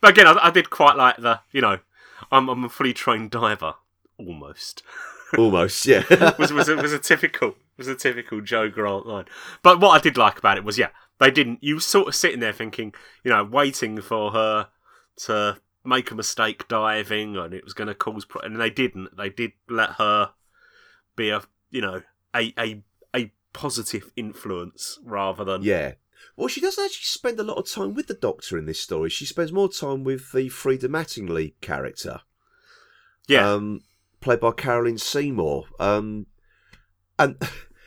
but 0.00 0.10
again, 0.10 0.26
I, 0.26 0.36
I 0.46 0.50
did 0.50 0.70
quite 0.70 0.96
like 0.96 1.16
the, 1.16 1.40
you 1.52 1.60
know, 1.60 1.78
I'm, 2.30 2.48
I'm 2.48 2.64
a 2.64 2.68
fully 2.68 2.92
trained 2.92 3.30
diver, 3.30 3.74
almost. 4.18 4.82
Almost, 5.38 5.86
yeah. 5.86 6.02
was 6.40 6.52
was 6.52 6.68
a, 6.68 6.74
was 6.74 6.92
a 6.92 6.98
typical 6.98 7.54
was 7.76 7.86
a 7.86 7.94
typical 7.94 8.40
Jo 8.40 8.68
Grant 8.68 9.06
line. 9.06 9.26
But 9.62 9.78
what 9.78 9.90
I 9.90 10.00
did 10.00 10.16
like 10.16 10.38
about 10.38 10.58
it 10.58 10.64
was, 10.64 10.76
yeah, 10.76 10.88
they 11.20 11.30
didn't. 11.30 11.62
You 11.62 11.76
were 11.76 11.80
sort 11.80 12.08
of 12.08 12.16
sitting 12.16 12.40
there 12.40 12.52
thinking, 12.52 12.92
you 13.22 13.30
know, 13.30 13.44
waiting 13.44 14.00
for 14.00 14.32
her 14.32 14.68
to 15.18 15.58
make 15.84 16.10
a 16.10 16.14
mistake 16.14 16.66
diving, 16.66 17.36
and 17.36 17.54
it 17.54 17.62
was 17.62 17.74
going 17.74 17.88
to 17.88 17.94
cause. 17.94 18.24
Pro- 18.24 18.42
and 18.42 18.60
they 18.60 18.70
didn't. 18.70 19.16
They 19.16 19.28
did 19.28 19.52
let 19.68 19.90
her 19.92 20.32
be 21.14 21.30
a, 21.30 21.42
you 21.70 21.80
know, 21.80 22.02
a 22.34 22.52
a 22.58 22.82
a 23.14 23.32
positive 23.52 24.10
influence 24.16 24.98
rather 25.04 25.44
than 25.44 25.62
yeah. 25.62 25.92
Well, 26.36 26.48
she 26.48 26.60
doesn't 26.60 26.82
actually 26.82 27.04
spend 27.04 27.38
a 27.38 27.44
lot 27.44 27.58
of 27.58 27.68
time 27.68 27.94
with 27.94 28.06
the 28.06 28.14
Doctor 28.14 28.56
in 28.56 28.66
this 28.66 28.80
story. 28.80 29.10
She 29.10 29.26
spends 29.26 29.52
more 29.52 29.68
time 29.68 30.04
with 30.04 30.32
the 30.32 30.48
Frida 30.48 30.88
Mattingly 30.88 31.54
character. 31.60 32.20
yeah. 33.28 33.52
um, 33.52 33.82
played 34.20 34.40
by 34.40 34.52
Caroline 34.52 34.98
Seymour. 34.98 35.64
Um, 35.78 36.26
and 37.18 37.36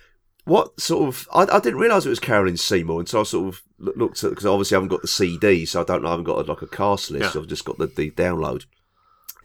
what 0.46 0.80
sort 0.80 1.08
of 1.08 1.28
I, 1.34 1.56
I 1.56 1.60
didn't 1.60 1.80
realise 1.80 2.06
it 2.06 2.10
was 2.10 2.20
Caroline 2.20 2.58
Seymour 2.58 3.00
until 3.00 3.22
I 3.22 3.24
sort 3.24 3.48
of 3.48 3.62
looked 3.78 4.24
at 4.24 4.30
because 4.32 4.46
obviously 4.46 4.76
I 4.76 4.78
haven't 4.78 4.90
got 4.90 5.02
the 5.02 5.08
CD, 5.08 5.66
so 5.66 5.82
I 5.82 5.84
don't 5.84 6.02
know. 6.02 6.10
I 6.10 6.12
haven't 6.12 6.26
got 6.26 6.48
like 6.48 6.62
a 6.62 6.68
cast 6.68 7.12
list. 7.12 7.36
Yeah. 7.36 7.42
I've 7.42 7.48
just 7.48 7.66
got 7.66 7.78
the, 7.78 7.88
the 7.88 8.12
download. 8.12 8.66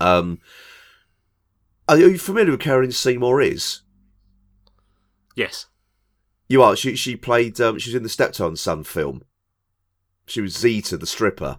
Um, 0.01 0.41
are 1.89 1.99
you 1.99 2.19
familiar 2.19 2.53
with 2.53 2.61
Caroline 2.61 2.93
Seymour? 2.93 3.41
Is 3.41 3.83
yes. 5.35 5.67
You 6.49 6.63
are? 6.63 6.75
She 6.77 6.97
she 6.97 7.17
played. 7.17 7.61
Um, 7.61 7.79
she 7.79 7.91
was 7.91 7.95
in 7.97 8.03
the 8.03 8.09
Steptoe 8.09 8.49
and 8.49 8.59
Son 8.59 8.83
film. 8.85 9.23
She 10.27 10.41
was 10.41 10.57
Zeta, 10.57 10.97
the 10.97 11.07
stripper, 11.07 11.59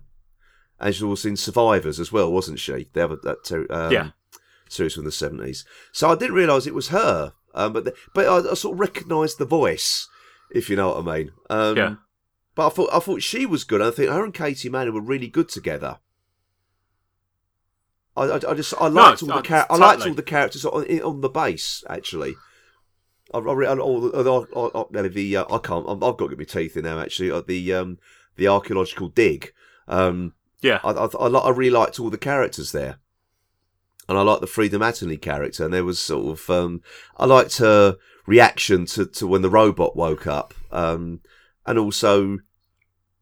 and 0.79 0.93
she 0.93 1.03
was 1.03 1.25
in 1.25 1.37
Survivors 1.37 1.99
as 1.99 2.11
well, 2.11 2.31
wasn't 2.31 2.59
she? 2.59 2.89
They 2.93 3.01
have 3.01 3.09
that 3.23 3.43
ter- 3.43 3.67
um, 3.69 3.91
Yeah. 3.91 4.09
series 4.67 4.93
from 4.95 5.05
the 5.05 5.11
seventies. 5.11 5.65
So 5.91 6.09
I 6.09 6.15
didn't 6.15 6.35
realise 6.35 6.65
it 6.67 6.73
was 6.75 6.89
her, 6.89 7.33
um, 7.53 7.73
but 7.73 7.85
the, 7.85 7.93
but 8.13 8.27
I, 8.27 8.51
I 8.51 8.53
sort 8.55 8.73
of 8.75 8.79
recognised 8.79 9.37
the 9.37 9.45
voice, 9.45 10.07
if 10.51 10.69
you 10.69 10.75
know 10.75 10.89
what 10.89 11.07
I 11.07 11.17
mean. 11.17 11.31
Um, 11.49 11.77
Yeah. 11.77 11.95
But 12.55 12.67
I 12.67 12.69
thought 12.71 12.89
I 12.91 12.99
thought 12.99 13.21
she 13.23 13.45
was 13.45 13.63
good. 13.63 13.81
I 13.81 13.91
think 13.91 14.09
her 14.09 14.23
and 14.23 14.33
Katy 14.33 14.69
Manning 14.69 14.93
were 14.93 15.01
really 15.01 15.27
good 15.27 15.49
together. 15.49 15.99
I, 18.17 18.23
I, 18.23 18.35
I 18.35 18.53
just 18.53 18.73
I 18.81 18.87
liked 18.87 19.21
all 19.23 19.29
the 19.29 19.41
char- 19.41 19.67
I 19.69 19.77
liked 19.77 20.01
all 20.05 20.13
the 20.13 20.23
characters 20.23 20.65
on, 20.65 20.83
on 21.01 21.21
the 21.21 21.29
base 21.29 21.83
actually. 21.89 22.35
I, 23.33 23.37
I, 23.37 23.53
re- 23.53 23.67
I, 23.67 23.75
all 23.77 24.01
the, 24.01 24.47
I, 24.55 24.59
I, 24.59 25.05
I, 25.05 25.07
the 25.07 25.37
uh, 25.37 25.45
I 25.49 25.57
can't 25.59 25.87
I've 25.87 25.99
got 25.99 26.17
to 26.17 26.29
get 26.29 26.37
my 26.39 26.43
teeth 26.45 26.77
in 26.77 26.83
now 26.83 26.99
actually. 26.99 27.31
Uh, 27.31 27.41
the 27.41 27.73
um 27.73 27.97
the 28.35 28.47
archaeological 28.47 29.09
dig. 29.09 29.53
Um, 29.87 30.33
Yeah. 30.61 30.79
I, 30.83 30.91
I, 30.91 31.05
I, 31.05 31.27
I 31.27 31.49
really 31.49 31.71
liked 31.71 31.99
all 31.99 32.09
the 32.09 32.17
characters 32.17 32.71
there, 32.71 32.99
and 34.07 34.17
I 34.17 34.21
liked 34.21 34.41
the 34.41 34.47
Frida 34.47 34.77
Mattingly 34.77 35.21
character. 35.21 35.65
And 35.65 35.73
there 35.73 35.83
was 35.83 35.99
sort 36.01 36.39
of 36.39 36.49
um, 36.49 36.81
I 37.17 37.25
liked 37.25 37.57
her 37.57 37.97
reaction 38.25 38.85
to, 38.85 39.05
to 39.05 39.27
when 39.27 39.41
the 39.41 39.49
robot 39.49 39.95
woke 39.95 40.27
up, 40.27 40.53
um, 40.71 41.21
and 41.65 41.77
also 41.79 42.39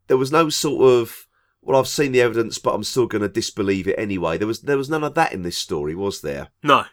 there 0.07 0.17
was 0.17 0.31
no 0.31 0.49
sort 0.49 0.83
of 0.83 1.27
well, 1.61 1.79
I've 1.79 1.87
seen 1.87 2.13
the 2.13 2.21
evidence, 2.21 2.59
but 2.59 2.73
I'm 2.73 2.83
still 2.83 3.07
going 3.07 3.23
to 3.23 3.27
disbelieve 3.27 3.87
it 3.87 3.99
anyway. 3.99 4.37
There 4.37 4.47
was 4.47 4.61
there 4.61 4.77
was 4.77 4.89
none 4.89 5.03
of 5.03 5.15
that 5.15 5.33
in 5.33 5.41
this 5.41 5.57
story, 5.57 5.95
was 5.95 6.21
there? 6.21 6.47
No. 6.63 6.85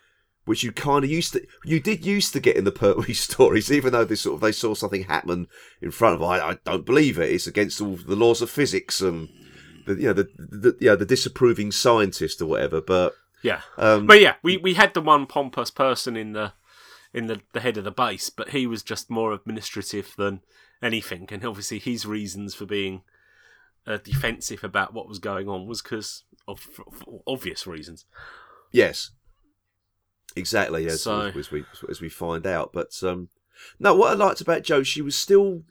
Which 0.45 0.62
you 0.62 0.72
kind 0.72 1.05
of 1.05 1.11
used 1.11 1.32
to, 1.32 1.47
you 1.64 1.80
did 1.80 2.05
used 2.05 2.34
to 2.34 2.40
get 2.40 2.57
in 2.57 2.64
the 2.64 2.72
Pertwee 2.72 3.14
stories, 3.14 3.72
even 3.72 3.92
though 3.92 4.05
they 4.05 4.14
sort 4.14 4.34
of 4.34 4.40
they 4.40 4.53
saw 4.53 4.74
something 4.74 5.05
happen 5.05 5.49
in 5.80 5.90
front 5.90 6.14
of. 6.14 6.20
them. 6.20 6.28
I, 6.28 6.51
I 6.51 6.59
don't 6.64 6.84
believe 6.84 7.18
it. 7.18 7.30
It's 7.32 7.47
against 7.47 7.80
all 7.80 7.97
the 7.97 8.16
laws 8.16 8.42
of 8.42 8.51
physics 8.51 9.01
and 9.01 9.28
the 9.86 9.95
you 9.95 10.07
know 10.09 10.12
the, 10.12 10.28
the 10.36 10.76
you 10.80 10.88
know, 10.88 10.97
the 10.97 11.07
disapproving 11.07 11.72
scientist 11.72 12.42
or 12.42 12.47
whatever. 12.47 12.80
But 12.80 13.14
Yeah. 13.42 13.62
um, 13.78 14.07
But 14.07 14.20
yeah, 14.20 14.34
we, 14.42 14.57
we 14.59 14.74
had 14.74 14.92
the 14.95 15.01
one 15.01 15.26
pompous 15.26 15.70
person 15.70 16.16
in 16.16 16.32
the 16.32 16.53
in 17.14 17.26
the, 17.26 17.40
the 17.53 17.61
head 17.61 17.76
of 17.78 17.84
the 17.84 17.90
base, 17.92 18.28
but 18.28 18.51
he 18.51 18.66
was 18.66 18.82
just 18.82 19.09
more 19.09 19.32
administrative 19.32 20.14
than 20.18 20.40
anything. 20.82 21.28
And 21.30 21.45
obviously, 21.45 21.78
his 21.78 22.05
reasons 22.05 22.55
for 22.55 22.66
being 22.66 23.03
uh, 23.86 23.99
defensive 23.99 24.64
about 24.64 24.92
what 24.92 25.09
was 25.09 25.18
going 25.20 25.49
on 25.49 25.66
was 25.66 25.80
because 25.80 26.24
of 26.49 26.61
for 26.61 26.84
obvious 27.26 27.66
reasons. 27.66 28.05
Yes, 28.72 29.12
exactly. 30.37 30.87
As, 30.87 31.03
So- 31.03 31.20
as 31.37 31.51
we 31.51 31.64
as 31.89 32.01
we 32.01 32.09
find 32.09 32.47
out, 32.47 32.72
but 32.72 32.91
um, 33.03 33.28
no, 33.78 33.95
what 33.95 34.11
I 34.11 34.14
liked 34.14 34.41
about 34.41 34.62
Jo, 34.62 34.82
she 34.82 35.03
was 35.03 35.16
still 35.16 35.62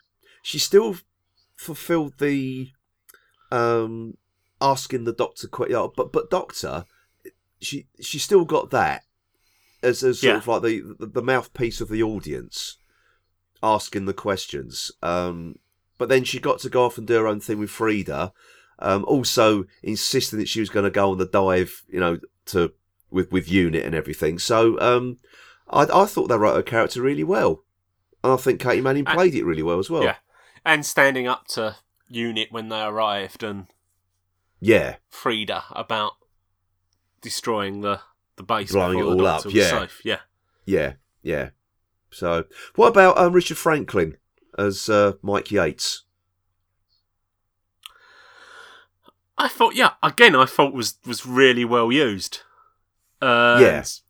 she 0.41 0.59
still 0.59 0.97
fulfilled 1.55 2.13
the 2.19 2.69
um 3.51 4.17
asking 4.61 5.03
the 5.03 5.13
doctor 5.13 5.47
quite, 5.47 5.69
yeah, 5.69 5.87
but 5.95 6.11
but 6.11 6.29
doctor, 6.29 6.85
she 7.61 7.87
she 7.99 8.19
still 8.19 8.45
got 8.45 8.71
that 8.71 9.03
as 9.81 10.03
as 10.03 10.19
sort 10.21 10.31
Yeah. 10.31 10.37
of 10.37 10.47
like 10.47 10.61
the, 10.63 10.95
the 10.99 11.05
the 11.07 11.21
mouthpiece 11.21 11.81
of 11.81 11.89
the 11.89 12.03
audience 12.03 12.77
asking 13.61 14.05
the 14.05 14.13
questions. 14.13 14.91
Um, 15.01 15.57
but 15.97 16.09
then 16.09 16.23
she 16.23 16.39
got 16.39 16.59
to 16.59 16.69
go 16.69 16.85
off 16.85 16.97
and 16.97 17.07
do 17.07 17.13
her 17.15 17.27
own 17.27 17.39
thing 17.39 17.59
with 17.59 17.69
Frida. 17.69 18.33
Um, 18.79 19.05
also 19.05 19.65
insisting 19.83 20.39
that 20.39 20.49
she 20.49 20.59
was 20.59 20.69
going 20.69 20.83
to 20.83 20.89
go 20.91 21.11
on 21.11 21.17
the 21.19 21.25
dive, 21.27 21.83
you 21.87 21.99
know, 21.99 22.19
to 22.47 22.73
with 23.13 23.31
with 23.31 23.49
unit 23.49 23.85
and 23.85 23.95
everything. 23.95 24.39
So 24.39 24.79
um, 24.79 25.17
I, 25.69 25.83
I 25.83 26.05
thought 26.05 26.27
they 26.27 26.37
wrote 26.37 26.55
her 26.55 26.63
character 26.63 27.01
really 27.01 27.23
well, 27.23 27.63
and 28.23 28.33
I 28.33 28.37
think 28.37 28.59
Katy 28.59 28.81
Manning 28.81 29.05
And- 29.07 29.15
played 29.15 29.35
it 29.35 29.45
really 29.45 29.63
well 29.63 29.79
as 29.79 29.89
well. 29.89 30.03
Yeah. 30.03 30.15
And 30.65 30.85
standing 30.85 31.27
up 31.27 31.47
to 31.49 31.75
Unit 32.07 32.47
when 32.49 32.69
they 32.69 32.81
arrived 32.81 33.43
and 33.43 33.67
yeah, 34.61 34.95
Frida 35.09 35.63
about 35.71 36.13
destroying 37.21 37.81
the, 37.81 37.99
the 38.37 38.43
base 38.43 38.71
Blowing 38.71 38.99
it 38.99 39.03
all 39.03 39.27
up, 39.27 39.43
yeah. 39.49 39.69
safe. 39.69 40.01
Yeah. 40.05 40.19
yeah, 40.65 40.93
yeah. 41.21 41.49
So 42.11 42.45
what 42.75 42.87
about 42.87 43.17
um, 43.17 43.33
Richard 43.33 43.57
Franklin 43.57 44.15
as 44.57 44.87
uh, 44.87 45.13
Mike 45.21 45.51
Yates? 45.51 46.03
I 49.37 49.47
thought, 49.49 49.75
yeah, 49.75 49.91
again, 50.01 50.35
I 50.35 50.45
thought 50.45 50.73
was 50.73 50.99
was 51.05 51.25
really 51.25 51.65
well 51.65 51.91
used. 51.91 52.41
Uh, 53.23 53.57
Yeah. 53.61 53.77
and 53.77 54.01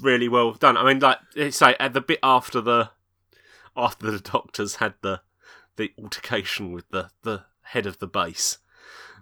really 0.00 0.28
well 0.28 0.52
done. 0.52 0.76
I 0.76 0.84
mean, 0.84 0.98
like 1.00 1.18
it's 1.34 1.60
like 1.60 1.76
at 1.78 1.92
the 1.94 2.00
bit 2.00 2.18
after 2.22 2.60
the 2.60 2.90
after 3.76 4.10
the 4.10 4.18
doctors 4.20 4.76
had 4.76 4.94
the 5.02 5.20
the 5.76 5.92
altercation 6.02 6.72
with 6.72 6.88
the 6.90 7.10
the 7.22 7.44
head 7.62 7.86
of 7.86 7.98
the 7.98 8.06
base. 8.06 8.58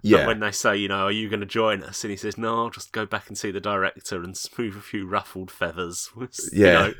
But 0.01 0.09
Yeah, 0.09 0.27
when 0.27 0.39
they 0.39 0.51
say, 0.51 0.77
you 0.77 0.87
know, 0.87 1.05
are 1.05 1.11
you 1.11 1.29
going 1.29 1.39
to 1.39 1.45
join 1.47 1.81
us? 1.81 2.03
And 2.03 2.11
he 2.11 2.17
says, 2.17 2.37
no, 2.37 2.55
I'll 2.63 2.69
just 2.69 2.91
go 2.91 3.05
back 3.07 3.27
and 3.27 3.35
see 3.37 3.49
the 3.49 3.59
director 3.59 4.21
and 4.21 4.37
smooth 4.37 4.75
a 4.77 4.81
few 4.81 5.07
ruffled 5.07 5.49
feathers. 5.49 6.11
Was, 6.15 6.49
you 6.53 6.65
Yeah. 6.65 6.73
know, 6.73 6.93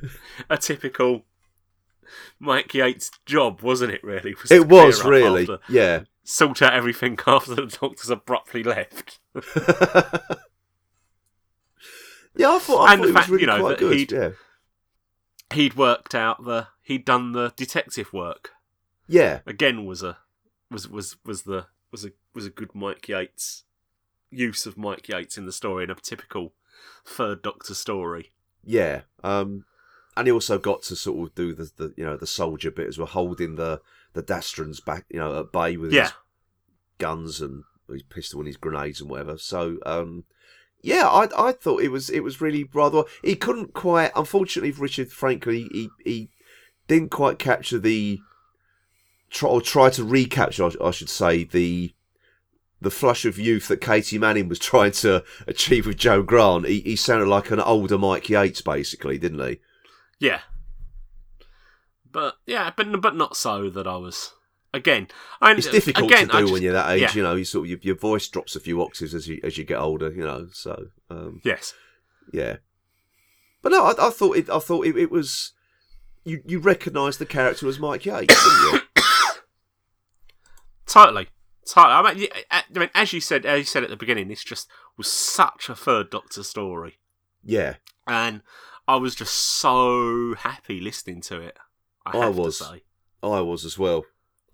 a 0.50 0.58
typical 0.58 1.26
Mike 2.40 2.74
Yates 2.74 3.12
job, 3.28 3.62
wasn't 3.62 3.92
it? 3.94 4.04
Really, 4.04 4.34
was 4.42 4.52
it 4.52 4.68
was 4.68 5.04
really. 5.06 5.42
after- 5.44 5.60
Yeah, 5.70 6.02
sort 6.24 6.62
out 6.64 6.74
everything 6.74 7.18
after 7.28 7.54
the 7.56 7.66
doctors 7.68 8.10
abruptly 8.10 8.64
left. 8.64 9.20
yeah. 12.38 12.52
I 12.52 12.60
thought, 12.60 12.88
I 12.90 12.94
And 12.94 13.02
thought 13.02 13.08
the 13.08 13.14
fact, 13.14 13.30
really 13.30 13.42
you 13.42 13.48
know, 13.48 13.70
that 13.70 13.78
good. 13.80 13.96
he'd- 13.98 14.16
Yeah, 14.16 14.30
He'd 15.54 15.76
worked 15.76 16.16
out 16.16 16.44
the 16.44 16.68
he'd 16.82 17.06
done 17.06 17.32
the 17.34 17.54
detective 17.56 18.12
work. 18.12 18.52
yeah, 19.08 19.42
Again, 19.46 19.86
was 19.86 20.02
a 20.04 20.18
was 20.72 20.88
was 20.90 21.18
was 21.24 21.44
the 21.44 21.68
was 21.92 22.04
a 22.04 22.12
was 22.34 22.46
a 22.46 22.50
good 22.50 22.74
Mike 22.74 23.08
Yates 23.08 23.64
use 24.32 24.66
of 24.66 24.76
Mike 24.78 25.08
Yates 25.08 25.38
in 25.38 25.46
the 25.46 25.52
story 25.52 25.84
in 25.84 25.92
a 25.92 25.96
typical 25.96 26.54
third 27.06 27.42
Doctor 27.44 27.74
story. 27.76 28.32
yeah. 28.64 29.02
Um, 29.24 29.66
and 30.18 30.28
he 30.28 30.32
also 30.32 30.58
got 30.58 30.82
to 30.84 30.96
sort 30.96 31.28
of 31.30 31.36
do 31.36 31.54
the, 31.54 31.70
the 31.78 31.94
you 31.96 32.04
know 32.06 32.18
the 32.18 32.26
soldier 32.28 32.72
bit 32.72 32.88
as 32.88 32.98
well, 32.98 33.08
holding 33.08 33.56
the 33.56 33.82
the 34.14 34.24
Dastrans 34.24 34.84
back, 34.84 35.06
you 35.10 35.20
know, 35.20 35.40
at 35.40 35.52
bay 35.52 35.78
with 35.78 35.94
Yeah. 35.94 36.04
his 36.06 36.14
guns 36.98 37.40
and 37.42 37.64
his 37.90 38.02
pistol 38.04 38.40
and 38.40 38.48
his 38.48 38.58
grenades 38.58 39.00
and 39.02 39.10
whatever. 39.10 39.38
So, 39.38 39.78
um, 39.86 40.24
yeah, 40.86 41.08
I 41.08 41.28
I 41.36 41.52
thought 41.52 41.82
it 41.82 41.90
was 41.90 42.12
it 42.12 42.20
was 42.20 42.40
really 42.40 42.64
rather. 42.72 43.06
He 43.24 43.36
couldn't 43.36 43.74
quite, 43.74 44.12
unfortunately, 44.16 44.72
for 44.72 44.84
Richard 44.84 45.12
Franklin, 45.12 45.56
he 45.56 45.70
he, 45.72 45.90
he 46.04 46.30
didn't 46.88 47.10
quite 47.10 47.40
capture 47.40 47.80
the 47.80 48.20
try 49.32 49.50
or 49.50 49.62
try 49.62 49.90
to 49.90 50.04
recapture, 50.04 50.66
I, 50.66 50.72
I 50.86 50.92
should 50.92 51.10
say, 51.10 51.44
the 51.44 51.96
the 52.80 52.92
flush 52.92 53.26
of 53.26 53.40
youth 53.40 53.68
that 53.70 53.82
Katy 53.82 54.20
Manning 54.20 54.48
was 54.48 54.60
trying 54.72 54.92
to 54.92 55.24
achieve 55.48 55.88
with 55.88 55.98
Jo 55.98 56.22
Grant. 56.22 56.68
He, 56.68 56.82
he 56.82 56.96
sounded 56.96 57.30
like 57.30 57.50
an 57.50 57.60
older 57.60 57.98
Mike 57.98 58.30
Yates, 58.30 58.62
basically, 58.62 59.18
didn't 59.18 59.40
he? 59.40 59.60
Yeah. 60.20 60.42
But 62.12 62.38
yeah, 62.46 62.72
but 62.78 63.02
but 63.02 63.16
not 63.16 63.36
so 63.36 63.72
that 63.72 63.88
I 63.88 63.98
was 63.98 64.34
again. 64.76 65.08
I, 65.42 65.54
It's 65.54 65.68
difficult 65.68 66.12
again, 66.12 66.28
to 66.28 66.34
do 66.34 66.40
just- 66.42 66.54
when 66.54 66.62
you're 66.62 66.74
that 66.74 66.92
age, 66.92 67.02
yeah. 67.02 67.14
you 67.14 67.24
know. 67.24 67.36
You 67.36 67.46
sort 67.46 67.66
of 67.66 67.70
your, 67.70 67.80
your 67.82 67.96
voice 67.96 68.28
drops 68.28 68.56
a 68.56 68.60
few 68.60 68.82
octaves 68.82 69.14
as 69.16 69.28
you 69.28 69.40
as 69.44 69.58
you 69.58 69.64
get 69.64 69.80
older, 69.80 70.12
you 70.12 70.24
know. 70.24 70.48
So 70.54 70.88
um, 71.10 71.42
Yes. 71.44 71.74
yeah, 72.32 72.58
but 73.62 73.72
no, 73.72 73.86
I, 73.86 74.08
I 74.08 74.10
thought 74.10 74.38
it. 74.38 74.50
I 74.50 74.60
thought 74.60 74.86
it, 74.86 74.96
it 74.98 75.12
was 75.12 75.54
you. 76.24 76.42
You 76.46 76.60
recognised 76.60 77.20
the 77.20 77.26
character 77.26 77.68
as 77.68 77.80
Mike 77.80 78.06
Yates, 78.06 78.34
didn't 78.44 78.74
you? 78.74 78.80
Totally. 80.86 81.28
Totally. 81.68 81.94
I 81.94 82.14
mean, 82.14 82.28
I 82.52 82.64
mean, 82.80 82.90
as 82.94 83.12
you 83.12 83.20
said, 83.20 83.46
as 83.46 83.60
you 83.60 83.66
said 83.66 83.84
at 83.84 83.90
the 83.90 83.96
beginning, 83.96 84.28
this 84.28 84.44
just 84.44 84.68
was 84.98 85.12
such 85.12 85.68
a 85.68 85.76
third 85.76 86.10
Doctor 86.12 86.44
story, 86.44 87.00
Yeah, 87.44 87.76
and 88.06 88.42
I 88.88 88.98
was 88.98 89.16
just 89.16 89.34
so 89.34 90.36
happy 90.36 90.80
listening 90.80 91.22
to 91.22 91.42
it. 91.42 91.58
I, 92.06 92.20
I 92.20 92.28
was. 92.30 92.62
I 93.24 93.40
was 93.42 93.66
as 93.66 93.80
well. 93.80 94.06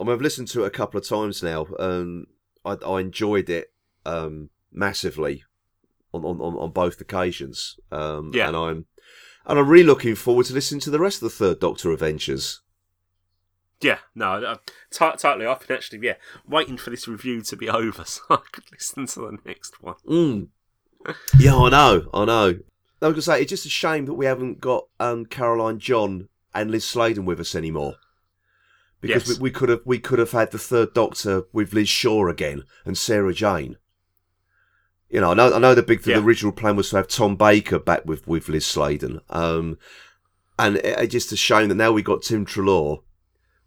I 0.01 0.03
mean, 0.03 0.13
I've 0.13 0.21
listened 0.21 0.47
to 0.49 0.63
it 0.63 0.67
a 0.67 0.71
couple 0.71 0.99
of 0.99 1.07
times 1.07 1.43
now, 1.43 1.67
and 1.77 2.25
I, 2.65 2.73
I 2.85 3.01
enjoyed 3.01 3.49
it 3.51 3.71
um, 4.05 4.49
massively 4.71 5.43
on, 6.11 6.25
on, 6.25 6.41
on, 6.41 6.71
both 6.71 6.99
occasions. 6.99 7.79
Um, 7.91 8.31
Yeah. 8.33 8.47
and 8.47 8.57
I'm 8.57 8.85
and 9.45 9.59
I'm 9.59 9.67
really 9.67 9.85
looking 9.85 10.15
forward 10.15 10.47
to 10.47 10.53
listening 10.53 10.81
to 10.81 10.89
the 10.89 10.99
rest 10.99 11.17
of 11.17 11.29
the 11.29 11.35
Third 11.35 11.59
Doctor 11.59 11.91
adventures. 11.91 12.61
Yeah, 13.79 13.99
no, 14.13 14.57
t- 14.91 15.11
totally. 15.17 15.45
I've 15.45 15.65
been 15.67 15.75
actually, 15.77 15.99
yeah, 16.05 16.15
waiting 16.47 16.77
for 16.77 16.91
this 16.91 17.07
review 17.07 17.41
to 17.41 17.55
be 17.55 17.67
over 17.81 18.03
so 18.05 18.21
I 18.29 18.37
could 18.51 18.65
listen 18.71 19.05
to 19.07 19.19
the 19.19 19.37
next 19.45 19.81
one. 19.81 19.95
Mm. 20.07 20.47
Yeah, 21.39 21.55
I 21.55 21.69
know, 21.69 22.09
I 22.13 22.25
know. 22.25 22.59
I 23.01 23.07
was 23.07 23.13
gonna 23.13 23.21
say 23.23 23.41
it's 23.41 23.49
just 23.49 23.65
a 23.65 23.69
shame 23.69 24.05
that 24.05 24.13
we 24.13 24.27
haven't 24.27 24.61
got 24.61 24.85
um, 24.99 25.25
Caroline 25.25 25.79
John 25.79 26.29
and 26.53 26.69
Liz 26.69 26.85
Sladen 26.85 27.25
with 27.25 27.39
us 27.39 27.55
anymore. 27.55 27.95
Because 29.01 29.27
Yes. 29.27 29.39
we, 29.39 29.43
we 29.43 29.51
could 29.51 29.69
have 29.69 29.81
we 29.85 29.99
could 29.99 30.19
have 30.19 30.31
had 30.31 30.51
the 30.51 30.59
third 30.59 30.93
Doctor 30.93 31.43
with 31.51 31.73
Liz 31.73 31.89
Shaw 31.89 32.27
again 32.29 32.63
and 32.85 32.97
Sarah 32.97 33.33
Jane. 33.33 33.77
You 35.09 35.19
know, 35.21 35.31
I 35.31 35.33
know 35.33 35.53
I 35.53 35.59
know 35.59 35.75
the 35.75 35.81
big 35.83 36.05
Yeah. 36.05 36.19
the 36.19 36.23
original 36.25 36.51
plan 36.51 36.75
was 36.75 36.89
to 36.91 36.97
have 36.97 37.07
Tom 37.07 37.35
Baker 37.35 37.79
back 37.79 38.05
with, 38.05 38.27
with 38.27 38.47
Liz 38.47 38.65
Sladen. 38.65 39.19
Um, 39.29 39.77
and 40.59 40.77
it, 40.77 40.85
it's 40.99 41.11
just 41.11 41.31
a 41.31 41.35
shame 41.37 41.69
that 41.69 41.75
now 41.75 41.91
we 41.91 42.01
got 42.03 42.21
Tim 42.21 42.45
Treloar. 42.45 42.99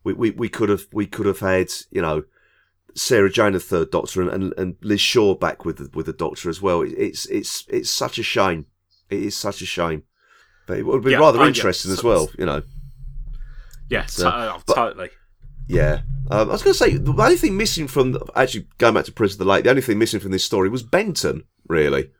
We, 0.04 0.12
we, 0.12 0.30
we 0.30 0.48
could 0.48 0.68
have 0.68 0.86
we 0.92 1.06
could 1.06 1.26
have 1.26 1.40
had 1.40 1.68
you 1.90 2.00
know 2.00 2.24
Sarah 2.94 3.28
Jane 3.30 3.52
the 3.54 3.60
third 3.60 3.90
Doctor 3.90 4.22
and, 4.22 4.30
and, 4.30 4.54
and 4.56 4.76
Liz 4.82 5.00
Shaw 5.00 5.34
back 5.34 5.64
with 5.64 5.78
the, 5.78 5.90
with 5.94 6.06
the 6.06 6.12
Doctor 6.12 6.48
as 6.48 6.62
well. 6.62 6.80
It, 6.82 6.92
it's 6.92 7.26
it's 7.26 7.64
it's 7.68 7.90
such 7.90 8.18
a 8.18 8.22
shame. 8.22 8.66
It 9.10 9.20
is 9.22 9.36
such 9.36 9.60
a 9.62 9.66
shame. 9.66 10.04
But 10.66 10.78
it 10.78 10.86
would 10.86 11.02
be 11.04 11.10
Yeah, 11.10 11.18
rather 11.18 11.40
oh, 11.40 11.42
yeah. 11.42 11.48
interesting 11.48 11.90
as 11.92 12.02
well. 12.04 12.30
You 12.38 12.46
know. 12.46 12.62
Yeah, 13.90 14.06
So, 14.06 14.30
to- 14.30 14.36
oh, 14.54 14.62
but- 14.66 14.74
totally. 14.74 15.10
Yeah. 15.66 16.02
Um, 16.30 16.48
I 16.48 16.52
was 16.52 16.62
going 16.62 16.72
to 16.72 16.78
say, 16.78 16.96
the 16.96 17.12
only 17.12 17.36
thing 17.36 17.56
missing 17.56 17.86
from, 17.86 18.12
the, 18.12 18.32
actually 18.34 18.66
going 18.78 18.94
back 18.94 19.04
to 19.04 19.12
Prison 19.12 19.34
of 19.34 19.46
the 19.46 19.52
Lake, 19.52 19.64
the 19.64 19.70
only 19.70 19.82
thing 19.82 19.98
missing 19.98 20.20
from 20.20 20.30
this 20.30 20.44
story 20.44 20.68
was 20.68 20.82
Benton, 20.82 21.44
really. 21.68 22.10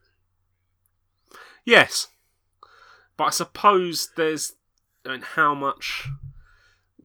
Yes, 1.65 2.09
but 3.17 3.25
I 3.25 3.31
suppose 3.31 4.11
there's, 4.17 4.53
I 5.07 5.13
mean, 5.13 5.23
how 5.23 5.55
much 5.55 6.09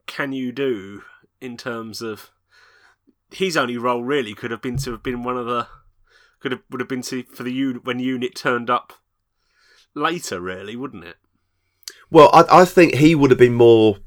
can 0.06 0.34
you 0.34 0.52
do 0.52 1.04
in 1.40 1.56
terms 1.56 2.02
of 2.02 2.32
his 3.32 3.56
only 3.56 3.78
role? 3.78 4.04
Really, 4.04 4.34
could 4.34 4.52
have 4.52 4.62
been 4.62 4.78
to 4.80 4.92
have 4.92 5.04
been 5.04 5.24
one 5.24 5.38
of 5.38 5.46
the, 5.46 5.68
could 6.42 6.52
have 6.52 6.62
would 6.70 6.82
have 6.82 6.90
been 6.90 7.04
to 7.04 7.24
for 7.24 7.44
the 7.44 7.54
unit 7.54 7.86
when 7.86 8.00
unit 8.00 8.36
turned 8.36 8.70
up 8.70 8.94
later. 9.96 10.42
Really, 10.42 10.76
wouldn't 10.76 11.06
it? 11.06 11.16
Well, 12.12 12.30
I, 12.34 12.62
I 12.62 12.66
think 12.66 12.96
he 12.96 13.16
would 13.16 13.30
have 13.30 13.40
been 13.40 13.54
more, 13.54 14.00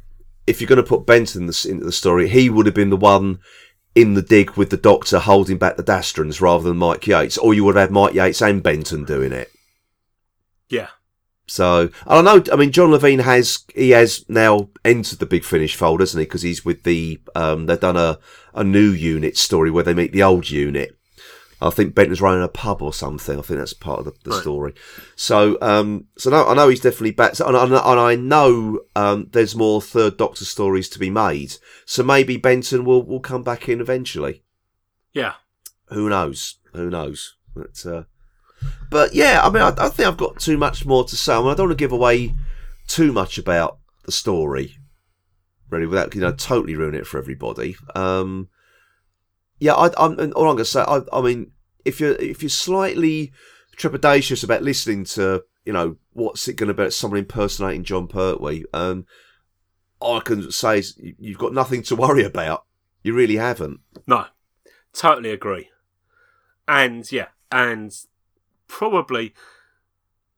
if 0.46 0.60
you're 0.60 0.68
going 0.68 0.76
to 0.76 0.82
put 0.82 1.06
Benton 1.06 1.44
into 1.44 1.84
the 1.84 1.92
story, 1.92 2.28
he 2.28 2.50
would 2.50 2.66
have 2.66 2.74
been 2.74 2.90
the 2.90 2.96
one 2.96 3.38
in 3.94 4.14
the 4.14 4.22
dig 4.22 4.52
with 4.52 4.70
the 4.70 4.76
Doctor 4.76 5.18
holding 5.18 5.58
back 5.58 5.76
the 5.76 5.82
Dastrans 5.82 6.40
rather 6.40 6.64
than 6.64 6.78
Mike 6.78 7.06
Yates, 7.06 7.38
or 7.38 7.54
you 7.54 7.64
would 7.64 7.76
have 7.76 7.88
had 7.88 7.92
Mike 7.92 8.14
Yates 8.14 8.40
and 8.40 8.62
Benton 8.62 9.04
doing 9.04 9.32
it. 9.32 9.50
Yeah. 10.68 10.88
So 11.46 11.90
I 12.06 12.14
don't 12.14 12.24
know. 12.24 12.52
I 12.52 12.56
mean, 12.56 12.72
John 12.72 12.90
Levene 12.90 13.22
has 13.22 13.64
he 13.74 13.90
has 13.90 14.24
now 14.28 14.70
entered 14.84 15.18
the 15.18 15.26
Big 15.26 15.44
Finish 15.44 15.76
fold, 15.76 16.00
hasn't 16.00 16.20
he? 16.20 16.24
Because 16.24 16.42
he's 16.42 16.64
with 16.64 16.84
the 16.84 17.20
um, 17.34 17.66
they've 17.66 17.78
done 17.78 17.96
a 17.96 18.18
a 18.54 18.64
new 18.64 18.90
unit 18.90 19.36
story 19.36 19.70
where 19.70 19.84
they 19.84 19.94
meet 19.94 20.12
the 20.12 20.22
old 20.22 20.48
unit. 20.48 20.96
I 21.66 21.70
think 21.70 21.94
Benton's 21.94 22.20
running 22.20 22.42
a 22.42 22.48
pub 22.48 22.82
or 22.82 22.92
something. 22.92 23.38
I 23.38 23.42
think 23.42 23.58
that's 23.58 23.72
part 23.72 24.00
of 24.00 24.04
the, 24.06 24.12
the 24.24 24.30
Right. 24.30 24.40
story. 24.42 24.74
So, 25.16 25.58
um, 25.62 26.06
so 26.18 26.30
no, 26.30 26.46
I 26.46 26.54
know 26.54 26.68
he's 26.68 26.80
definitely 26.80 27.12
back. 27.12 27.36
So, 27.36 27.46
and, 27.46 27.56
I- 27.56 27.64
and 27.64 28.00
I 28.00 28.14
know 28.16 28.80
um, 28.96 29.28
there's 29.32 29.54
more 29.54 29.80
Third 29.80 30.16
Doctor 30.16 30.44
stories 30.44 30.88
to 30.90 30.98
be 30.98 31.10
made. 31.10 31.56
So 31.86 32.02
maybe 32.02 32.36
Benton 32.36 32.84
will 32.84 33.02
will 33.04 33.20
come 33.20 33.42
back 33.42 33.68
in 33.68 33.80
eventually. 33.80 34.42
Yeah. 35.12 35.34
Who 35.88 36.08
knows? 36.08 36.56
Who 36.74 36.88
knows? 36.90 37.36
But, 37.54 37.84
uh, 37.86 38.02
but 38.90 39.14
yeah, 39.14 39.40
I 39.42 39.50
mean, 39.50 39.62
I, 39.62 39.74
I 39.78 39.88
think 39.88 40.08
I've 40.08 40.16
got 40.16 40.38
too 40.40 40.56
much 40.56 40.86
more 40.86 41.04
to 41.04 41.16
say. 41.16 41.34
I, 41.34 41.38
mean, 41.38 41.48
I 41.48 41.54
don't 41.54 41.68
want 41.68 41.78
to 41.78 41.82
give 41.82 41.92
away 41.92 42.34
too 42.86 43.12
much 43.12 43.36
about 43.38 43.78
the 44.04 44.12
story, 44.12 44.78
really, 45.70 45.86
without 45.86 46.14
you 46.14 46.20
know 46.22 46.32
totally 46.32 46.74
ruin 46.76 46.94
it 46.94 47.06
for 47.06 47.18
everybody. 47.18 47.76
Um, 47.94 48.48
yeah, 49.62 49.74
I, 49.74 49.90
I'm 49.96 50.18
all 50.34 50.50
I'm 50.50 50.56
gonna 50.56 50.64
say. 50.64 50.80
I, 50.80 51.02
I 51.12 51.20
mean, 51.20 51.52
if 51.84 52.00
you're 52.00 52.16
if 52.16 52.42
you're 52.42 52.50
slightly 52.50 53.32
trepidatious 53.76 54.42
about 54.42 54.64
listening 54.64 55.04
to 55.04 55.44
you 55.64 55.72
know 55.72 55.96
what's 56.14 56.48
it 56.48 56.56
going 56.56 56.66
to 56.66 56.74
be 56.74 56.82
about 56.82 56.92
someone 56.92 57.20
impersonating 57.20 57.84
Jon 57.84 58.08
Pertwee, 58.08 58.64
um, 58.74 59.06
I 60.02 60.18
can 60.18 60.50
say 60.50 60.82
you've 60.98 61.38
got 61.38 61.54
nothing 61.54 61.84
to 61.84 61.94
worry 61.94 62.24
about. 62.24 62.64
You 63.04 63.14
really 63.14 63.36
haven't. 63.36 63.78
No, 64.04 64.26
totally 64.92 65.30
agree. 65.30 65.70
And 66.66 67.10
yeah, 67.12 67.28
and 67.52 67.94
probably, 68.66 69.32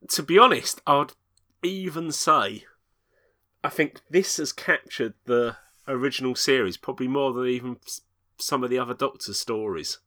to 0.09 0.21
be 0.21 0.37
honest, 0.37 0.81
I'd 0.85 1.13
even 1.63 2.11
say, 2.11 2.65
I 3.63 3.69
think 3.69 4.01
this 4.07 4.37
has 4.37 4.51
captured 4.51 5.15
the 5.25 5.57
original 5.87 6.35
series 6.35 6.77
probably 6.77 7.07
more 7.07 7.33
than 7.33 7.47
even 7.47 7.77
some 8.37 8.63
of 8.63 8.69
the 8.69 8.79
other 8.79 8.93
Doctor 8.93 9.33
stories. 9.33 9.99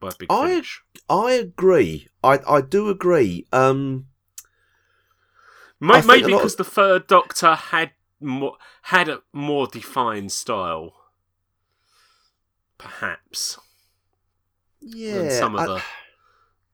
By 0.00 0.10
Big 0.18 0.30
I- 0.30 0.48
Finish. 0.48 0.82
I 1.08 1.32
agree. 1.32 2.08
I 2.22 2.40
I 2.46 2.60
do 2.60 2.88
agree. 2.90 3.46
Um, 3.52 4.06
think 5.80 6.06
Maybe 6.06 6.26
because 6.26 6.52
of- 6.54 6.58
the 6.58 6.64
third 6.64 7.06
Doctor 7.06 7.54
had 7.54 7.92
more, 8.20 8.56
had 8.82 9.08
a 9.08 9.22
more 9.32 9.66
defined 9.66 10.32
style, 10.32 10.94
perhaps, 12.78 13.58
yeah, 14.80 15.14
than 15.18 15.30
some 15.30 15.54
of 15.54 15.60
I- 15.60 15.66
the 15.66 15.82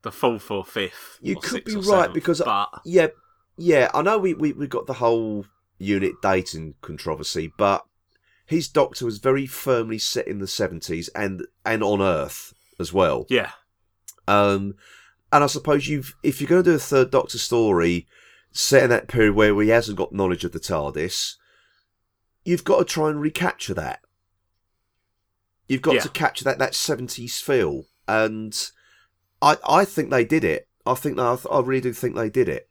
the 0.02 0.12
fourth 0.12 0.50
or 0.50 0.64
fifth. 0.64 1.18
You 1.22 1.36
or 1.36 1.40
could 1.40 1.64
be 1.64 1.76
right, 1.76 1.84
seventh, 1.84 2.14
because- 2.14 2.42
but 2.44 2.80
yeah, 2.84 3.08
yeah. 3.56 3.90
I 3.94 4.02
know 4.02 4.18
we 4.18 4.34
we 4.34 4.52
we 4.52 4.66
got 4.66 4.86
the 4.86 4.94
whole 4.94 5.46
unit 5.78 6.14
dating 6.22 6.74
controversy, 6.80 7.52
but 7.56 7.86
his 8.46 8.68
Doctor 8.68 9.04
was 9.04 9.18
very 9.18 9.46
firmly 9.46 9.98
set 9.98 10.26
in 10.28 10.38
the 10.38 10.46
seventies 10.46 11.08
and 11.14 11.46
and 11.64 11.82
on 11.82 12.00
Earth 12.02 12.52
as 12.78 12.92
well. 12.92 13.26
yeah, 13.28 13.52
Um, 14.28 14.74
and 15.32 15.44
I 15.44 15.46
suppose 15.46 15.88
you've 15.88 16.14
if 16.22 16.40
you're 16.40 16.48
going 16.48 16.62
to 16.64 16.70
do 16.70 16.76
a 16.76 16.80
third 16.80 17.10
Doctor 17.10 17.38
story 17.38 18.06
set 18.50 18.82
in 18.84 18.90
that 18.90 19.08
period 19.08 19.34
where 19.34 19.58
he 19.62 19.68
hasn't 19.70 19.96
got 19.98 20.12
knowledge 20.12 20.44
of 20.44 20.52
the 20.52 20.60
TARDIS, 20.60 21.36
you've 22.44 22.64
got 22.64 22.78
to 22.78 22.84
try 22.84 23.08
and 23.10 23.20
recapture 23.20 23.74
that. 23.74 24.00
You've 25.68 25.82
got 25.82 25.94
Yeah. 25.94 26.02
to 26.02 26.08
capture 26.10 26.44
that 26.44 26.58
that 26.58 26.74
seventies 26.74 27.40
feel, 27.40 27.84
and 28.06 28.70
I 29.40 29.56
I 29.66 29.84
think 29.84 30.10
they 30.10 30.24
did 30.24 30.44
it. 30.44 30.68
I 30.84 30.94
think 30.94 31.18
I, 31.18 31.38
I 31.50 31.60
really 31.60 31.80
do 31.80 31.92
think 31.92 32.14
they 32.16 32.28
did 32.28 32.48
it. 32.48 32.68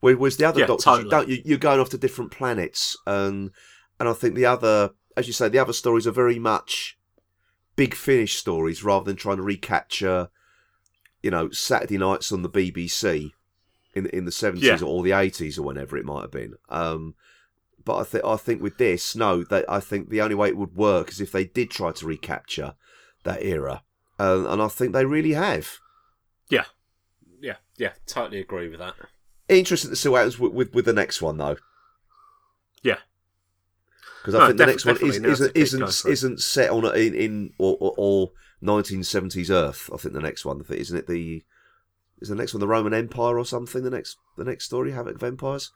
Whereas 0.00 0.36
the 0.36 0.44
other 0.46 0.60
Yeah, 0.60 0.66
Doctors, 0.66 0.84
totally. 0.84 1.36
you, 1.36 1.42
you're 1.44 1.58
going 1.58 1.80
off 1.80 1.88
to 1.90 1.98
different 1.98 2.30
planets, 2.30 2.96
and 3.06 3.50
and 3.98 4.08
I 4.08 4.12
think 4.12 4.34
the 4.34 4.46
other, 4.46 4.90
as 5.16 5.26
you 5.26 5.32
say, 5.32 5.48
the 5.48 5.58
other 5.58 5.72
stories 5.72 6.06
are 6.06 6.10
very 6.12 6.38
much 6.38 6.98
big 7.76 7.94
finish 7.94 8.36
stories 8.36 8.82
rather 8.84 9.04
than 9.04 9.16
trying 9.16 9.36
to 9.36 9.42
recapture, 9.42 10.28
you 11.22 11.30
know, 11.30 11.50
Saturday 11.50 11.98
nights 11.98 12.32
on 12.32 12.42
the 12.42 12.48
BBC 12.50 13.32
in 13.94 14.06
in 14.06 14.24
the 14.24 14.32
seventies 14.32 14.64
Yeah. 14.80 14.86
or 14.86 15.02
the 15.02 15.12
eighties 15.12 15.58
or 15.58 15.62
whenever 15.62 15.96
it 15.96 16.04
might 16.04 16.22
have 16.22 16.30
been. 16.30 16.54
Um, 16.68 17.14
but 17.84 17.98
I 17.98 18.04
think 18.04 18.24
I 18.24 18.36
think 18.36 18.62
with 18.62 18.78
this, 18.78 19.14
no, 19.16 19.44
that 19.44 19.64
I 19.68 19.80
think 19.80 20.08
the 20.10 20.20
only 20.20 20.34
way 20.34 20.48
it 20.48 20.56
would 20.56 20.74
work 20.76 21.10
is 21.10 21.20
if 21.20 21.32
they 21.32 21.44
did 21.44 21.70
try 21.70 21.92
to 21.92 22.06
recapture 22.06 22.74
that 23.24 23.42
era, 23.42 23.82
uh, 24.18 24.44
and 24.48 24.60
I 24.62 24.68
think 24.68 24.92
they 24.92 25.04
really 25.04 25.32
have. 25.32 25.78
yeah, 26.50 26.64
yeah, 27.40 27.56
yeah. 27.76 27.92
Totally 28.06 28.40
agree 28.40 28.68
with 28.68 28.78
that. 28.80 28.94
Interesting 29.48 29.90
to 29.90 29.96
see 29.96 30.08
what 30.08 30.18
happens 30.18 30.38
with, 30.40 30.52
with, 30.52 30.74
with 30.74 30.84
the 30.86 30.92
next 30.92 31.22
one 31.22 31.36
though, 31.36 31.56
Yeah, 32.82 32.98
because 34.26 34.34
I 34.34 34.38
No, 34.40 34.46
think 34.48 34.58
the 34.58 34.66
next 34.66 34.84
one 34.84 34.96
is, 34.96 35.18
isn't 35.18 35.56
isn't 35.56 36.04
isn't 36.06 36.40
set 36.40 36.70
on 36.70 36.84
in 36.96 37.14
in 37.14 37.50
or, 37.58 37.76
or, 37.78 37.94
or 37.96 38.30
1970s 38.60 39.50
Earth. 39.50 39.88
I 39.94 39.98
think 39.98 40.14
the 40.14 40.20
next 40.20 40.44
one, 40.44 40.60
isn't 40.68 40.98
it 40.98 41.06
the 41.06 41.44
is 42.20 42.28
the 42.28 42.34
next 42.34 42.52
one 42.52 42.60
the 42.60 42.66
Roman 42.66 42.92
Empire 42.92 43.38
or 43.38 43.44
something? 43.44 43.84
The 43.84 43.90
next 43.90 44.16
the 44.36 44.44
next 44.44 44.64
story, 44.64 44.90
Havoc 44.90 45.14
of 45.14 45.22
Empires. 45.22 45.70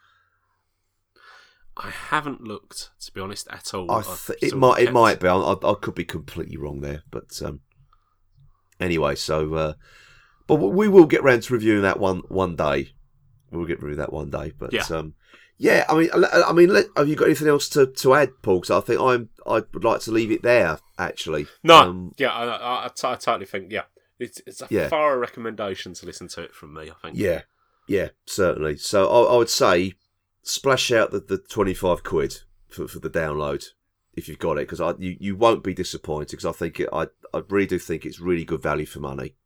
I 1.76 1.90
haven't 1.90 2.42
looked 2.42 2.90
to 3.02 3.12
be 3.12 3.20
honest 3.20 3.46
at 3.50 3.72
all. 3.72 3.88
I 3.88 4.02
th- 4.02 4.42
it 4.42 4.56
might 4.56 4.82
it 4.82 4.92
might 4.92 5.20
be. 5.20 5.28
I, 5.28 5.36
I, 5.36 5.52
I 5.52 5.74
could 5.80 5.94
be 5.94 6.04
completely 6.04 6.56
wrong 6.56 6.80
there, 6.80 7.04
but 7.08 7.40
um, 7.42 7.60
anyway, 8.80 9.14
so 9.14 9.54
uh, 9.54 9.72
but 10.48 10.56
we 10.56 10.88
will 10.88 11.06
get 11.06 11.22
round 11.22 11.44
to 11.44 11.52
reviewing 11.52 11.82
that 11.82 12.00
one 12.00 12.22
one 12.28 12.56
day. 12.56 12.94
We'll 13.52 13.66
get 13.66 13.78
through 13.78 13.96
that 13.96 14.12
one 14.12 14.30
day, 14.30 14.52
but 14.58 14.72
Yeah. 14.72 14.84
um, 14.90 15.14
yeah. 15.60 15.84
I 15.88 15.94
mean, 15.94 16.10
I, 16.12 16.52
mean, 16.52 16.74
have 16.96 17.06
you 17.08 17.14
got 17.14 17.26
anything 17.26 17.48
else 17.48 17.68
to, 17.70 17.86
to 17.86 18.14
add, 18.14 18.30
Paul? 18.42 18.60
Because 18.60 18.70
I 18.70 18.80
think 18.84 19.00
I'm 19.00 19.28
I 19.46 19.62
would 19.74 19.84
like 19.84 20.00
to 20.02 20.10
leave 20.10 20.32
it 20.32 20.42
there. 20.42 20.78
Actually, 20.98 21.46
No, 21.62 21.76
Um, 21.76 22.14
yeah, 22.18 22.32
I, 22.32 22.44
I, 22.46 22.84
I, 22.86 22.88
t- 22.88 23.06
I 23.06 23.14
totally 23.14 23.46
think 23.46 23.70
yeah, 23.70 23.84
it's 24.18 24.40
it's 24.46 24.62
a 24.62 24.66
Yeah. 24.70 24.88
thorough 24.88 25.18
recommendation 25.18 25.92
to 25.94 26.06
listen 26.06 26.28
to 26.28 26.42
it 26.42 26.54
from 26.54 26.72
me. 26.74 26.90
I 26.90 26.94
think. 27.02 27.18
yeah, 27.18 27.42
yeah, 27.86 28.08
certainly. 28.26 28.76
So 28.78 29.08
I, 29.08 29.34
I 29.34 29.36
would 29.36 29.50
say 29.50 29.94
splash 30.42 30.90
out 30.90 31.10
the, 31.10 31.20
the 31.20 31.38
twenty 31.38 31.74
five 31.74 32.02
quid 32.02 32.38
for, 32.68 32.88
for 32.88 32.98
the 32.98 33.10
download 33.10 33.66
if 34.14 34.28
you've 34.28 34.38
got 34.38 34.58
it, 34.58 34.66
because 34.68 34.80
I 34.80 34.94
you, 34.98 35.16
you 35.20 35.36
won't 35.36 35.62
be 35.62 35.74
disappointed. 35.74 36.30
Because 36.30 36.46
I 36.46 36.52
think 36.52 36.80
it, 36.80 36.88
I 36.92 37.06
I 37.32 37.42
really 37.48 37.66
do 37.66 37.78
think 37.78 38.04
it's 38.04 38.20
really 38.20 38.44
good 38.44 38.62
value 38.62 38.86
for 38.86 39.00
money. 39.00 39.36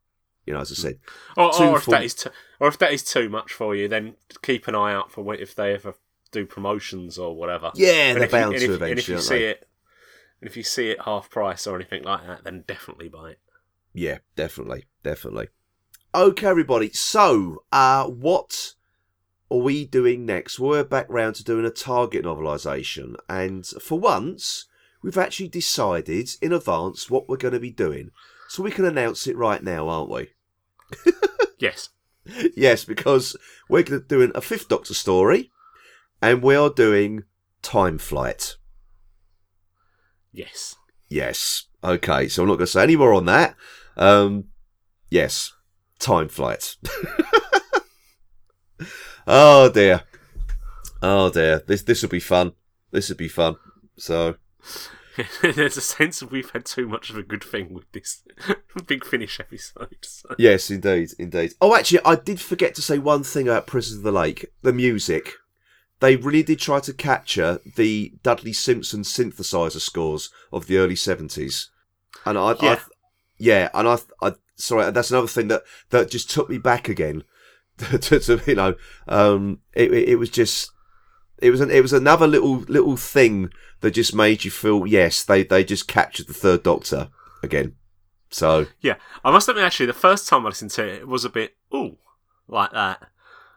You 0.45 0.53
know, 0.53 0.59
as 0.59 0.71
I 0.71 0.75
said, 0.75 0.99
Or, 1.35 1.59
or 1.59 1.77
if 1.77 1.85
that 1.87 2.03
is 2.03 2.13
too, 2.13 2.29
or 2.59 2.67
if 2.67 2.77
that 2.77 2.93
is 2.93 3.03
too 3.03 3.29
much 3.29 3.51
for 3.51 3.75
you, 3.75 3.87
then 3.87 4.15
keep 4.43 4.67
an 4.67 4.75
eye 4.75 4.93
out 4.93 5.11
for 5.11 5.33
if 5.33 5.55
they 5.55 5.73
ever 5.73 5.95
do 6.35 6.45
promotions 6.45 7.17
or 7.17 7.35
whatever. 7.35 7.71
yeah, 7.75 8.09
And 8.09 8.17
they're 8.17 8.25
if 8.25 8.31
you- 8.61 8.67
to 8.67 8.73
if, 8.75 8.81
and 8.81 8.99
if 8.99 9.09
you 9.09 9.19
see 9.19 9.37
they? 9.39 9.45
it, 9.49 9.67
and 10.41 10.49
if 10.49 10.55
you 10.57 10.63
see 10.63 10.89
it 10.89 11.01
half 11.03 11.29
price 11.29 11.65
or 11.65 11.75
anything 11.75 12.03
like 12.03 12.25
that, 12.27 12.43
then 12.43 12.63
definitely 12.67 13.09
buy 13.09 13.31
it. 13.31 13.39
Yeah, 13.93 14.19
definitely, 14.35 14.85
definitely. 15.03 15.47
Okay, 16.13 16.47
everybody. 16.47 16.91
So, 16.93 17.63
uh, 17.71 18.05
what 18.05 18.73
are 19.49 19.57
we 19.59 19.85
doing 19.85 20.25
next? 20.25 20.59
We're 20.59 20.83
back 20.83 21.07
round 21.09 21.35
to 21.35 21.43
doing 21.43 21.65
a 21.65 21.69
Target 21.69 22.25
novelisation, 22.25 23.15
and 23.29 23.65
for 23.65 23.99
once, 23.99 24.65
we've 25.01 25.17
actually 25.17 25.47
decided 25.49 26.29
in 26.41 26.51
advance 26.53 27.09
what 27.09 27.27
we're 27.29 27.37
going 27.37 27.53
to 27.53 27.59
be 27.59 27.71
doing, 27.71 28.11
so 28.49 28.63
we 28.63 28.71
can 28.71 28.85
announce 28.85 29.27
it 29.27 29.37
right 29.37 29.63
now, 29.63 29.87
aren't 29.87 30.09
we? 30.11 30.29
Yes. 31.57 31.89
yes, 32.55 32.83
because 32.83 33.35
we're 33.69 33.83
doing 33.83 34.31
a 34.35 34.41
Fifth 34.41 34.67
Doctor 34.67 34.93
story, 34.93 35.51
and 36.21 36.41
we 36.41 36.55
are 36.55 36.69
doing 36.69 37.23
Time 37.61 37.97
Flight. 37.97 38.55
Yes. 40.31 40.75
Yes. 41.07 41.65
Okay, 41.83 42.27
so 42.27 42.41
I'm 42.41 42.49
not 42.49 42.55
going 42.55 42.65
to 42.65 42.71
say 42.71 42.83
any 42.83 42.95
more 42.95 43.13
on 43.13 43.25
that. 43.25 43.55
Um, 43.95 44.45
yes, 45.09 45.53
time 45.99 46.27
flight. 46.27 46.75
oh 49.27 49.69
dear. 49.69 50.01
Oh 51.01 51.29
dear. 51.29 51.63
This 51.65 51.83
this 51.83 52.01
will 52.01 52.09
be 52.09 52.19
fun. 52.19 52.53
This 52.91 53.09
will 53.09 53.17
be 53.17 53.27
fun. 53.27 53.55
So 53.97 54.35
There's 55.41 55.77
a 55.77 55.81
sense 55.81 56.21
of 56.21 56.31
we've 56.31 56.49
had 56.49 56.65
too 56.65 56.87
much 56.87 57.09
of 57.09 57.17
a 57.17 57.23
good 57.23 57.43
thing 57.43 57.73
with 57.73 57.91
this 57.91 58.23
big 58.87 59.05
finish 59.05 59.39
episode. 59.39 59.97
So. 60.01 60.35
yes, 60.37 60.69
indeed, 60.69 61.11
indeed. 61.17 61.53
Oh, 61.61 61.75
actually, 61.75 62.01
I 62.03 62.15
did 62.15 62.41
forget 62.41 62.75
to 62.75 62.81
say 62.81 62.97
one 62.97 63.23
thing 63.23 63.47
about 63.47 63.67
Prisoners 63.67 63.99
of 63.99 64.03
the 64.03 64.11
Lake. 64.11 64.45
The 64.61 64.73
music. 64.73 65.33
They 65.99 66.15
really 66.15 66.43
did 66.43 66.59
try 66.59 66.79
to 66.81 66.93
capture 66.93 67.59
the 67.75 68.13
Dudley 68.21 68.53
Simpson 68.53 69.01
synthesizer 69.01 69.79
scores 69.79 70.29
of 70.51 70.67
the 70.67 70.77
early 70.77 70.95
seventies, 70.95 71.69
and 72.25 72.37
I, 72.37 72.55
Yeah. 72.61 72.71
I, 72.73 72.79
yeah, 73.37 73.69
and 73.73 73.87
I, 73.87 73.97
I, 74.21 74.33
sorry, 74.55 74.91
that's 74.91 75.11
another 75.11 75.27
thing 75.27 75.47
that 75.49 75.63
that 75.89 76.09
just 76.09 76.29
took 76.29 76.49
me 76.49 76.57
back 76.57 76.89
again. 76.89 77.23
to, 77.77 78.19
to 78.19 78.41
you 78.47 78.55
know, 78.55 78.75
um, 79.07 79.59
it, 79.73 79.93
it, 79.93 80.09
it 80.09 80.15
was 80.15 80.29
just, 80.29 80.71
it 81.39 81.51
was 81.51 81.59
an, 81.59 81.69
it 81.69 81.81
was 81.81 81.93
another 81.93 82.27
little 82.27 82.59
little 82.59 82.95
thing 82.95 83.51
that 83.81 83.91
just 83.91 84.15
made 84.15 84.45
you 84.45 84.51
feel 84.51 84.87
yes 84.87 85.23
they 85.23 85.43
they 85.43 85.63
just 85.63 85.87
captured 85.87 86.27
the 86.27 86.33
third 86.33 86.63
Doctor 86.63 87.09
again. 87.43 87.75
So 88.29 88.67
Yeah, 88.81 88.95
I 89.23 89.31
must 89.31 89.47
admit, 89.47 89.63
actually, 89.63 89.85
the 89.85 89.93
first 89.93 90.27
time 90.27 90.45
I 90.45 90.49
listened 90.49 90.71
to 90.71 90.85
it, 90.85 91.01
it 91.01 91.07
was 91.07 91.25
a 91.25 91.29
bit 91.29 91.55
ooh 91.73 91.97
like 92.47 92.71
that. 92.71 93.07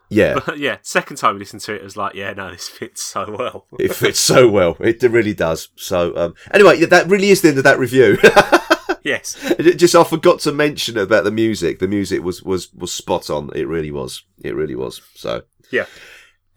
Yeah, 0.09 0.39
But 0.45 0.57
yeah, 0.57 0.77
second 0.81 1.17
time 1.17 1.35
I 1.35 1.39
listened 1.39 1.61
to 1.63 1.73
it, 1.73 1.81
it 1.81 1.83
was 1.83 1.95
like, 1.95 2.15
yeah, 2.15 2.33
no, 2.33 2.51
this 2.51 2.67
fits 2.67 3.01
so 3.03 3.35
well. 3.37 3.67
it 3.79 3.93
fits 3.93 4.19
so 4.19 4.49
well. 4.49 4.75
It 4.79 5.01
really 5.03 5.33
does. 5.33 5.69
So 5.75 6.15
um, 6.17 6.35
anyway, 6.51 6.79
yeah, 6.79 6.87
that 6.87 7.07
really 7.07 7.29
is 7.29 7.41
the 7.41 7.49
end 7.49 7.59
of 7.59 7.63
that 7.63 7.79
review. 7.79 8.17
yes, 9.03 9.37
just 9.75 9.95
I 9.95 10.03
forgot 10.03 10.39
to 10.41 10.51
mention 10.51 10.97
about 10.97 11.23
the 11.23 11.31
music. 11.31 11.79
The 11.79 11.87
music 11.87 12.23
was 12.23 12.41
was 12.41 12.73
was 12.73 12.91
spot 12.91 13.29
on. 13.29 13.51
It 13.55 13.67
really 13.67 13.91
was. 13.91 14.23
It 14.43 14.55
really 14.55 14.75
was. 14.75 15.01
So 15.13 15.43
yeah, 15.71 15.85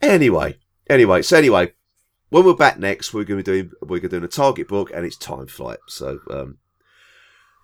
anyway, 0.01 0.57
anyway, 0.89 1.21
so 1.21 1.37
anyway, 1.37 1.73
when 2.29 2.45
we're 2.45 2.55
back 2.55 2.79
next, 2.79 3.13
we're 3.13 3.23
going 3.23 3.43
to 3.43 3.51
be 3.51 3.61
doing 3.61 3.71
we're 3.81 3.99
going 3.99 4.09
to 4.09 4.19
do 4.19 4.25
a 4.25 4.27
target 4.27 4.67
book, 4.67 4.89
and 4.93 5.05
it's 5.05 5.17
time 5.17 5.45
flight. 5.45 5.79
So 5.87 6.19
um, 6.31 6.57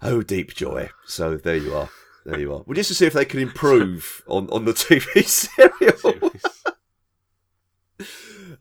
oh 0.04 0.22
deep 0.22 0.54
joy. 0.54 0.90
So 1.08 1.36
there 1.36 1.58
you 1.58 1.76
are. 1.76 1.90
There 2.30 2.40
you 2.40 2.54
are. 2.54 2.64
Well, 2.66 2.76
just 2.76 2.90
to 2.90 2.96
see 2.96 3.06
if 3.06 3.14
they 3.14 3.26
can 3.26 3.40
improve 3.40 4.22
on 4.28 4.50
on 4.50 4.66
the 4.66 4.74
TV 4.74 5.26
serial. 5.26 6.32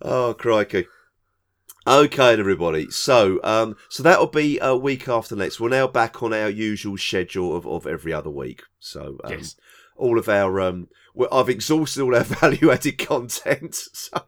oh 0.03 0.35
crikey. 0.35 0.87
Okay, 1.87 2.39
everybody. 2.39 2.91
So, 2.91 3.41
um, 3.43 3.75
so 3.89 4.03
that'll 4.03 4.27
be 4.27 4.59
a 4.61 4.77
week 4.77 5.09
after 5.09 5.35
next. 5.35 5.59
We're 5.59 5.71
now 5.71 5.87
back 5.87 6.23
on 6.23 6.35
our 6.35 6.51
usual 6.51 6.99
schedule 6.99 7.57
of, 7.57 7.67
of 7.67 7.87
every 7.87 8.13
other 8.13 8.29
week. 8.29 8.63
So, 8.79 9.17
um, 9.25 9.33
Yes. 9.33 9.57
all 9.97 10.19
of 10.19 10.29
our 10.29 10.61
um, 10.61 10.89
I've 11.33 11.49
exhausted 11.49 12.03
all 12.03 12.15
our 12.15 12.25
value-added 12.25 12.99
content. 12.99 13.75
So, 13.95 14.23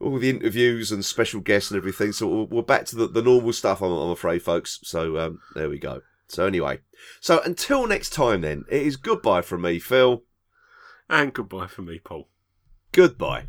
all 0.00 0.18
the 0.20 0.30
interviews 0.30 0.92
and 0.92 1.04
special 1.04 1.40
guests 1.40 1.72
and 1.72 1.78
everything. 1.78 2.12
So 2.12 2.28
we're, 2.28 2.44
we're 2.58 2.62
back 2.62 2.84
to 2.86 2.96
the, 2.96 3.08
the 3.08 3.22
normal 3.22 3.52
stuff. 3.52 3.82
I'm, 3.82 3.90
I'm 3.90 4.10
afraid, 4.10 4.42
folks. 4.42 4.78
So 4.84 5.18
um, 5.18 5.40
there 5.56 5.68
we 5.68 5.78
go. 5.80 6.02
So 6.28 6.46
anyway, 6.46 6.80
so 7.20 7.40
until 7.42 7.86
next 7.86 8.10
time, 8.10 8.40
then 8.40 8.64
it 8.70 8.82
is 8.82 8.96
goodbye 8.96 9.42
from 9.42 9.62
me, 9.62 9.78
Phil. 9.78 10.24
and 11.08 11.32
goodbye 11.32 11.68
from 11.68 11.86
me, 11.86 12.00
Paul. 12.00 12.28
Goodbye. 12.92 13.48